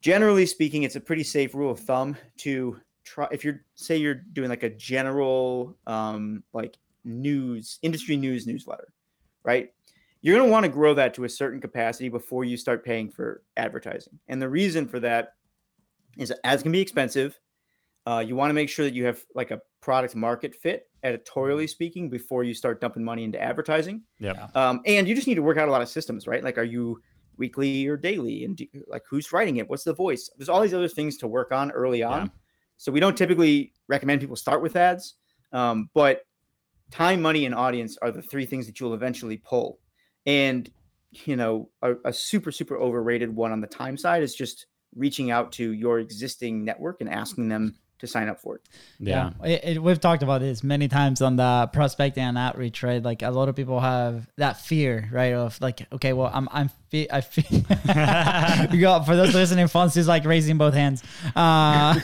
Generally 0.00 0.46
speaking, 0.46 0.82
it's 0.82 0.96
a 0.96 1.00
pretty 1.00 1.22
safe 1.22 1.54
rule 1.54 1.70
of 1.70 1.78
thumb 1.78 2.16
to 2.38 2.80
try 3.04 3.28
if 3.30 3.44
you're 3.44 3.64
say 3.76 3.96
you're 3.96 4.14
doing 4.14 4.50
like 4.50 4.64
a 4.64 4.70
general 4.70 5.76
um 5.86 6.42
like 6.52 6.76
news 7.04 7.78
industry 7.82 8.16
news 8.16 8.46
newsletter, 8.46 8.92
right? 9.44 9.72
You're 10.20 10.36
going 10.36 10.48
to 10.48 10.52
want 10.52 10.64
to 10.64 10.70
grow 10.70 10.94
that 10.94 11.14
to 11.14 11.24
a 11.24 11.28
certain 11.28 11.60
capacity 11.60 12.08
before 12.08 12.44
you 12.44 12.56
start 12.56 12.84
paying 12.84 13.10
for 13.10 13.42
advertising. 13.56 14.20
And 14.28 14.40
the 14.40 14.48
reason 14.48 14.86
for 14.86 15.00
that 15.00 15.34
is 16.16 16.32
ads 16.44 16.62
can 16.62 16.70
be 16.70 16.80
expensive. 16.80 17.38
Uh, 18.06 18.22
you 18.24 18.36
want 18.36 18.50
to 18.50 18.54
make 18.54 18.68
sure 18.68 18.84
that 18.84 18.94
you 18.94 19.04
have 19.04 19.20
like 19.34 19.50
a 19.50 19.60
product 19.80 20.14
market 20.14 20.54
fit, 20.54 20.88
editorially 21.02 21.66
speaking, 21.66 22.08
before 22.08 22.44
you 22.44 22.54
start 22.54 22.80
dumping 22.80 23.04
money 23.04 23.24
into 23.24 23.40
advertising. 23.40 24.02
Yeah. 24.18 24.48
Um, 24.54 24.80
and 24.86 25.08
you 25.08 25.14
just 25.14 25.26
need 25.26 25.34
to 25.34 25.42
work 25.42 25.58
out 25.58 25.68
a 25.68 25.72
lot 25.72 25.82
of 25.82 25.88
systems, 25.88 26.26
right? 26.26 26.42
Like, 26.42 26.58
are 26.58 26.64
you 26.64 27.00
weekly 27.36 27.86
or 27.86 27.96
daily? 27.96 28.44
And 28.44 28.56
do, 28.56 28.66
like, 28.86 29.02
who's 29.08 29.32
writing 29.32 29.56
it? 29.56 29.68
What's 29.68 29.84
the 29.84 29.94
voice? 29.94 30.30
There's 30.36 30.48
all 30.48 30.60
these 30.60 30.74
other 30.74 30.88
things 30.88 31.16
to 31.18 31.28
work 31.28 31.52
on 31.52 31.70
early 31.70 32.02
on. 32.02 32.22
Yeah. 32.22 32.28
So 32.76 32.92
we 32.92 33.00
don't 33.00 33.16
typically 33.16 33.72
recommend 33.88 34.20
people 34.20 34.36
start 34.36 34.62
with 34.62 34.76
ads, 34.76 35.14
um, 35.52 35.88
but 35.94 36.22
time, 36.90 37.22
money, 37.22 37.46
and 37.46 37.54
audience 37.54 37.96
are 38.02 38.10
the 38.10 38.22
three 38.22 38.46
things 38.46 38.66
that 38.66 38.80
you'll 38.80 38.94
eventually 38.94 39.36
pull. 39.36 39.78
And 40.26 40.70
you 41.26 41.36
know, 41.36 41.68
a, 41.82 41.94
a 42.06 42.12
super 42.12 42.50
super 42.50 42.76
overrated 42.76 43.34
one 43.34 43.52
on 43.52 43.60
the 43.60 43.66
time 43.66 43.96
side 43.96 44.22
is 44.22 44.34
just 44.34 44.66
reaching 44.96 45.30
out 45.30 45.52
to 45.52 45.72
your 45.72 45.98
existing 45.98 46.64
network 46.64 47.00
and 47.00 47.08
asking 47.08 47.48
them 47.48 47.74
to 48.02 48.06
sign 48.08 48.28
up 48.28 48.40
for 48.40 48.56
it. 48.56 48.62
Yeah. 48.98 49.30
It, 49.44 49.60
it- 49.64 49.82
we've 49.82 50.00
talked 50.00 50.22
about 50.22 50.40
this 50.42 50.62
many 50.62 50.88
times 50.88 51.22
on 51.22 51.36
the 51.36 51.70
prospecting 51.72 52.24
and 52.24 52.36
outreach, 52.36 52.82
right? 52.82 53.02
Like 53.02 53.22
a 53.22 53.30
lot 53.30 53.48
of 53.48 53.56
people 53.56 53.78
have 53.80 54.28
that 54.36 54.60
fear, 54.60 55.08
right? 55.12 55.32
Of 55.32 55.60
like, 55.60 55.86
okay, 55.92 56.12
well, 56.12 56.30
I'm, 56.34 56.48
I'm, 56.52 56.68
fe- 56.90 57.06
I 57.10 57.20
feel, 57.20 57.60
you 58.74 58.80
got 58.80 59.06
for 59.06 59.14
those 59.16 59.34
listening, 59.34 59.66
Fonz 59.66 59.96
is 59.96 60.08
like 60.08 60.24
raising 60.24 60.58
both 60.58 60.74
hands. 60.74 61.02
Uh, 61.36 61.98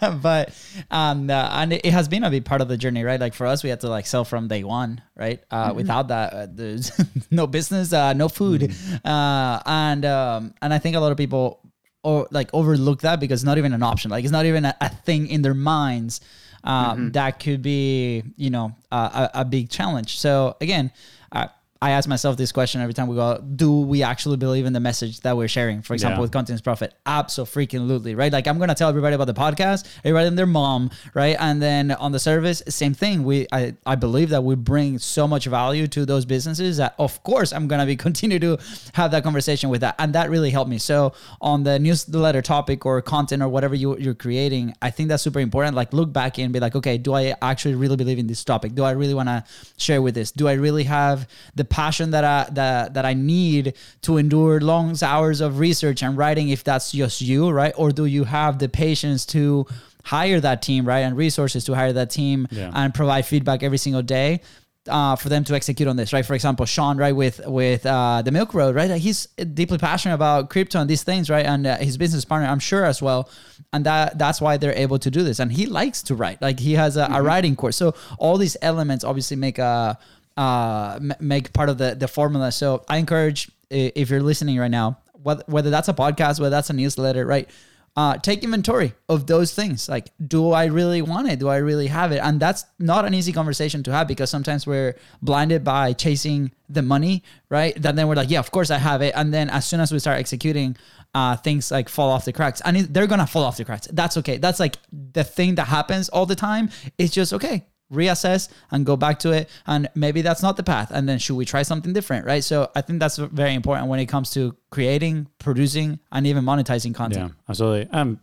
but, 0.22 0.54
um, 0.90 1.28
uh, 1.28 1.48
and 1.52 1.72
it 1.72 1.86
has 1.86 2.06
been 2.08 2.22
a 2.24 2.30
big 2.30 2.44
part 2.44 2.60
of 2.60 2.68
the 2.68 2.76
journey, 2.76 3.02
right? 3.02 3.20
Like 3.20 3.34
for 3.34 3.46
us, 3.46 3.62
we 3.64 3.70
had 3.70 3.80
to 3.80 3.88
like 3.88 4.06
sell 4.06 4.24
from 4.24 4.46
day 4.48 4.62
one, 4.64 5.02
right? 5.16 5.42
Uh, 5.50 5.72
without 5.74 6.08
that, 6.08 6.32
uh, 6.32 6.46
there's 6.50 6.92
no 7.32 7.46
business, 7.48 7.92
uh, 7.92 8.12
no 8.12 8.28
food. 8.28 8.72
Uh, 9.04 9.60
and, 9.66 10.04
um, 10.04 10.54
and 10.62 10.72
I 10.72 10.78
think 10.78 10.94
a 10.96 11.00
lot 11.00 11.10
of 11.10 11.18
people, 11.18 11.58
or 12.02 12.28
like 12.30 12.50
overlook 12.52 13.00
that 13.02 13.20
because 13.20 13.40
it's 13.42 13.46
not 13.46 13.58
even 13.58 13.72
an 13.72 13.82
option. 13.82 14.10
Like 14.10 14.24
it's 14.24 14.32
not 14.32 14.46
even 14.46 14.64
a, 14.64 14.76
a 14.80 14.88
thing 14.88 15.28
in 15.28 15.42
their 15.42 15.54
minds. 15.54 16.20
Um, 16.64 17.12
That 17.12 17.40
could 17.40 17.62
be, 17.62 18.22
you 18.36 18.50
know, 18.50 18.74
a, 18.90 19.30
a, 19.34 19.44
big 19.44 19.68
challenge. 19.68 20.18
So 20.18 20.56
again, 20.60 20.92
I, 21.32 21.48
I 21.82 21.90
ask 21.90 22.08
myself 22.08 22.36
this 22.36 22.52
question 22.52 22.80
every 22.80 22.94
time 22.94 23.08
we 23.08 23.16
go. 23.16 23.38
Do 23.56 23.80
we 23.80 24.04
actually 24.04 24.36
believe 24.36 24.66
in 24.66 24.72
the 24.72 24.80
message 24.80 25.20
that 25.20 25.36
we're 25.36 25.48
sharing? 25.48 25.82
For 25.82 25.94
example, 25.94 26.18
Yeah. 26.18 26.22
with 26.22 26.30
Contents 26.30 26.62
Profit, 26.62 26.94
absolutely, 27.04 28.14
right? 28.14 28.32
Like 28.32 28.46
I'm 28.46 28.58
gonna 28.60 28.74
tell 28.74 28.88
everybody 28.88 29.14
about 29.16 29.26
the 29.26 29.34
podcast, 29.34 29.84
everybody 30.04 30.28
and 30.28 30.38
their 30.38 30.46
mom, 30.46 30.90
right? 31.12 31.36
And 31.40 31.60
then 31.60 31.90
on 31.90 32.12
the 32.12 32.20
service, 32.20 32.62
same 32.68 32.94
thing. 32.94 33.24
We 33.24 33.46
I 33.52 33.74
I 33.84 33.96
believe 33.96 34.30
that 34.30 34.44
we 34.44 34.54
bring 34.54 34.98
so 35.00 35.26
much 35.26 35.46
value 35.46 35.86
to 35.88 36.06
those 36.06 36.24
businesses 36.24 36.76
that 36.76 36.94
of 36.98 37.22
course 37.24 37.52
I'm 37.52 37.66
gonna 37.68 37.86
be 37.86 37.96
continue 38.08 38.38
to 38.38 38.58
have 38.94 39.10
that 39.10 39.22
conversation 39.24 39.68
with 39.68 39.80
that, 39.80 39.96
and 39.98 40.12
that 40.14 40.30
really 40.30 40.50
helped 40.50 40.70
me. 40.70 40.78
So 40.78 41.12
on 41.40 41.64
the 41.64 41.78
newsletter 41.80 42.42
topic 42.42 42.86
or 42.86 43.02
content 43.02 43.42
or 43.42 43.48
whatever 43.48 43.74
you, 43.74 43.98
you're 43.98 44.14
creating, 44.14 44.74
I 44.80 44.90
think 44.90 45.08
that's 45.08 45.22
super 45.24 45.40
important. 45.40 45.74
Like 45.74 45.92
look 45.92 46.12
back 46.12 46.38
and 46.38 46.52
be 46.52 46.60
like, 46.60 46.76
okay, 46.76 46.96
do 46.96 47.12
I 47.14 47.34
actually 47.42 47.74
really 47.74 47.96
believe 47.96 48.18
in 48.18 48.28
this 48.28 48.44
topic? 48.44 48.74
Do 48.74 48.84
I 48.84 48.92
really 48.92 49.14
want 49.14 49.28
to 49.28 49.42
share 49.76 50.00
with 50.00 50.14
this? 50.14 50.30
Do 50.30 50.46
I 50.48 50.52
really 50.52 50.84
have 50.84 51.26
the 51.56 51.64
passion 51.80 52.10
that 52.14 52.24
I 52.36 52.38
that 52.60 52.94
that 52.94 53.04
I 53.12 53.14
need 53.14 53.64
to 54.06 54.10
endure 54.22 54.60
long 54.72 54.94
hours 55.02 55.40
of 55.40 55.50
research 55.58 56.02
and 56.02 56.12
writing? 56.20 56.46
If 56.56 56.62
that's 56.64 56.92
just 56.92 57.20
you, 57.20 57.50
right? 57.60 57.74
Or 57.76 57.88
do 58.00 58.04
you 58.16 58.24
have 58.24 58.52
the 58.58 58.68
patience 58.68 59.26
to 59.34 59.66
hire 60.04 60.40
that 60.40 60.58
team, 60.68 60.82
right, 60.92 61.04
and 61.06 61.16
resources 61.16 61.64
to 61.64 61.72
hire 61.80 61.92
that 62.00 62.10
team 62.10 62.38
Yeah. 62.50 62.70
and 62.78 62.92
provide 63.00 63.24
feedback 63.32 63.62
every 63.62 63.78
single 63.78 64.02
day? 64.18 64.40
uh, 64.88 65.14
for 65.14 65.28
them 65.28 65.44
to 65.44 65.54
execute 65.54 65.88
on 65.88 65.94
this, 66.00 66.12
right? 66.12 66.26
For 66.26 66.34
example, 66.34 66.66
Sean, 66.66 66.96
right, 67.04 67.14
with 67.22 67.36
with 67.46 67.86
uh, 67.86 68.20
the 68.26 68.32
Milk 68.32 68.50
Road, 68.52 68.74
right? 68.74 68.90
He's 69.08 69.28
deeply 69.60 69.78
passionate 69.78 70.16
about 70.16 70.50
crypto 70.50 70.80
and 70.80 70.90
these 70.90 71.04
things, 71.04 71.30
right? 71.30 71.46
And 71.52 71.62
uh, 71.68 71.76
his 71.88 71.96
business 71.96 72.24
partner, 72.24 72.48
I'm 72.52 72.58
sure, 72.58 72.84
as 72.84 73.00
well, 73.00 73.30
and 73.72 73.86
that 73.86 74.18
that's 74.18 74.40
why 74.44 74.52
they're 74.56 74.78
able 74.86 74.98
to 75.06 75.08
do 75.18 75.22
this. 75.22 75.38
And 75.38 75.52
he 75.52 75.66
likes 75.66 76.02
to 76.08 76.16
write, 76.16 76.38
like 76.42 76.58
he 76.58 76.72
has 76.74 76.96
a, 76.96 77.06
a 77.18 77.22
writing 77.22 77.54
course. 77.54 77.76
So 77.76 77.94
all 78.18 78.36
these 78.38 78.56
elements 78.60 79.04
obviously 79.04 79.36
make 79.36 79.58
a 79.60 79.96
uh, 80.36 80.98
make 81.20 81.52
part 81.52 81.68
of 81.68 81.78
the 81.78 81.94
the 81.94 82.08
formula. 82.08 82.52
So 82.52 82.84
I 82.88 82.98
encourage 82.98 83.50
if 83.70 84.10
you're 84.10 84.22
listening 84.22 84.58
right 84.58 84.70
now, 84.70 84.98
whether 85.22 85.44
whether 85.46 85.70
that's 85.70 85.88
a 85.88 85.94
podcast, 85.94 86.40
whether 86.40 86.50
that's 86.50 86.70
a 86.70 86.74
newsletter, 86.74 87.24
right? 87.26 87.48
uh, 87.94 88.16
take 88.16 88.42
inventory 88.42 88.94
of 89.08 89.26
those 89.26 89.54
things. 89.54 89.88
Like, 89.88 90.10
do 90.26 90.52
I 90.52 90.66
really 90.66 91.02
want 91.02 91.28
it? 91.28 91.38
Do 91.38 91.48
I 91.48 91.58
really 91.58 91.88
have 91.88 92.10
it? 92.12 92.20
And 92.22 92.40
that's 92.40 92.64
not 92.78 93.04
an 93.04 93.12
easy 93.12 93.32
conversation 93.32 93.82
to 93.82 93.92
have 93.92 94.08
because 94.08 94.30
sometimes 94.30 94.66
we're 94.66 94.96
blinded 95.20 95.62
by 95.62 95.92
chasing 95.92 96.52
the 96.70 96.80
money, 96.80 97.22
right? 97.50 97.80
That 97.80 97.96
then 97.96 98.08
we're 98.08 98.14
like, 98.14 98.30
yeah, 98.30 98.38
of 98.38 98.50
course 98.50 98.70
I 98.70 98.78
have 98.78 99.02
it. 99.02 99.12
And 99.14 99.32
then 99.32 99.50
as 99.50 99.66
soon 99.66 99.80
as 99.80 99.92
we 99.92 99.98
start 99.98 100.18
executing, 100.18 100.76
uh, 101.14 101.36
things 101.36 101.70
like 101.70 101.90
fall 101.90 102.08
off 102.08 102.24
the 102.24 102.32
cracks. 102.32 102.62
And 102.64 102.78
they're 102.78 103.06
gonna 103.06 103.26
fall 103.26 103.44
off 103.44 103.58
the 103.58 103.64
cracks. 103.66 103.86
That's 103.92 104.16
okay. 104.18 104.38
That's 104.38 104.58
like 104.58 104.76
the 104.90 105.24
thing 105.24 105.56
that 105.56 105.66
happens 105.66 106.08
all 106.08 106.24
the 106.24 106.36
time. 106.36 106.70
It's 106.96 107.12
just 107.12 107.34
okay 107.34 107.66
reassess 107.92 108.48
and 108.70 108.86
go 108.86 108.96
back 108.96 109.18
to 109.18 109.30
it 109.32 109.48
and 109.66 109.88
maybe 109.94 110.22
that's 110.22 110.42
not 110.42 110.56
the 110.56 110.62
path 110.62 110.90
and 110.90 111.08
then 111.08 111.18
should 111.18 111.36
we 111.36 111.44
try 111.44 111.62
something 111.62 111.92
different 111.92 112.24
right 112.26 112.42
so 112.42 112.70
i 112.74 112.80
think 112.80 112.98
that's 112.98 113.18
very 113.18 113.54
important 113.54 113.86
when 113.88 114.00
it 114.00 114.06
comes 114.06 114.30
to 114.30 114.56
creating 114.70 115.26
producing 115.38 115.98
and 116.10 116.26
even 116.26 116.42
monetizing 116.44 116.94
content 116.94 117.32
Yeah, 117.32 117.40
absolutely. 117.48 117.90
Um, 117.92 118.18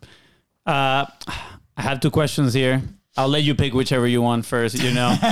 uh, 0.66 1.06
I 1.76 1.82
have 1.82 2.00
two 2.00 2.10
questions 2.10 2.52
here. 2.52 2.82
I'll 3.16 3.28
let 3.28 3.42
you 3.42 3.54
pick 3.54 3.72
whichever 3.72 4.06
you 4.06 4.22
want 4.22 4.44
first, 4.46 4.76
you 4.82 4.92
know, 4.92 5.16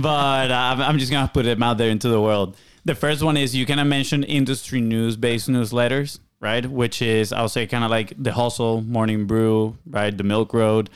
but 0.00 0.50
uh, 0.50 0.54
I'm- 0.54 0.80
I'm 0.82 0.98
just 0.98 1.10
gonna 1.12 1.30
put 1.32 1.44
them 1.44 1.62
out 1.62 1.78
there 1.78 1.90
into 1.90 2.08
the 2.08 2.20
world. 2.20 2.56
The 2.84 2.94
first 2.94 3.22
one 3.22 3.36
is 3.36 3.54
you 3.54 3.64
kind 3.66 3.80
of 3.80 3.86
mentioned 3.86 4.24
industry 4.26 4.80
news 4.80 5.16
based 5.16 5.48
newsletters, 5.48 6.18
right? 6.40 6.64
Which 6.66 7.00
is 7.00 7.32
I'll 7.32 7.48
say 7.48 7.66
kind 7.66 7.84
of 7.84 7.90
like 7.90 8.12
the 8.18 8.32
Hustle, 8.32 8.82
Morning 8.82 9.26
Brew, 9.26 9.76
right? 9.88 10.16
The 10.16 10.24
Milk 10.24 10.52
Road, 10.52 10.90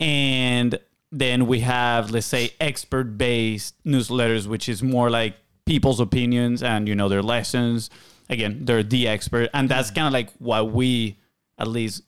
and 0.00 0.78
then 1.10 1.46
we 1.46 1.60
have 1.60 2.10
let's 2.10 2.26
say 2.26 2.52
expert 2.60 3.18
based 3.18 3.74
newsletters, 3.84 4.46
which 4.46 4.68
is 4.68 4.82
more 4.82 5.10
like 5.10 5.36
people's 5.64 6.00
opinions 6.00 6.62
and 6.62 6.88
you 6.88 6.94
know 6.94 7.08
their 7.08 7.22
lessons. 7.22 7.90
Again, 8.30 8.64
they're 8.64 8.82
the 8.82 9.08
expert, 9.08 9.48
and 9.54 9.68
that's 9.68 9.90
kind 9.90 10.06
of 10.06 10.12
like 10.12 10.30
what 10.38 10.72
we 10.72 11.18
at 11.58 11.68
least 11.68 12.02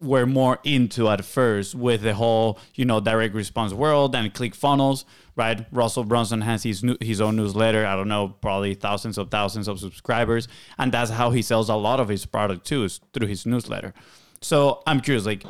were 0.00 0.26
more 0.26 0.58
into 0.62 1.08
at 1.08 1.24
first 1.24 1.74
with 1.74 2.02
the 2.02 2.14
whole 2.14 2.58
you 2.74 2.84
know 2.84 3.00
direct 3.00 3.34
response 3.34 3.72
world 3.72 4.14
and 4.14 4.32
ClickFunnels 4.32 5.04
right? 5.36 5.66
Russell 5.70 6.04
brunson 6.04 6.40
has 6.40 6.62
his 6.62 6.82
new, 6.82 6.96
his 7.00 7.20
own 7.20 7.36
newsletter. 7.36 7.86
I 7.86 7.94
don't 7.94 8.08
know 8.08 8.28
probably 8.28 8.74
thousands 8.74 9.18
of 9.18 9.30
thousands 9.30 9.68
of 9.68 9.78
subscribers. 9.78 10.48
And 10.78 10.90
that's 10.90 11.10
how 11.10 11.30
he 11.30 11.42
sells 11.42 11.68
a 11.68 11.74
lot 11.76 12.00
of 12.00 12.08
his 12.08 12.26
product 12.26 12.66
too 12.66 12.84
is 12.84 13.00
through 13.12 13.28
his 13.28 13.46
newsletter. 13.46 13.94
So 14.40 14.82
i'm 14.86 15.00
curious 15.00 15.24
like 15.24 15.44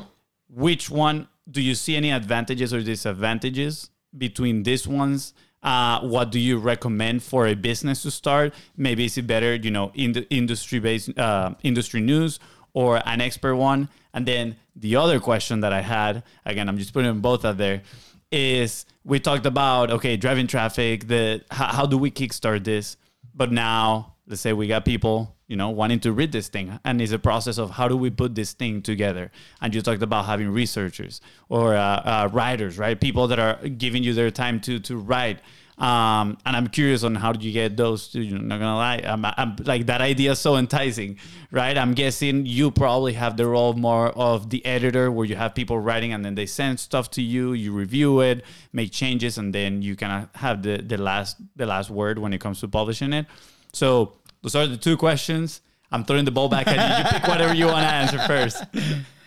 which 0.48 0.90
one 0.90 1.28
do 1.50 1.62
you 1.62 1.74
see 1.74 1.96
any 1.96 2.10
advantages 2.10 2.74
or 2.74 2.82
disadvantages 2.82 3.90
between 4.16 4.62
these 4.62 4.86
ones? 4.86 5.34
Uh, 5.62 6.00
what 6.00 6.30
do 6.30 6.38
you 6.38 6.58
recommend 6.58 7.22
for 7.22 7.46
a 7.46 7.54
business 7.54 8.02
to 8.02 8.10
start? 8.10 8.54
Maybe 8.76 9.04
is 9.04 9.18
it 9.18 9.26
better 9.26 9.54
you 9.54 9.70
know 9.70 9.90
in 9.94 10.12
the 10.12 10.28
industry 10.30 10.78
based 10.78 11.18
uh, 11.18 11.54
industry 11.62 12.00
news 12.00 12.38
or 12.72 13.00
an 13.06 13.20
expert 13.20 13.56
one? 13.56 13.88
And 14.12 14.26
then 14.26 14.56
the 14.76 14.96
other 14.96 15.18
question 15.18 15.60
that 15.60 15.72
i 15.72 15.80
had 15.80 16.22
again 16.44 16.68
i'm 16.68 16.78
just 16.78 16.92
putting 16.92 17.08
them 17.08 17.20
both 17.20 17.44
out 17.44 17.56
there 17.56 17.82
is 18.30 18.84
we 19.04 19.18
talked 19.18 19.46
about 19.46 19.90
okay 19.90 20.16
driving 20.16 20.46
traffic 20.46 21.06
the 21.08 21.42
how, 21.50 21.66
how 21.66 21.86
do 21.86 21.96
we 21.96 22.10
kickstart 22.10 22.64
this? 22.64 22.96
But 23.34 23.52
now 23.52 24.14
let's 24.26 24.40
say 24.40 24.52
we 24.52 24.66
got 24.66 24.84
people 24.84 25.35
you 25.48 25.56
know 25.56 25.70
wanting 25.70 26.00
to 26.00 26.12
read 26.12 26.32
this 26.32 26.48
thing 26.48 26.78
and 26.84 27.00
it's 27.00 27.12
a 27.12 27.18
process 27.18 27.58
of 27.58 27.70
how 27.70 27.86
do 27.88 27.96
we 27.96 28.10
put 28.10 28.34
this 28.34 28.52
thing 28.52 28.82
together 28.82 29.30
and 29.60 29.74
you 29.74 29.80
talked 29.80 30.02
about 30.02 30.24
having 30.24 30.50
researchers 30.50 31.20
or 31.48 31.74
uh, 31.74 31.80
uh, 31.80 32.28
writers 32.32 32.78
right 32.78 33.00
people 33.00 33.28
that 33.28 33.38
are 33.38 33.56
giving 33.68 34.02
you 34.02 34.12
their 34.12 34.30
time 34.30 34.60
to 34.60 34.78
to 34.78 34.96
write 34.96 35.40
um, 35.78 36.38
and 36.46 36.56
I'm 36.56 36.68
curious 36.68 37.02
on 37.02 37.14
how 37.14 37.32
do 37.32 37.46
you 37.46 37.52
get 37.52 37.76
those 37.76 38.08
two. 38.08 38.22
You 38.22 38.38
know, 38.38 38.44
not 38.44 38.60
gonna 38.60 38.76
lie, 38.76 39.02
I'm, 39.04 39.24
I'm 39.24 39.56
like 39.64 39.86
that 39.86 40.00
idea 40.00 40.32
is 40.32 40.38
so 40.38 40.56
enticing, 40.56 41.18
right? 41.50 41.76
I'm 41.76 41.92
guessing 41.92 42.46
you 42.46 42.70
probably 42.70 43.12
have 43.12 43.36
the 43.36 43.46
role 43.46 43.74
more 43.74 44.08
of 44.08 44.48
the 44.48 44.64
editor, 44.64 45.12
where 45.12 45.26
you 45.26 45.36
have 45.36 45.54
people 45.54 45.78
writing 45.78 46.14
and 46.14 46.24
then 46.24 46.34
they 46.34 46.46
send 46.46 46.80
stuff 46.80 47.10
to 47.12 47.22
you, 47.22 47.52
you 47.52 47.72
review 47.72 48.20
it, 48.20 48.42
make 48.72 48.90
changes, 48.90 49.36
and 49.36 49.54
then 49.54 49.82
you 49.82 49.96
kind 49.96 50.24
of 50.24 50.40
have 50.40 50.62
the 50.62 50.78
the 50.78 50.96
last 50.96 51.36
the 51.56 51.66
last 51.66 51.90
word 51.90 52.18
when 52.18 52.32
it 52.32 52.40
comes 52.40 52.60
to 52.60 52.68
publishing 52.68 53.12
it. 53.12 53.26
So 53.74 54.14
those 54.42 54.56
are 54.56 54.66
the 54.66 54.76
two 54.76 54.96
questions. 54.96 55.60
I'm 55.92 56.04
throwing 56.04 56.24
the 56.24 56.30
ball 56.30 56.48
back 56.48 56.66
at 56.66 56.74
you. 56.74 57.04
You 57.04 57.20
pick 57.20 57.28
whatever 57.28 57.54
you 57.54 57.66
want 57.66 57.82
to 57.82 57.92
answer 57.92 58.18
first. 58.20 58.64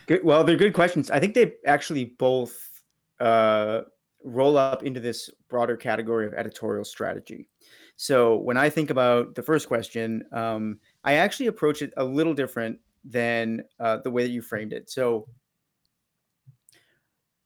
Good. 0.07 0.23
Well, 0.23 0.43
they're 0.43 0.57
good 0.57 0.73
questions. 0.73 1.09
I 1.11 1.19
think 1.19 1.33
they 1.33 1.53
actually 1.65 2.05
both 2.17 2.81
uh, 3.19 3.81
roll 4.23 4.57
up 4.57 4.83
into 4.83 4.99
this 4.99 5.29
broader 5.49 5.77
category 5.77 6.25
of 6.25 6.33
editorial 6.33 6.83
strategy. 6.83 7.47
So 7.95 8.37
when 8.37 8.57
I 8.57 8.69
think 8.69 8.89
about 8.89 9.35
the 9.35 9.43
first 9.43 9.67
question, 9.67 10.23
um, 10.31 10.79
I 11.03 11.15
actually 11.15 11.47
approach 11.47 11.81
it 11.81 11.93
a 11.97 12.03
little 12.03 12.33
different 12.33 12.79
than 13.03 13.63
uh, 13.79 13.97
the 14.03 14.11
way 14.11 14.23
that 14.23 14.31
you 14.31 14.41
framed 14.41 14.73
it. 14.73 14.89
So 14.89 15.27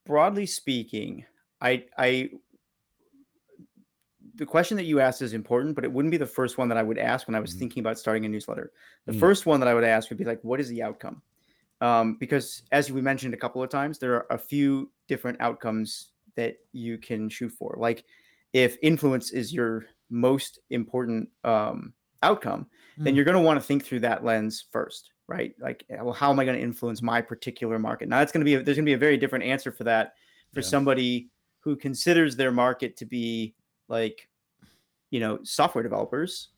broadly 0.06 0.46
speaking, 0.46 1.26
I, 1.60 1.86
I 1.98 2.30
the 4.36 4.46
question 4.46 4.78
that 4.78 4.86
you 4.86 5.00
asked 5.00 5.22
is 5.22 5.34
important, 5.34 5.76
but 5.76 5.84
it 5.84 5.92
wouldn't 5.92 6.12
be 6.12 6.18
the 6.18 6.26
first 6.26 6.58
one 6.58 6.68
that 6.70 6.78
I 6.78 6.84
would 6.84 6.98
ask 6.98 7.28
when 7.28 7.36
I 7.36 7.40
was 7.40 7.54
Mhm. 7.54 7.60
thinking 7.60 7.82
about 7.82 8.00
starting 8.00 8.26
a 8.26 8.30
newsletter. 8.30 8.72
The 9.06 9.14
Mm. 9.14 9.20
first 9.20 9.46
one 9.46 9.60
that 9.60 9.70
I 9.70 9.74
would 9.74 9.84
ask 9.84 10.10
would 10.10 10.18
be 10.18 10.26
like, 10.26 10.44
what 10.44 10.60
is 10.60 10.70
the 10.70 10.82
outcome? 10.82 11.22
Um, 11.82 12.16
because 12.16 12.64
as 12.72 12.92
we 12.92 13.02
mentioned 13.02 13.34
a 13.34 13.38
couple 13.38 13.62
of 13.62 13.70
times, 13.70 14.00
there 14.00 14.16
are 14.16 14.28
a 14.30 14.38
few 14.38 14.92
different 15.08 15.40
outcomes 15.42 16.14
that 16.36 16.58
you 16.72 16.98
can 16.98 17.30
shoot 17.30 17.50
for. 17.50 17.76
Like 17.78 18.06
if 18.54 18.78
influence 18.82 19.32
is 19.32 19.54
your 19.54 19.86
most 20.10 20.60
important 20.70 21.30
um, 21.44 21.94
outcome, 22.24 22.70
then 22.98 23.14
Mm. 23.14 23.16
you're 23.18 23.26
going 23.26 23.38
to 23.38 23.44
want 23.44 23.60
to 23.60 23.66
think 23.66 23.84
through 23.84 24.00
that 24.02 24.24
lens 24.24 24.66
first, 24.72 25.12
right? 25.28 25.54
Like, 25.60 25.86
well, 25.90 26.14
how 26.14 26.32
am 26.32 26.40
I 26.40 26.46
going 26.46 26.58
to 26.58 26.64
influence 26.64 27.02
my 27.02 27.22
particular 27.22 27.78
market? 27.80 28.08
Now, 28.08 28.22
it's 28.22 28.32
going 28.32 28.42
to 28.42 28.46
be 28.46 28.56
a, 28.56 28.64
there's 28.64 28.78
going 28.78 28.86
to 28.86 28.90
be 28.90 28.94
a 28.94 28.98
very 28.98 29.18
different 29.18 29.44
answer 29.46 29.72
for 29.72 29.84
that 29.84 30.16
for 30.54 30.62
Yeah. 30.62 30.68
somebody 30.68 31.30
who 31.60 31.76
considers 31.76 32.36
their 32.36 32.52
market 32.52 32.96
to 32.98 33.06
be 33.06 33.56
like, 33.88 34.28
you 35.12 35.20
know, 35.20 35.40
software 35.44 35.84
developers 35.84 36.50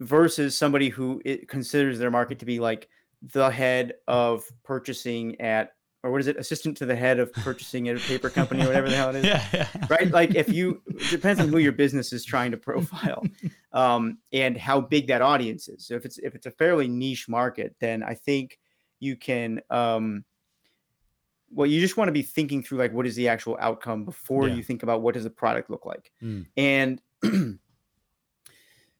versus 0.00 0.56
somebody 0.56 0.88
who 0.88 1.20
it 1.24 1.48
considers 1.48 1.98
their 1.98 2.10
market 2.10 2.38
to 2.40 2.44
be 2.44 2.60
like 2.60 2.88
the 3.32 3.50
head 3.50 3.94
of 4.06 4.44
purchasing 4.64 5.40
at 5.40 5.72
or 6.02 6.10
what 6.10 6.20
is 6.20 6.26
it 6.26 6.36
assistant 6.36 6.76
to 6.76 6.84
the 6.84 6.94
head 6.94 7.18
of 7.18 7.32
purchasing 7.32 7.88
at 7.88 7.96
a 7.96 8.00
paper 8.00 8.28
company 8.28 8.62
or 8.62 8.66
whatever 8.66 8.90
the 8.90 8.96
hell 8.96 9.08
it 9.08 9.16
is. 9.16 9.24
Yeah, 9.24 9.42
yeah. 9.54 9.86
right? 9.88 10.10
Like 10.10 10.34
if 10.34 10.50
you 10.50 10.82
it 10.86 11.10
depends 11.10 11.40
on 11.40 11.48
who 11.48 11.56
your 11.58 11.72
business 11.72 12.12
is 12.12 12.24
trying 12.24 12.50
to 12.50 12.58
profile 12.58 13.24
um, 13.72 14.18
and 14.32 14.56
how 14.56 14.82
big 14.82 15.06
that 15.06 15.22
audience 15.22 15.68
is. 15.68 15.86
So 15.86 15.94
if 15.94 16.04
it's 16.04 16.18
if 16.18 16.34
it's 16.34 16.44
a 16.44 16.50
fairly 16.50 16.88
niche 16.88 17.28
market 17.28 17.74
then 17.80 18.02
i 18.02 18.14
think 18.14 18.58
you 19.00 19.16
can 19.16 19.60
um, 19.70 20.24
well 21.54 21.66
you 21.66 21.80
just 21.80 21.96
want 21.96 22.08
to 22.08 22.12
be 22.12 22.22
thinking 22.22 22.62
through 22.62 22.78
like 22.78 22.92
what 22.92 23.06
is 23.06 23.14
the 23.16 23.28
actual 23.28 23.56
outcome 23.60 24.04
before 24.04 24.48
Yeah. 24.48 24.54
you 24.56 24.62
think 24.62 24.82
about 24.82 25.02
what 25.02 25.14
does 25.14 25.24
the 25.24 25.30
product 25.30 25.70
look 25.70 25.86
like 25.86 26.10
Mm. 26.22 26.46
and 26.56 27.00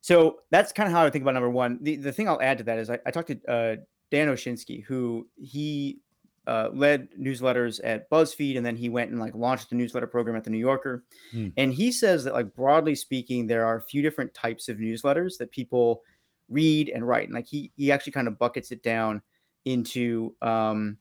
so 0.00 0.38
that's 0.50 0.72
kind 0.72 0.86
of 0.86 0.92
how 0.92 1.04
i 1.04 1.10
think 1.10 1.22
about 1.22 1.34
number 1.34 1.50
one 1.50 1.78
the, 1.82 1.96
the 1.96 2.12
thing 2.12 2.28
i'll 2.28 2.40
add 2.42 2.58
to 2.58 2.64
that 2.64 2.78
is 2.78 2.90
i, 2.90 2.98
I 3.06 3.10
talked 3.10 3.28
to 3.28 3.40
uh, 3.50 3.76
dan 4.10 4.28
oshinsky 4.28 4.82
who 4.84 5.28
he 5.36 5.98
uh, 6.46 6.68
led 6.74 7.08
newsletters 7.18 7.80
at 7.82 8.10
BuzzFeed, 8.10 8.58
and 8.58 8.66
then 8.66 8.76
he 8.76 8.90
went 8.90 9.10
and 9.10 9.18
like 9.18 9.34
launched 9.34 9.70
the 9.70 9.76
newsletter 9.76 10.06
program 10.06 10.36
at 10.36 10.44
the 10.44 10.50
New 10.50 10.58
Yorker. 10.58 11.02
Hmm. 11.30 11.48
And 11.56 11.72
he 11.72 11.90
says 11.90 12.22
that 12.24 12.34
like 12.34 12.54
broadly 12.54 12.94
speaking, 12.94 13.46
there 13.46 13.64
are 13.64 13.76
a 13.78 13.80
few 13.80 14.02
different 14.02 14.34
types 14.34 14.68
of 14.68 14.76
newsletters 14.76 15.38
that 15.38 15.50
people 15.52 16.02
read 16.50 16.90
and 16.90 17.08
write, 17.08 17.28
and 17.28 17.34
like 17.34 17.46
he 17.46 17.72
he 17.76 17.90
actually 17.90 18.12
kind 18.12 18.28
of 18.28 18.38
buckets 18.38 18.72
it 18.72 18.82
down 18.82 19.22
into 19.64 20.36
um, 20.42 20.98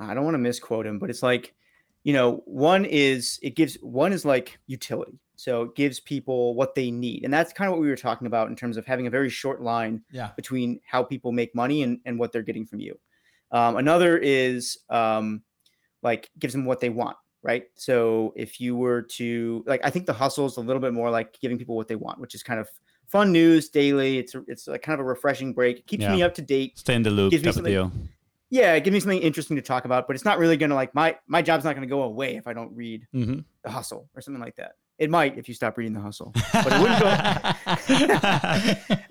I 0.00 0.14
don't 0.14 0.24
want 0.24 0.34
to 0.34 0.38
misquote 0.38 0.86
him, 0.86 0.98
but 0.98 1.10
it's 1.10 1.22
like 1.22 1.54
you 2.02 2.12
know 2.14 2.42
one 2.46 2.84
is 2.86 3.38
it 3.42 3.54
gives 3.56 3.74
one 3.82 4.12
is 4.12 4.24
like 4.24 4.58
utility 4.66 5.18
so 5.36 5.62
it 5.64 5.74
gives 5.74 6.00
people 6.00 6.54
what 6.54 6.74
they 6.74 6.90
need 6.90 7.24
and 7.24 7.32
that's 7.32 7.52
kind 7.52 7.68
of 7.68 7.72
what 7.72 7.80
we 7.82 7.88
were 7.88 7.96
talking 7.96 8.26
about 8.26 8.48
in 8.48 8.56
terms 8.56 8.78
of 8.78 8.86
having 8.86 9.06
a 9.06 9.10
very 9.10 9.28
short 9.28 9.60
line 9.60 10.00
Yeah. 10.10 10.30
between 10.34 10.80
how 10.86 11.02
people 11.02 11.30
make 11.32 11.54
money 11.54 11.82
and, 11.82 11.98
and 12.06 12.18
what 12.18 12.32
they're 12.32 12.42
getting 12.42 12.64
from 12.64 12.80
you 12.80 12.98
um, 13.52 13.76
another 13.76 14.16
is 14.16 14.78
um, 14.88 15.42
like 16.02 16.30
gives 16.38 16.54
them 16.54 16.64
what 16.64 16.80
they 16.80 16.88
want 16.88 17.18
right 17.42 17.64
so 17.74 18.32
if 18.34 18.60
you 18.62 18.76
were 18.76 19.02
to 19.02 19.62
like 19.66 19.80
i 19.84 19.90
think 19.90 20.06
the 20.06 20.12
hustle 20.14 20.46
is 20.46 20.56
a 20.56 20.60
little 20.60 20.80
bit 20.80 20.94
more 20.94 21.10
like 21.10 21.38
giving 21.40 21.58
people 21.58 21.76
what 21.76 21.86
they 21.88 21.96
want 21.96 22.18
which 22.18 22.34
is 22.34 22.42
kind 22.42 22.60
of 22.60 22.68
fun 23.08 23.30
news 23.30 23.68
daily 23.68 24.16
it's 24.18 24.34
a, 24.34 24.42
it's 24.48 24.66
like 24.68 24.80
kind 24.80 24.94
of 24.98 25.04
a 25.04 25.08
refreshing 25.08 25.52
break 25.52 25.80
it 25.80 25.86
keeps 25.86 26.02
Yeah. 26.02 26.14
me 26.16 26.22
up 26.22 26.32
to 26.36 26.42
date 26.42 26.78
Stay 26.78 26.94
in 26.94 27.02
the 27.02 27.10
loop 27.10 27.30
Gives 27.30 27.44
me 27.44 27.52
something- 27.52 27.72
deal. 27.72 27.92
Yeah 28.50 28.78
give 28.78 28.92
me 28.92 29.00
something 29.00 29.20
interesting 29.22 29.56
to 29.56 29.62
talk 29.62 29.84
about 29.84 30.06
but 30.06 30.14
it's 30.16 30.24
not 30.24 30.38
really 30.38 30.56
gonna 30.56 30.74
like 30.74 30.94
my 30.94 31.16
my 31.26 31.40
job's 31.40 31.64
not 31.64 31.74
gonna 31.74 31.86
go 31.86 32.02
away 32.02 32.36
if 32.36 32.46
i 32.46 32.52
don't 32.52 32.74
read 32.74 33.06
hmm 33.12 33.38
the 33.62 33.70
hustle 33.70 34.08
or 34.14 34.20
something 34.22 34.42
like 34.42 34.56
that. 34.56 34.72
It 34.98 35.10
might 35.10 35.36
if 35.38 35.48
you 35.48 35.54
stop 35.54 35.76
reading 35.78 35.92
the 35.94 36.00
hustle, 36.00 36.32
but 36.52 36.72
it 36.72 36.80
wouldn't 36.80 37.00
go. 37.00 37.10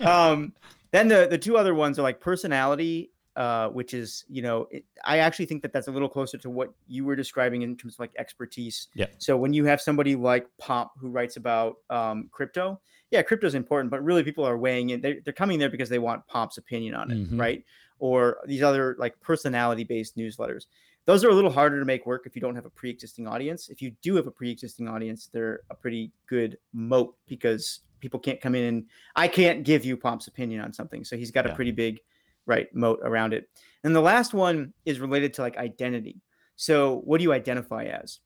um, 0.10 0.52
then 0.92 1.08
the 1.08 1.26
the 1.30 1.38
two 1.38 1.56
other 1.56 1.74
ones 1.74 1.98
are 1.98 2.02
like 2.02 2.20
personality, 2.20 3.12
uh, 3.36 3.68
which 3.68 3.94
is 3.94 4.24
you 4.28 4.42
know 4.42 4.66
it, 4.70 4.84
I 5.04 5.18
actually 5.18 5.46
think 5.46 5.62
that 5.62 5.72
that's 5.72 5.88
a 5.88 5.92
little 5.92 6.08
closer 6.08 6.38
to 6.38 6.50
what 6.50 6.72
you 6.88 7.04
were 7.04 7.16
describing 7.16 7.62
in 7.62 7.76
terms 7.76 7.94
of 7.94 8.00
like 8.00 8.10
expertise. 8.18 8.88
Yeah. 8.94 9.06
So 9.18 9.36
when 9.36 9.52
you 9.52 9.64
have 9.66 9.80
somebody 9.80 10.16
like 10.16 10.46
Pomp 10.58 10.90
who 10.98 11.08
writes 11.10 11.36
about 11.36 11.76
um, 11.90 12.28
crypto, 12.32 12.80
yeah, 13.10 13.22
crypto 13.22 13.46
is 13.46 13.54
important, 13.54 13.90
but 13.90 14.02
really 14.02 14.22
people 14.22 14.44
are 14.44 14.58
weighing 14.58 14.90
in. 14.90 15.00
They're, 15.00 15.18
they're 15.24 15.32
coming 15.32 15.58
there 15.58 15.70
because 15.70 15.88
they 15.88 15.98
want 15.98 16.26
Pomp's 16.26 16.58
opinion 16.58 16.94
on 16.94 17.10
it, 17.10 17.30
Mhm. 17.30 17.38
right? 17.40 17.64
Or 18.00 18.38
these 18.46 18.62
other 18.62 18.96
like 18.98 19.18
personality 19.20 19.84
based 19.84 20.16
newsletters 20.16 20.66
those 21.06 21.24
are 21.24 21.30
a 21.30 21.34
little 21.34 21.50
harder 21.50 21.78
to 21.78 21.84
make 21.84 22.06
work 22.06 22.22
if 22.26 22.36
you 22.36 22.40
don't 22.40 22.54
have 22.54 22.66
a 22.66 22.70
pre-existing 22.70 23.26
audience. 23.26 23.68
If 23.68 23.80
you 23.80 23.90
do 24.02 24.16
have 24.16 24.26
a 24.26 24.30
pre-existing 24.30 24.86
audience, 24.88 25.28
they're 25.32 25.60
a 25.70 25.74
pretty 25.74 26.12
good 26.26 26.58
moat 26.72 27.16
because 27.26 27.80
people 28.00 28.20
can't 28.20 28.40
come 28.40 28.54
in 28.54 28.64
and 28.64 28.84
I 29.16 29.28
can't 29.28 29.64
give 29.64 29.84
you 29.84 29.96
Pomp's 29.96 30.26
opinion 30.26 30.60
on 30.60 30.72
something. 30.72 31.04
So 31.04 31.16
he's 31.16 31.30
got 31.30 31.46
Yeah. 31.46 31.52
a 31.52 31.56
pretty 31.56 31.72
big 31.72 32.00
right 32.46 32.72
moat 32.74 33.00
around 33.02 33.32
it. 33.34 33.48
And 33.84 33.94
the 33.96 34.00
last 34.00 34.34
one 34.34 34.72
is 34.84 35.00
related 35.00 35.34
to 35.34 35.42
like 35.42 35.56
identity. 35.56 36.20
So 36.56 37.00
what 37.00 37.18
do 37.18 37.24
you 37.24 37.32
identify 37.32 37.84
as? 37.84 38.20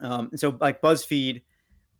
Um, 0.00 0.28
and 0.30 0.40
so 0.40 0.56
like 0.60 0.82
BuzzFeed, 0.82 1.42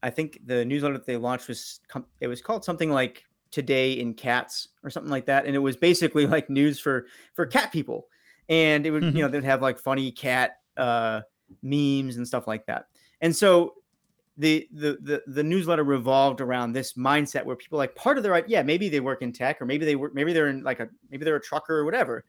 I 0.02 0.11
think 0.11 0.40
the 0.44 0.64
newsletter 0.64 0.98
that 0.98 1.07
they 1.07 1.16
launched 1.16 1.48
was 1.48 1.80
it 2.20 2.26
was 2.26 2.42
called 2.42 2.64
something 2.64 2.90
like 2.90 3.24
Today 3.55 3.93
in 3.93 4.14
Cats 4.14 4.69
or 4.83 4.90
something 4.90 5.11
like 5.12 5.27
that, 5.27 5.47
and 5.47 5.55
it 5.55 5.61
was 5.61 5.77
basically 5.77 6.27
like 6.37 6.51
news 6.51 6.81
for 6.81 7.07
for 7.35 7.47
cat 7.47 7.71
people. 7.73 8.09
And 8.49 8.85
it 8.85 8.90
would 8.90 9.03
Mhm. 9.05 9.14
you 9.14 9.23
know 9.23 9.29
they'd 9.29 9.45
have 9.45 9.62
like 9.62 9.79
funny 9.79 10.11
cat 10.11 10.59
uh 10.77 11.21
memes 11.62 12.17
and 12.17 12.27
stuff 12.27 12.49
like 12.49 12.67
that. 12.67 12.87
And 13.21 13.35
so 13.35 13.75
the 14.37 14.69
the 14.73 14.99
the, 15.01 15.23
the 15.29 15.43
newsletter 15.45 15.85
revolved 15.85 16.40
around 16.40 16.73
this 16.73 16.95
mindset 16.95 17.45
where 17.45 17.55
people 17.55 17.79
like 17.79 17.95
part 17.95 18.17
of 18.17 18.25
their 18.25 18.45
yeah 18.49 18.62
maybe 18.64 18.88
they 18.88 18.99
work 18.99 19.23
in 19.23 19.33
tech 19.33 19.62
or 19.62 19.67
maybe 19.67 19.85
they 19.87 19.95
work 19.95 20.12
maybe 20.12 20.33
they're 20.33 20.49
in 20.49 20.64
like 20.64 20.81
a 20.81 20.88
maybe 21.11 21.25
they're 21.25 21.37
a 21.37 21.40
trucker 21.40 21.79
or 21.79 21.85
whatever 21.85 22.25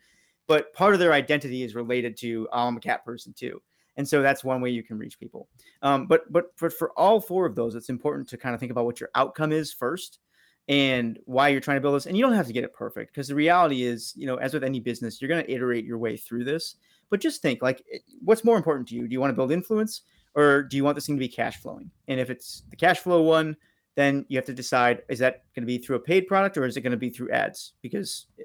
but 0.46 0.72
part 0.74 0.94
of 0.94 1.00
their 1.00 1.14
identity 1.14 1.64
is 1.64 1.74
related 1.74 2.16
to 2.16 2.48
oh, 2.54 2.68
i'm 2.68 2.78
a 2.78 2.80
cat 2.80 3.04
person 3.04 3.34
too. 3.34 3.60
And 3.98 4.08
so 4.08 4.22
that's 4.22 4.44
one 4.44 4.60
way 4.62 4.70
you 4.72 4.84
can 4.84 4.98
reach 5.00 5.18
people. 5.18 5.48
Um, 5.82 6.06
but 6.06 6.32
but 6.32 6.48
for, 6.58 6.70
for 6.70 6.92
all 6.92 7.20
four 7.20 7.46
of 7.48 7.56
those 7.56 7.74
it's 7.76 7.90
important 7.90 8.28
to 8.30 8.38
kind 8.38 8.54
of 8.54 8.60
think 8.60 8.72
about 8.72 8.86
what 8.86 9.00
your 9.00 9.10
outcome 9.16 9.52
is 9.52 9.74
first 9.74 10.20
and 10.68 11.20
why 11.26 11.50
you're 11.50 11.62
trying 11.62 11.78
to 11.78 11.82
build 11.82 11.96
this. 11.96 12.06
And 12.06 12.18
you 12.18 12.24
don't 12.24 12.34
have 12.34 12.48
to 12.48 12.54
get 12.54 12.64
it 12.64 12.74
perfect 12.74 13.14
because 13.14 13.28
the 13.28 13.36
reality 13.36 13.84
is, 13.84 14.14
you 14.16 14.26
know, 14.26 14.36
as 14.36 14.54
with 14.54 14.64
any 14.64 14.80
business, 14.80 15.22
you're 15.22 15.30
going 15.30 15.44
to 15.44 15.52
iterate 15.52 15.86
your 15.86 15.98
way 15.98 16.18
through 16.18 16.44
this. 16.44 16.76
But 17.10 17.20
just 17.20 17.42
think 17.42 17.62
like, 17.62 17.84
what's 18.24 18.44
more 18.44 18.58
important 18.58 18.88
to 18.90 18.96
you? 18.96 19.08
Do 19.08 19.14
you 19.14 19.20
want 19.20 19.30
to 19.32 19.36
build 19.36 19.52
influence 19.52 20.02
or 20.34 20.64
do 20.64 20.76
you 20.76 20.84
want 20.84 20.96
this 20.96 21.06
thing 21.06 21.16
to 21.16 21.20
be 21.20 21.28
cash 21.28 21.58
flowing? 21.58 21.92
And 22.08 22.20
if 22.20 22.30
it's 22.30 22.64
the 22.70 22.76
cash 22.76 23.00
flow 23.00 23.22
one, 23.22 23.56
then 23.96 24.26
you 24.28 24.38
have 24.38 24.46
to 24.46 24.54
decide 24.54 25.04
is 25.08 25.20
that 25.20 25.44
going 25.56 25.62
to 25.64 25.68
be 25.68 25.78
through 25.78 25.98
a 25.98 26.00
paid 26.00 26.28
product 26.28 26.58
or 26.58 26.66
is 26.66 26.76
it 26.78 26.82
going 26.82 26.92
to 26.92 26.98
be 26.98 27.10
through 27.10 27.32
ads? 27.32 27.74
Because, 27.82 28.26
eh, 28.40 28.44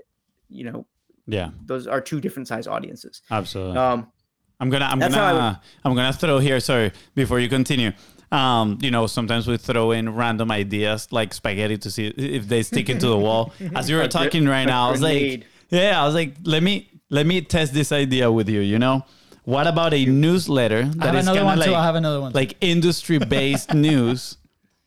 you 0.50 0.64
know, 0.64 0.86
Yeah, 1.26 1.50
those 1.64 1.86
are 1.86 2.00
two 2.00 2.20
different 2.20 2.48
size 2.48 2.66
audiences. 2.66 3.22
absolutely. 3.30 3.78
Um, 3.78 4.12
I'm 4.60 4.68
gonna 4.68 4.84
I'm 4.84 4.98
That's 4.98 5.14
how 5.14 5.24
I 5.24 5.32
gonna 5.32 5.60
I'm 5.86 5.94
gonna 5.94 6.12
throw 6.12 6.38
here. 6.38 6.60
Sorry, 6.60 6.92
before 7.14 7.40
you 7.40 7.48
continue. 7.48 7.92
Um, 8.32 8.78
you 8.80 8.90
know, 8.90 9.06
sometimes 9.06 9.48
we 9.48 9.56
throw 9.56 9.90
in 9.90 10.14
random 10.14 10.50
ideas 10.52 11.08
like 11.10 11.34
spaghetti 11.34 11.78
to 11.78 11.90
see 11.90 12.06
if 12.08 12.48
they 12.48 12.62
stick 12.62 12.88
into 12.88 13.08
the 13.08 13.18
wall. 13.18 13.52
As 13.74 13.90
you 13.90 13.96
were 13.96 14.06
talking 14.08 14.46
right 14.46 14.66
now, 14.66 14.88
I 14.88 14.90
was 14.92 15.02
like, 15.02 15.44
yeah, 15.70 16.00
I 16.00 16.06
was 16.06 16.14
like, 16.14 16.36
let 16.44 16.62
me 16.62 16.88
let 17.10 17.26
me 17.26 17.40
test 17.40 17.74
this 17.74 17.90
idea 17.90 18.30
with 18.30 18.48
you. 18.48 18.60
You 18.60 18.78
know, 18.78 19.04
what 19.44 19.66
about 19.66 19.94
a 19.94 20.04
newsletter 20.04 20.78
I 20.78 20.84
have 20.84 20.98
that 20.98 21.14
is 21.16 21.26
another 21.26 21.38
kind 21.38 21.46
one 21.46 21.58
of 21.58 21.64
too. 21.64 21.70
I 21.72 21.74
like 21.74 21.84
have 21.84 21.94
another 21.96 22.20
one. 22.20 22.32
like 22.32 22.56
industry 22.60 23.18
based 23.18 23.74
news, 23.74 24.36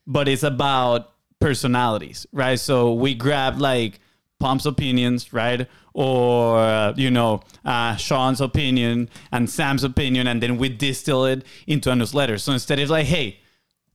but 0.08 0.28
it's 0.28 0.44
about 0.44 1.12
personalities, 1.40 2.26
right? 2.32 2.60
So 2.60 2.94
we 2.94 3.14
grab 3.14 3.60
like 3.60 4.00
Pomp's 4.44 4.66
opinions, 4.66 5.32
right? 5.32 5.70
Or, 5.94 6.58
uh, 6.60 6.94
you 6.98 7.10
know, 7.10 7.44
uh, 7.64 7.96
Sean's 7.96 8.42
opinion 8.42 9.10
and 9.32 9.50
Sam's 9.50 9.86
opinion, 9.86 10.28
and 10.28 10.44
then 10.44 10.58
we 10.58 10.68
distill 10.68 11.24
it 11.24 11.46
into 11.66 11.90
a 11.90 11.96
newsletter. 11.96 12.38
So 12.38 12.52
instead 12.52 12.78
of 12.80 12.90
like, 12.90 13.06
hey, 13.06 13.40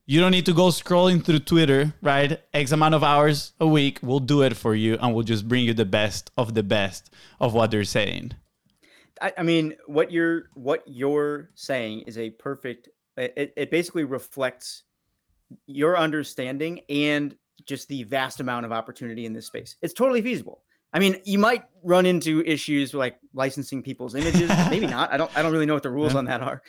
you 0.07 0.19
don't 0.19 0.31
need 0.31 0.47
to 0.47 0.53
go 0.55 0.69
scrolling 0.69 1.23
through 1.23 1.39
Twitter, 1.39 1.93
right? 2.01 2.41
X 2.51 2.71
amount 2.71 2.95
of 2.95 3.03
hours 3.03 3.51
a 3.59 3.67
week. 3.67 3.99
We'll 4.01 4.21
do 4.21 4.41
it 4.41 4.57
for 4.57 4.73
you 4.73 4.97
and 4.99 5.13
we'll 5.13 5.23
just 5.23 5.47
bring 5.47 5.65
you 5.65 5.75
the 5.75 5.85
best 5.85 6.31
of 6.35 6.55
the 6.55 6.63
best 6.63 7.11
of 7.39 7.53
what 7.53 7.69
they're 7.69 7.83
saying. 7.83 8.31
I, 9.21 9.33
I 9.37 9.43
mean, 9.43 9.75
what 9.85 10.11
you're 10.11 10.45
what 10.55 10.81
you're 10.87 11.51
saying 11.53 12.05
is 12.07 12.17
a 12.17 12.31
perfect. 12.31 12.89
It, 13.17 13.53
it 13.55 13.69
basically 13.69 14.03
reflects 14.03 14.83
your 15.67 15.95
understanding 15.95 16.81
and 16.89 17.35
just 17.69 17.87
the 17.87 18.03
vast 18.03 18.39
amount 18.41 18.65
of 18.65 18.71
opportunity 18.73 19.25
in 19.25 19.31
this 19.33 19.45
space. 19.47 19.77
It's 19.81 19.93
totally 19.93 20.21
feasible. 20.21 20.63
I 20.91 20.99
mean, 20.99 21.21
you 21.23 21.37
might 21.39 21.63
run 21.83 22.05
into 22.05 22.41
issues 22.45 22.93
like 22.93 23.17
licensing 23.33 23.83
people's 23.83 24.15
images, 24.15 24.49
maybe 24.69 24.87
not. 24.87 25.13
I 25.13 25.17
don't. 25.17 25.31
I 25.37 25.41
don't 25.43 25.51
really 25.53 25.65
know 25.67 25.75
what 25.75 25.83
the 25.83 25.91
rules 25.91 26.13
Yeah. 26.13 26.17
on 26.19 26.25
that 26.25 26.41
are. 26.41 26.61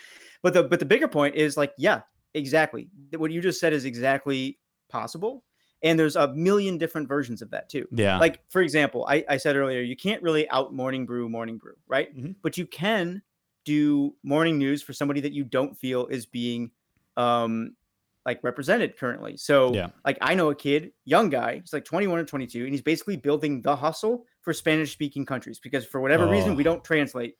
But 0.42 0.52
the 0.54 0.62
but 0.62 0.78
the 0.78 0.86
bigger 0.86 1.08
point 1.08 1.34
is 1.34 1.56
like, 1.56 1.72
yeah, 1.78 2.02
exactly. 2.34 2.88
What 3.16 3.30
you 3.32 3.40
just 3.40 3.58
said 3.58 3.72
is 3.72 3.84
exactly 3.86 4.58
possible, 4.90 5.42
and 5.82 5.98
there's 5.98 6.16
a 6.16 6.28
million 6.34 6.76
different 6.78 7.08
versions 7.08 7.40
of 7.42 7.50
that 7.50 7.68
too 7.70 7.86
Yeah. 7.92 8.18
like 8.18 8.40
for 8.50 8.60
example 8.60 9.06
I, 9.08 9.24
I 9.28 9.36
said 9.38 9.56
earlier 9.56 9.80
you 9.80 9.96
can't 9.96 10.22
really 10.22 10.46
out 10.50 10.74
morning 10.74 11.06
brew 11.06 11.28
morning 11.30 11.56
brew 11.58 11.74
right 11.88 12.14
Mhm. 12.14 12.34
but 12.42 12.58
you 12.58 12.66
can 12.66 13.22
do 13.64 14.14
morning 14.22 14.58
news 14.58 14.82
for 14.82 14.92
somebody 14.92 15.20
that 15.22 15.32
you 15.32 15.44
don't 15.44 15.74
feel 15.78 16.06
is 16.08 16.26
being 16.26 16.70
um 17.16 17.76
like 18.26 18.38
represented 18.42 18.96
currently 18.98 19.37
so 19.37 19.72
Yeah. 19.74 19.88
like 20.04 20.18
i 20.20 20.35
know 20.35 20.50
a 20.50 20.54
kid 20.54 20.92
young 21.04 21.30
guy 21.30 21.61
he's 21.61 21.72
like 21.72 21.85
21 21.85 22.18
or 22.18 22.24
22 22.24 22.64
and 22.64 22.72
he's 22.72 22.83
basically 22.83 23.16
building 23.16 23.62
the 23.62 23.74
hustle 23.74 24.26
for 24.42 24.52
spanish 24.52 24.92
speaking 24.92 25.24
countries 25.24 25.59
because 25.59 25.87
for 25.87 26.00
whatever 26.00 26.26
reason 26.28 26.52
Oh. 26.52 26.54
we 26.54 26.62
don't 26.62 26.85
translate 26.85 27.35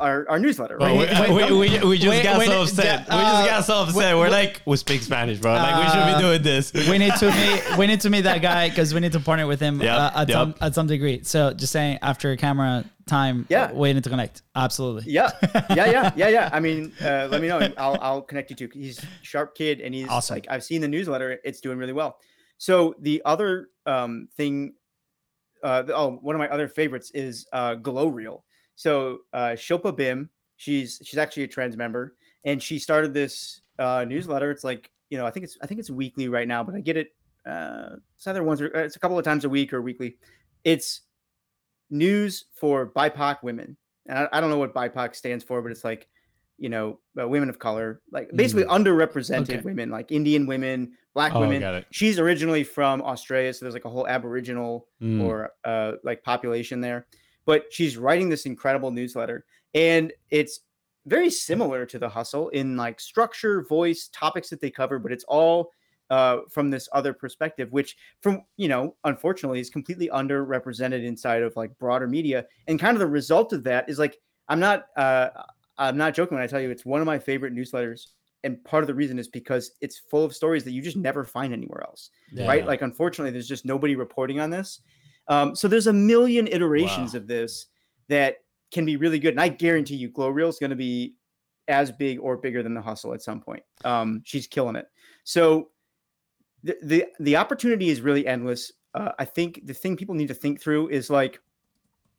our, 0.00 0.28
our 0.28 0.38
newsletter 0.40 0.76
Well, 0.78 0.96
right 0.96 1.28
we, 1.30 1.34
wait, 1.36 1.50
we, 1.52 1.58
we, 1.78 1.88
we 1.88 1.98
just 1.98 2.08
wait, 2.08 2.22
got 2.24 2.38
wait, 2.38 2.48
so 2.48 2.60
uh, 2.60 2.62
upset. 2.64 3.08
we 3.08 3.14
uh, 3.14 3.20
just 3.44 3.48
got 3.48 3.64
so 3.64 3.74
upset. 3.84 4.16
We're 4.16 4.28
like, 4.28 4.60
we 4.66 4.76
speak 4.76 5.02
Spanish, 5.02 5.38
bro. 5.38 5.52
Like, 5.52 5.84
we 5.84 5.90
should 5.90 6.00
Uh, 6.00 6.16
be 6.16 6.22
doing 6.22 6.42
this. 6.42 6.72
we 6.90 6.98
need 6.98 7.14
to 7.14 7.26
meet 7.30 7.78
we 7.78 7.86
need 7.86 8.00
to 8.00 8.10
meet 8.10 8.22
that 8.22 8.42
guy 8.42 8.68
because 8.68 8.92
we 8.92 8.98
need 9.00 9.12
to 9.12 9.20
partner 9.20 9.46
with 9.46 9.60
him 9.60 9.80
Yep, 9.80 9.96
uh, 9.96 10.10
at 10.16 10.28
yep. 10.28 10.34
some 10.36 10.54
at 10.60 10.74
some 10.74 10.86
degree. 10.88 11.20
So 11.22 11.52
just 11.52 11.72
saying 11.72 11.98
after 12.02 12.34
camera 12.36 12.84
time, 13.06 13.46
Yeah. 13.48 13.70
we 13.72 13.92
need 13.92 14.02
to 14.02 14.10
connect. 14.10 14.42
Absolutely. 14.56 15.12
yeah 15.12 15.30
yeah 15.70 15.90
yeah 15.90 16.12
yeah 16.16 16.28
yeah 16.28 16.50
i 16.52 16.58
mean 16.58 16.92
uh, 17.02 17.28
let 17.30 17.40
me 17.42 17.48
know 17.48 17.58
i'll 17.76 17.98
i'll 18.00 18.22
connect 18.22 18.48
you 18.50 18.56
to 18.56 18.68
he's 18.72 19.04
sharp 19.22 19.54
kid 19.54 19.80
and 19.80 19.94
he's 19.94 20.08
Awesome. 20.08 20.34
like 20.36 20.46
i've 20.48 20.64
seen 20.64 20.80
the 20.80 20.88
newsletter 20.88 21.38
it's 21.44 21.60
doing 21.60 21.76
really 21.76 21.92
well 21.92 22.16
so 22.56 22.94
the 23.00 23.20
other 23.26 23.68
um 23.84 24.28
thing 24.36 24.72
uh 25.62 25.82
oh 25.94 26.12
one 26.22 26.34
of 26.34 26.38
my 26.38 26.48
other 26.48 26.66
favorites 26.68 27.10
is 27.14 27.46
uh 27.52 27.74
glow 27.74 28.06
reel 28.08 28.44
so 28.76 29.18
uh 29.32 29.50
shilpa 29.56 29.94
bim 29.96 30.28
she's 30.56 31.00
she's 31.04 31.18
actually 31.18 31.42
a 31.44 31.48
trans 31.48 31.76
member 31.76 32.16
and 32.44 32.62
she 32.62 32.78
started 32.78 33.12
this 33.14 33.60
uh 33.78 34.04
newsletter 34.08 34.50
it's 34.50 34.64
like 34.64 34.90
you 35.10 35.18
know 35.18 35.26
i 35.26 35.30
think 35.30 35.44
it's 35.44 35.56
i 35.62 35.66
think 35.66 35.78
it's 35.80 35.90
weekly 35.90 36.28
right 36.28 36.48
now 36.48 36.62
but 36.62 36.74
i 36.74 36.80
get 36.80 36.96
it 36.96 37.08
uh 37.48 37.90
it's 38.16 38.26
either 38.26 38.42
once 38.42 38.60
or 38.60 38.66
it's 38.66 38.96
a 38.96 38.98
couple 38.98 39.18
of 39.18 39.24
times 39.24 39.44
a 39.44 39.48
week 39.48 39.72
or 39.72 39.82
weekly 39.82 40.16
it's 40.64 41.02
news 41.90 42.46
for 42.54 42.90
bipoc 42.92 43.42
women 43.42 43.76
and 44.06 44.18
I, 44.18 44.28
I 44.32 44.40
don't 44.40 44.50
know 44.50 44.58
what 44.58 44.74
BIPOC 44.74 45.14
stands 45.16 45.42
for, 45.42 45.62
but 45.62 45.72
it's 45.72 45.82
like, 45.82 46.06
you 46.58 46.68
know, 46.68 47.00
uh, 47.18 47.26
women 47.26 47.48
of 47.48 47.58
color, 47.58 48.02
like 48.12 48.28
basically 48.34 48.64
underrepresented 48.64 49.48
Okay. 49.48 49.60
women, 49.62 49.88
like 49.88 50.12
Indian 50.12 50.44
women, 50.46 50.92
black 51.14 51.32
Oh, 51.34 51.40
women. 51.40 51.62
She's 51.90 52.18
originally 52.18 52.64
from 52.64 53.00
Australia, 53.00 53.50
so 53.54 53.64
there's 53.64 53.72
like 53.72 53.86
a 53.86 53.88
whole 53.88 54.06
Aboriginal 54.06 54.88
Mm. 55.00 55.22
or 55.22 55.52
uh, 55.64 55.92
like 56.04 56.22
population 56.22 56.82
there. 56.82 57.06
But 57.46 57.66
she's 57.70 57.96
writing 57.96 58.28
this 58.28 58.46
incredible 58.46 58.90
newsletter, 58.90 59.44
and 59.74 60.12
it's 60.30 60.60
very 61.06 61.30
similar 61.30 61.84
to 61.86 61.98
the 61.98 62.08
hustle 62.08 62.48
in 62.50 62.76
like 62.76 62.98
structure, 63.00 63.62
voice, 63.62 64.08
topics 64.12 64.48
that 64.50 64.60
they 64.60 64.70
cover, 64.70 64.98
but 64.98 65.12
it's 65.12 65.24
all 65.24 65.70
uh, 66.10 66.38
from 66.50 66.70
this 66.70 66.88
other 66.92 67.12
perspective, 67.12 67.72
which 67.72 67.96
from 68.20 68.42
you 68.56 68.68
know, 68.68 68.96
unfortunately, 69.04 69.60
is 69.60 69.70
completely 69.70 70.08
underrepresented 70.08 71.04
inside 71.04 71.42
of 71.42 71.54
like 71.56 71.76
broader 71.78 72.06
media. 72.06 72.46
And 72.68 72.78
kind 72.78 72.94
of 72.94 73.00
the 73.00 73.06
result 73.06 73.52
of 73.52 73.64
that 73.64 73.88
is 73.88 73.98
like 73.98 74.18
I'm 74.48 74.60
not 74.60 74.86
uh, 74.96 75.28
I'm 75.78 75.96
not 75.96 76.14
joking 76.14 76.36
when 76.36 76.44
I 76.44 76.46
tell 76.46 76.60
you 76.60 76.70
it's 76.70 76.84
one 76.86 77.00
of 77.00 77.06
my 77.06 77.18
favorite 77.18 77.54
newsletters. 77.54 78.08
And 78.44 78.62
part 78.62 78.82
of 78.82 78.88
the 78.88 78.94
reason 78.94 79.18
is 79.18 79.26
because 79.26 79.72
it's 79.80 80.02
full 80.10 80.22
of 80.22 80.34
stories 80.34 80.64
that 80.64 80.72
you 80.72 80.82
just 80.82 80.98
never 80.98 81.24
find 81.24 81.54
anywhere 81.54 81.82
else, 81.82 82.10
Yeah. 82.30 82.46
right? 82.46 82.66
Like, 82.66 82.82
unfortunately, 82.82 83.30
there's 83.30 83.48
just 83.48 83.64
nobody 83.64 83.96
reporting 83.96 84.38
on 84.38 84.50
this. 84.50 84.82
Um, 85.28 85.54
so 85.56 85.68
there's 85.68 85.86
a 85.86 85.92
million 85.92 86.46
iterations 86.46 87.14
Wow. 87.14 87.20
of 87.20 87.26
this 87.26 87.66
that 88.08 88.38
can 88.70 88.84
be 88.84 88.96
really 88.96 89.18
good. 89.18 89.34
And 89.34 89.40
I 89.40 89.48
guarantee 89.48 89.96
you, 89.96 90.08
Glow 90.10 90.28
Reel 90.28 90.48
is 90.48 90.58
going 90.58 90.70
to 90.70 90.76
be 90.76 91.14
as 91.68 91.90
big 91.90 92.18
or 92.20 92.36
bigger 92.36 92.62
than 92.62 92.74
the 92.74 92.82
hustle 92.82 93.14
at 93.14 93.22
some 93.22 93.40
point. 93.40 93.62
Um, 93.84 94.22
she's 94.24 94.46
killing 94.46 94.76
it. 94.76 94.86
So 95.24 95.70
the, 96.62 96.76
the 96.82 97.06
the 97.20 97.36
opportunity 97.36 97.88
is 97.88 98.00
really 98.00 98.26
endless. 98.26 98.72
Uh, 98.94 99.12
I 99.18 99.24
think 99.24 99.60
the 99.64 99.74
thing 99.74 99.96
people 99.96 100.14
need 100.14 100.28
to 100.28 100.34
think 100.34 100.60
through 100.60 100.88
is 100.88 101.08
like, 101.10 101.40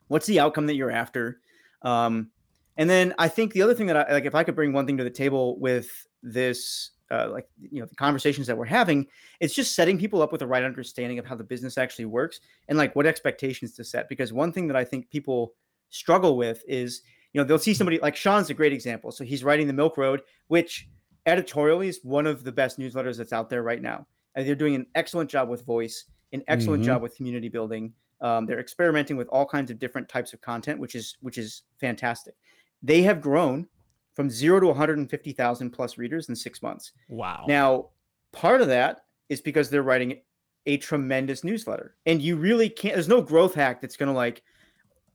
what's 0.07 0.25
the 0.25 0.39
outcome 0.39 0.65
that 0.67 0.75
you're 0.75 0.91
after? 0.91 1.39
Um, 1.83 2.31
and 2.77 2.89
then 2.89 3.13
I 3.17 3.27
think 3.27 3.53
the 3.53 3.61
other 3.61 3.73
thing 3.73 3.87
that 3.87 3.97
I 3.97 4.13
like, 4.13 4.25
if 4.25 4.35
I 4.35 4.43
could 4.43 4.55
bring 4.55 4.73
one 4.73 4.85
thing 4.85 4.97
to 4.97 5.03
the 5.03 5.09
table 5.09 5.57
with 5.59 6.07
this, 6.23 6.91
uh, 7.11 7.29
like 7.31 7.47
you 7.59 7.79
know, 7.79 7.85
the 7.85 7.95
conversations 7.95 8.47
that 8.47 8.57
we're 8.57 8.65
having, 8.65 9.07
it's 9.39 9.53
just 9.53 9.75
setting 9.75 9.97
people 9.97 10.21
up 10.21 10.31
with 10.31 10.39
the 10.39 10.47
right 10.47 10.63
understanding 10.63 11.19
of 11.19 11.25
how 11.25 11.35
the 11.35 11.43
business 11.43 11.77
actually 11.77 12.05
works 12.05 12.39
and 12.67 12.77
like 12.77 12.95
what 12.95 13.05
expectations 13.05 13.73
to 13.73 13.83
set. 13.83 14.09
Because 14.09 14.33
one 14.33 14.51
thing 14.51 14.67
that 14.67 14.75
I 14.75 14.83
think 14.83 15.09
people 15.09 15.53
struggle 15.89 16.35
with 16.35 16.63
is, 16.67 17.01
you 17.33 17.39
know, 17.39 17.45
they'll 17.45 17.59
see 17.59 17.73
somebody 17.73 17.99
like 17.99 18.15
Shaan's 18.15 18.49
a 18.49 18.53
great 18.53 18.73
example. 18.73 19.11
So 19.11 19.23
he's 19.23 19.43
writing 19.43 19.67
the 19.67 19.73
Milk 19.73 19.97
Road, 19.97 20.21
which 20.47 20.87
editorially 21.25 21.87
is 21.87 21.99
one 22.03 22.27
of 22.27 22.43
the 22.43 22.51
best 22.51 22.79
newsletters 22.79 23.17
that's 23.17 23.33
out 23.33 23.49
there 23.49 23.63
right 23.63 23.81
now. 23.81 24.07
And 24.35 24.47
they're 24.47 24.55
doing 24.55 24.75
an 24.75 24.87
excellent 24.95 25.29
job 25.29 25.49
with 25.49 25.65
voice, 25.65 26.05
an 26.33 26.43
excellent 26.47 26.83
Mhm. 26.83 26.87
job 26.87 27.01
with 27.01 27.15
community 27.15 27.49
building. 27.49 27.93
Um, 28.21 28.45
they're 28.45 28.59
experimenting 28.59 29.17
with 29.17 29.27
all 29.29 29.45
kinds 29.45 29.71
of 29.71 29.79
different 29.79 30.09
types 30.09 30.33
of 30.33 30.41
content, 30.41 30.79
which 30.79 30.95
is 30.95 31.17
which 31.21 31.37
is 31.37 31.63
fantastic. 31.79 32.35
They 32.81 33.01
have 33.03 33.21
grown 33.21 33.67
from 34.15 34.30
zero 34.30 34.60
to 34.60 34.67
150,000 34.67 35.69
plus 35.69 35.97
readers 35.97 36.30
in 36.30 36.36
six 36.36 36.62
months. 36.63 36.93
Wow. 37.10 37.45
Now, 37.47 37.89
part 38.32 38.62
of 38.62 38.67
that 38.69 39.01
is 39.30 39.41
because 39.41 39.69
they're 39.69 39.84
writing 39.84 40.21
a 40.65 40.78
tremendous 40.78 41.43
newsletter, 41.43 41.95
and 42.08 42.21
you 42.21 42.36
really 42.38 42.69
can't. 42.69 42.95
There's 42.95 43.08
no 43.08 43.21
growth 43.21 43.54
hack 43.54 43.82
that's 43.82 43.97
going 43.97 44.08
to 44.10 44.15
like 44.15 44.41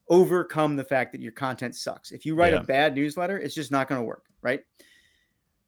overcome 0.09 0.77
the 0.77 0.85
fact 0.85 1.13
that 1.13 1.21
your 1.21 1.33
content 1.33 1.75
sucks. 1.77 2.13
If 2.13 2.27
you 2.27 2.35
write 2.35 2.53
Yeah. 2.53 2.61
a 2.61 2.65
bad 2.65 2.95
newsletter, 2.95 3.39
it's 3.39 3.55
just 3.55 3.71
not 3.71 3.89
going 3.89 4.01
to 4.01 4.05
work, 4.05 4.25
right? 4.43 4.61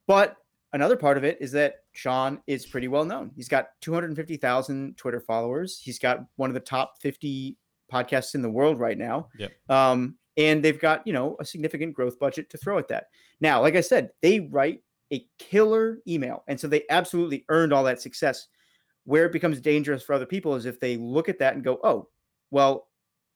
But 0.06 0.36
another 0.72 0.96
part 0.96 1.16
of 1.16 1.24
it 1.24 1.38
is 1.40 1.52
that 1.52 1.76
Shaan 1.94 2.40
is 2.46 2.66
pretty 2.66 2.88
well 2.88 3.04
known. 3.04 3.30
He's 3.36 3.48
got 3.48 3.68
250,000 3.80 4.96
Twitter 4.96 5.20
followers. 5.20 5.80
He's 5.82 5.98
got 5.98 6.24
one 6.36 6.50
of 6.50 6.54
the 6.54 6.60
top 6.60 7.00
50 7.00 7.56
podcasts 7.92 8.34
in 8.34 8.42
the 8.42 8.50
world 8.50 8.78
right 8.80 8.98
now. 8.98 9.28
Yep. 9.38 9.52
Um, 9.68 10.16
and 10.36 10.62
they've 10.64 10.78
got, 10.80 11.06
you 11.06 11.12
know, 11.12 11.36
a 11.40 11.44
significant 11.44 11.94
growth 11.94 12.18
budget 12.18 12.48
to 12.50 12.56
throw 12.58 12.78
at 12.78 12.88
that. 12.88 13.08
Now, 13.40 13.60
like 13.60 13.76
I 13.76 13.80
said, 13.80 14.10
they 14.22 14.40
write 14.40 14.82
a 15.12 15.26
killer 15.38 15.98
email. 16.08 16.42
And 16.48 16.58
so 16.58 16.68
they 16.68 16.84
absolutely 16.88 17.44
earned 17.48 17.72
all 17.72 17.84
that 17.84 18.00
success. 18.00 18.48
Where 19.04 19.26
it 19.26 19.32
becomes 19.32 19.60
dangerous 19.60 20.02
for 20.02 20.14
other 20.14 20.24
people 20.26 20.54
is 20.54 20.64
if 20.64 20.78
they 20.78 20.96
look 20.96 21.28
at 21.28 21.38
that 21.40 21.54
and 21.54 21.64
go, 21.64 21.80
oh, 21.82 22.08
well, 22.50 22.88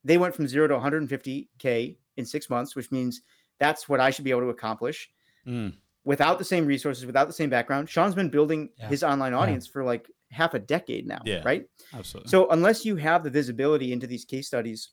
they 0.05 0.17
went 0.17 0.35
from 0.35 0.47
zero 0.47 0.69
to 0.69 0.75
150K 0.79 1.97
in 2.17 2.25
six 2.25 2.49
months, 2.49 2.77
which 2.77 2.91
means 2.93 3.23
that's 3.59 3.89
what 3.89 4.01
I 4.01 4.11
should 4.11 4.25
be 4.25 4.31
able 4.31 4.43
to 4.43 4.49
accomplish 4.51 5.11
Mm. 5.47 5.75
without 6.05 6.39
the 6.39 6.45
same 6.45 6.67
resources, 6.67 7.05
without 7.07 7.27
the 7.27 7.33
same 7.33 7.51
background. 7.51 7.89
Shaan's 7.89 8.15
been 8.15 8.31
building 8.31 8.71
Yeah. 8.79 8.89
his 8.89 9.03
online 9.05 9.33
audience 9.35 9.67
for 9.67 9.85
like 9.85 10.11
half 10.31 10.55
a 10.55 10.59
decade 10.59 11.07
now, 11.07 11.21
Yeah. 11.25 11.43
right? 11.45 11.69
Absolutely. 11.93 12.31
So 12.31 12.49
unless 12.51 12.85
you 12.85 12.97
have 12.97 13.23
the 13.23 13.31
visibility 13.31 13.93
into 13.93 14.07
these 14.07 14.25
case 14.25 14.47
studies 14.49 14.91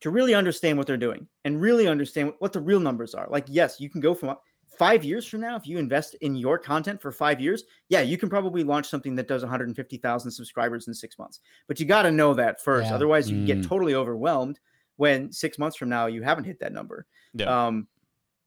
to 0.00 0.10
really 0.10 0.34
understand 0.34 0.78
what 0.78 0.86
they're 0.86 0.96
doing 0.96 1.26
and 1.44 1.60
really 1.60 1.88
understand 1.88 2.32
what 2.38 2.52
the 2.52 2.60
real 2.60 2.80
numbers 2.80 3.14
are, 3.14 3.26
like 3.30 3.44
yes, 3.48 3.80
you 3.80 3.90
can 3.90 4.00
go 4.00 4.14
from 4.14 4.36
five 4.78 5.02
years 5.02 5.26
from 5.26 5.40
now 5.40 5.56
if 5.56 5.66
you 5.66 5.76
invest 5.78 6.14
in 6.20 6.36
your 6.36 6.56
content 6.58 7.02
for 7.02 7.10
five 7.10 7.40
years, 7.40 7.64
yeah, 7.88 8.00
you 8.00 8.16
can 8.16 8.28
probably 8.28 8.62
launch 8.62 8.86
something 8.88 9.16
that 9.16 9.26
does 9.26 9.42
150,000 9.42 10.30
subscribers 10.30 10.86
in 10.86 10.94
six 10.94 11.18
months. 11.18 11.40
But 11.66 11.80
you 11.80 11.86
got 11.86 12.02
to 12.02 12.12
know 12.12 12.32
that 12.34 12.62
first, 12.62 12.88
Yeah. 12.90 12.94
otherwise 12.94 13.28
you 13.28 13.36
can 13.36 13.44
get 13.44 13.58
Mm. 13.58 13.66
totally 13.68 13.94
overwhelmed 13.94 14.60
when 14.96 15.32
six 15.32 15.58
months 15.58 15.76
from 15.76 15.88
now 15.88 16.06
you 16.06 16.22
haven't 16.22 16.44
hit 16.44 16.60
that 16.60 16.72
number. 16.72 17.06
Yeah. 17.34 17.66
Um, 17.66 17.88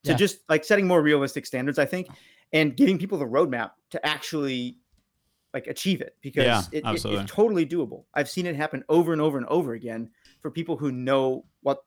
so 0.06 0.12
Yeah. 0.14 0.18
just 0.18 0.40
like 0.50 0.64
setting 0.64 0.88
more 0.88 1.02
realistic 1.02 1.46
standards, 1.46 1.78
I 1.80 1.86
think, 1.86 2.08
and 2.54 2.76
giving 2.78 2.98
people 2.98 3.18
the 3.18 3.26
roadmap 3.26 3.72
to 3.92 4.06
actually 4.06 4.78
like 5.54 5.68
achieve 5.68 6.02
it 6.02 6.16
because 6.22 6.46
Yeah, 6.46 6.62
it- 6.72 6.84
it- 6.86 7.06
it's 7.06 7.32
totally 7.32 7.66
doable. 7.66 8.06
I've 8.14 8.30
seen 8.30 8.46
it 8.46 8.56
happen 8.56 8.84
over 8.90 9.12
and 9.14 9.22
over 9.22 9.38
and 9.38 9.48
over 9.48 9.74
again 9.74 10.10
for 10.42 10.50
people 10.52 10.78
who 10.78 10.92
know 10.92 11.46
what 11.62 11.80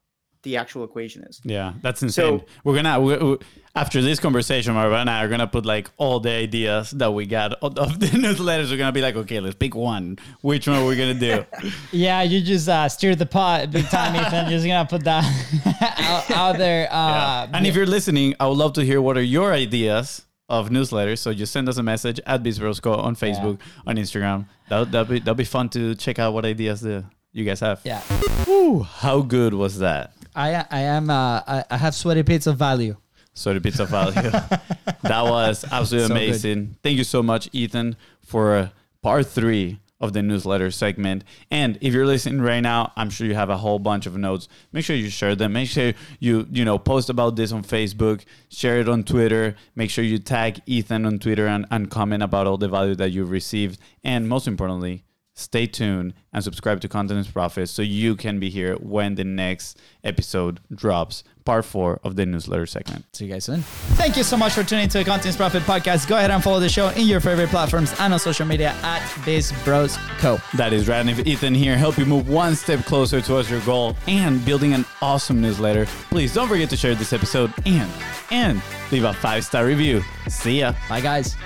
the 0.42 0.58
actual 0.58 0.84
equation 0.84 1.24
is. 1.24 1.40
Yeah, 1.42 1.72
that's 1.80 2.02
insane. 2.02 2.40
So- 2.40 2.44
we're 2.64 2.74
gonna 2.74 3.00
we, 3.00 3.16
we, 3.16 3.38
after 3.74 4.02
this 4.02 4.20
conversation, 4.20 4.74
Marva 4.74 4.96
and 4.96 5.08
I 5.08 5.24
are 5.24 5.28
gonna 5.28 5.46
put 5.46 5.64
like 5.64 5.90
all 5.96 6.20
the 6.20 6.30
ideas 6.32 6.90
that 6.90 7.14
we 7.14 7.24
got 7.24 7.54
of 7.62 7.78
of 7.84 7.98
the 7.98 8.08
newsletters. 8.08 8.70
We're 8.70 8.76
gonna 8.76 8.92
be 8.92 9.00
like, 9.00 9.16
okay, 9.16 9.40
let's 9.40 9.54
pick 9.56 9.74
one. 9.74 10.18
Which 10.42 10.68
one 10.68 10.76
are 10.76 10.84
we 10.86 10.96
gonna 10.96 11.14
do? 11.14 11.46
Yeah, 11.92 12.20
you 12.20 12.42
just 12.42 12.68
uh, 12.68 12.90
steered 12.90 13.18
the 13.18 13.24
pot 13.24 13.70
big 13.70 13.86
time, 13.86 14.14
Ethan. 14.16 14.50
Just 14.50 14.66
gonna 14.66 14.86
put 14.86 15.04
that 15.04 15.24
out, 15.98 16.30
out 16.30 16.58
there. 16.58 16.88
Uh, 16.92 17.48
and 17.54 17.66
if 17.66 17.74
you're 17.74 17.86
listening, 17.86 18.34
I 18.38 18.46
would 18.46 18.58
love 18.58 18.74
to 18.74 18.84
hear 18.84 19.00
what 19.00 19.16
are 19.16 19.22
your 19.22 19.54
ideas 19.54 20.26
of 20.48 20.68
newsletters. 20.70 21.18
So 21.18 21.32
just 21.32 21.52
send 21.52 21.68
us 21.68 21.76
a 21.78 21.82
message 21.82 22.20
at 22.26 22.42
Bizbrosco 22.42 22.96
on 22.98 23.16
Facebook, 23.16 23.58
on 23.86 23.96
Instagram. 23.96 24.46
That 24.68 24.90
that'd 24.92 25.08
be 25.08 25.18
that'd 25.20 25.36
be 25.36 25.44
fun 25.44 25.68
to 25.70 25.94
check 25.94 26.18
out 26.18 26.32
what 26.34 26.44
ideas 26.44 26.80
the, 26.80 27.04
you 27.32 27.44
guys 27.44 27.60
have. 27.60 27.80
yeah, 27.84 28.02
Woo, 28.46 28.82
how 28.82 29.20
good 29.22 29.54
was 29.54 29.78
that? 29.78 30.12
I 30.34 30.64
I 30.70 30.80
am 30.80 31.10
uh, 31.10 31.40
I, 31.46 31.64
I 31.70 31.76
have 31.76 31.94
sweaty 31.94 32.22
pizza 32.22 32.52
value. 32.52 32.96
Sorry, 33.34 33.58
pizza 33.60 33.84
value. 33.84 34.12
that 35.02 35.22
was 35.24 35.64
absolutely 35.70 36.08
So 36.08 36.14
good. 36.14 36.22
amazing. 36.28 36.76
Thank 36.82 36.98
you 36.98 37.04
so 37.04 37.22
much, 37.22 37.48
Ethan, 37.52 37.96
for 38.24 38.56
uh, 38.56 38.68
part 39.02 39.26
three 39.26 39.80
of 40.04 40.12
the 40.12 40.22
newsletter 40.22 40.70
segment. 40.70 41.24
And 41.50 41.78
if 41.80 41.94
you're 41.94 42.06
listening 42.06 42.42
right 42.42 42.60
now, 42.60 42.92
I'm 42.94 43.10
sure 43.10 43.26
you 43.26 43.34
have 43.34 43.50
a 43.50 43.56
whole 43.56 43.78
bunch 43.78 44.06
of 44.06 44.16
notes. 44.16 44.48
Make 44.72 44.84
sure 44.84 44.94
you 44.94 45.08
share 45.08 45.34
them. 45.34 45.54
Make 45.54 45.68
sure 45.68 45.94
you 46.20 46.46
you 46.52 46.64
know 46.64 46.78
post 46.78 47.08
about 47.08 47.36
this 47.36 47.52
on 47.52 47.64
Facebook, 47.64 48.24
share 48.50 48.80
it 48.80 48.88
on 48.88 49.02
Twitter. 49.02 49.56
Make 49.74 49.90
sure 49.90 50.04
you 50.04 50.18
tag 50.18 50.60
Ethan 50.66 51.06
on 51.06 51.18
Twitter 51.18 51.46
and, 51.46 51.66
and 51.70 51.90
comment 51.90 52.22
about 52.22 52.46
all 52.46 52.58
the 52.58 52.68
value 52.68 52.94
that 52.96 53.10
you've 53.10 53.30
received. 53.30 53.80
And 54.04 54.28
most 54.28 54.46
importantly, 54.46 55.04
stay 55.34 55.66
tuned 55.66 56.14
and 56.32 56.42
subscribe 56.42 56.80
to 56.80 56.88
Content 56.88 57.20
is 57.20 57.28
Profit 57.28 57.68
so 57.68 57.82
you 57.82 58.16
can 58.16 58.38
be 58.38 58.50
here 58.50 58.74
when 58.76 59.16
the 59.16 59.24
next 59.24 59.78
episode 60.04 60.60
drops, 60.72 61.24
part 61.44 61.64
four 61.64 62.00
of 62.04 62.16
the 62.16 62.24
newsletter 62.24 62.66
segment. 62.66 63.04
See 63.12 63.26
you 63.26 63.32
guys 63.32 63.44
soon. 63.44 63.60
Thank 63.96 64.16
you 64.16 64.22
so 64.22 64.36
much 64.36 64.52
for 64.52 64.62
tuning 64.62 64.88
to 64.88 64.98
the 64.98 65.04
Contents 65.04 65.36
Profit 65.36 65.62
Podcast. 65.64 66.08
Go 66.08 66.16
ahead 66.16 66.30
and 66.30 66.42
follow 66.42 66.60
the 66.60 66.68
show 66.68 66.88
in 66.90 67.06
your 67.06 67.20
favorite 67.20 67.50
platforms 67.50 67.92
and 67.98 68.12
on 68.12 68.18
social 68.20 68.46
media 68.46 68.74
at 68.82 69.02
Biz 69.24 69.52
Bros 69.64 69.96
Co. 70.18 70.38
That 70.56 70.72
is 70.72 70.88
right. 70.88 71.00
And 71.00 71.10
if 71.10 71.26
Ethan 71.26 71.54
here 71.54 71.76
help 71.76 71.98
you 71.98 72.06
move 72.06 72.28
one 72.28 72.54
step 72.54 72.84
closer 72.84 73.20
towards 73.20 73.50
your 73.50 73.60
goal 73.62 73.96
and 74.06 74.44
building 74.44 74.72
an 74.72 74.84
awesome 75.02 75.40
newsletter, 75.40 75.86
please 76.10 76.32
don't 76.32 76.48
forget 76.48 76.70
to 76.70 76.76
share 76.76 76.94
this 76.94 77.12
episode 77.12 77.52
and 77.66 77.90
and 78.30 78.62
leave 78.92 79.04
a 79.04 79.12
five 79.12 79.44
star 79.44 79.66
review. 79.66 80.02
See 80.28 80.60
ya. 80.60 80.74
Bye, 80.88 81.00
guys. 81.00 81.36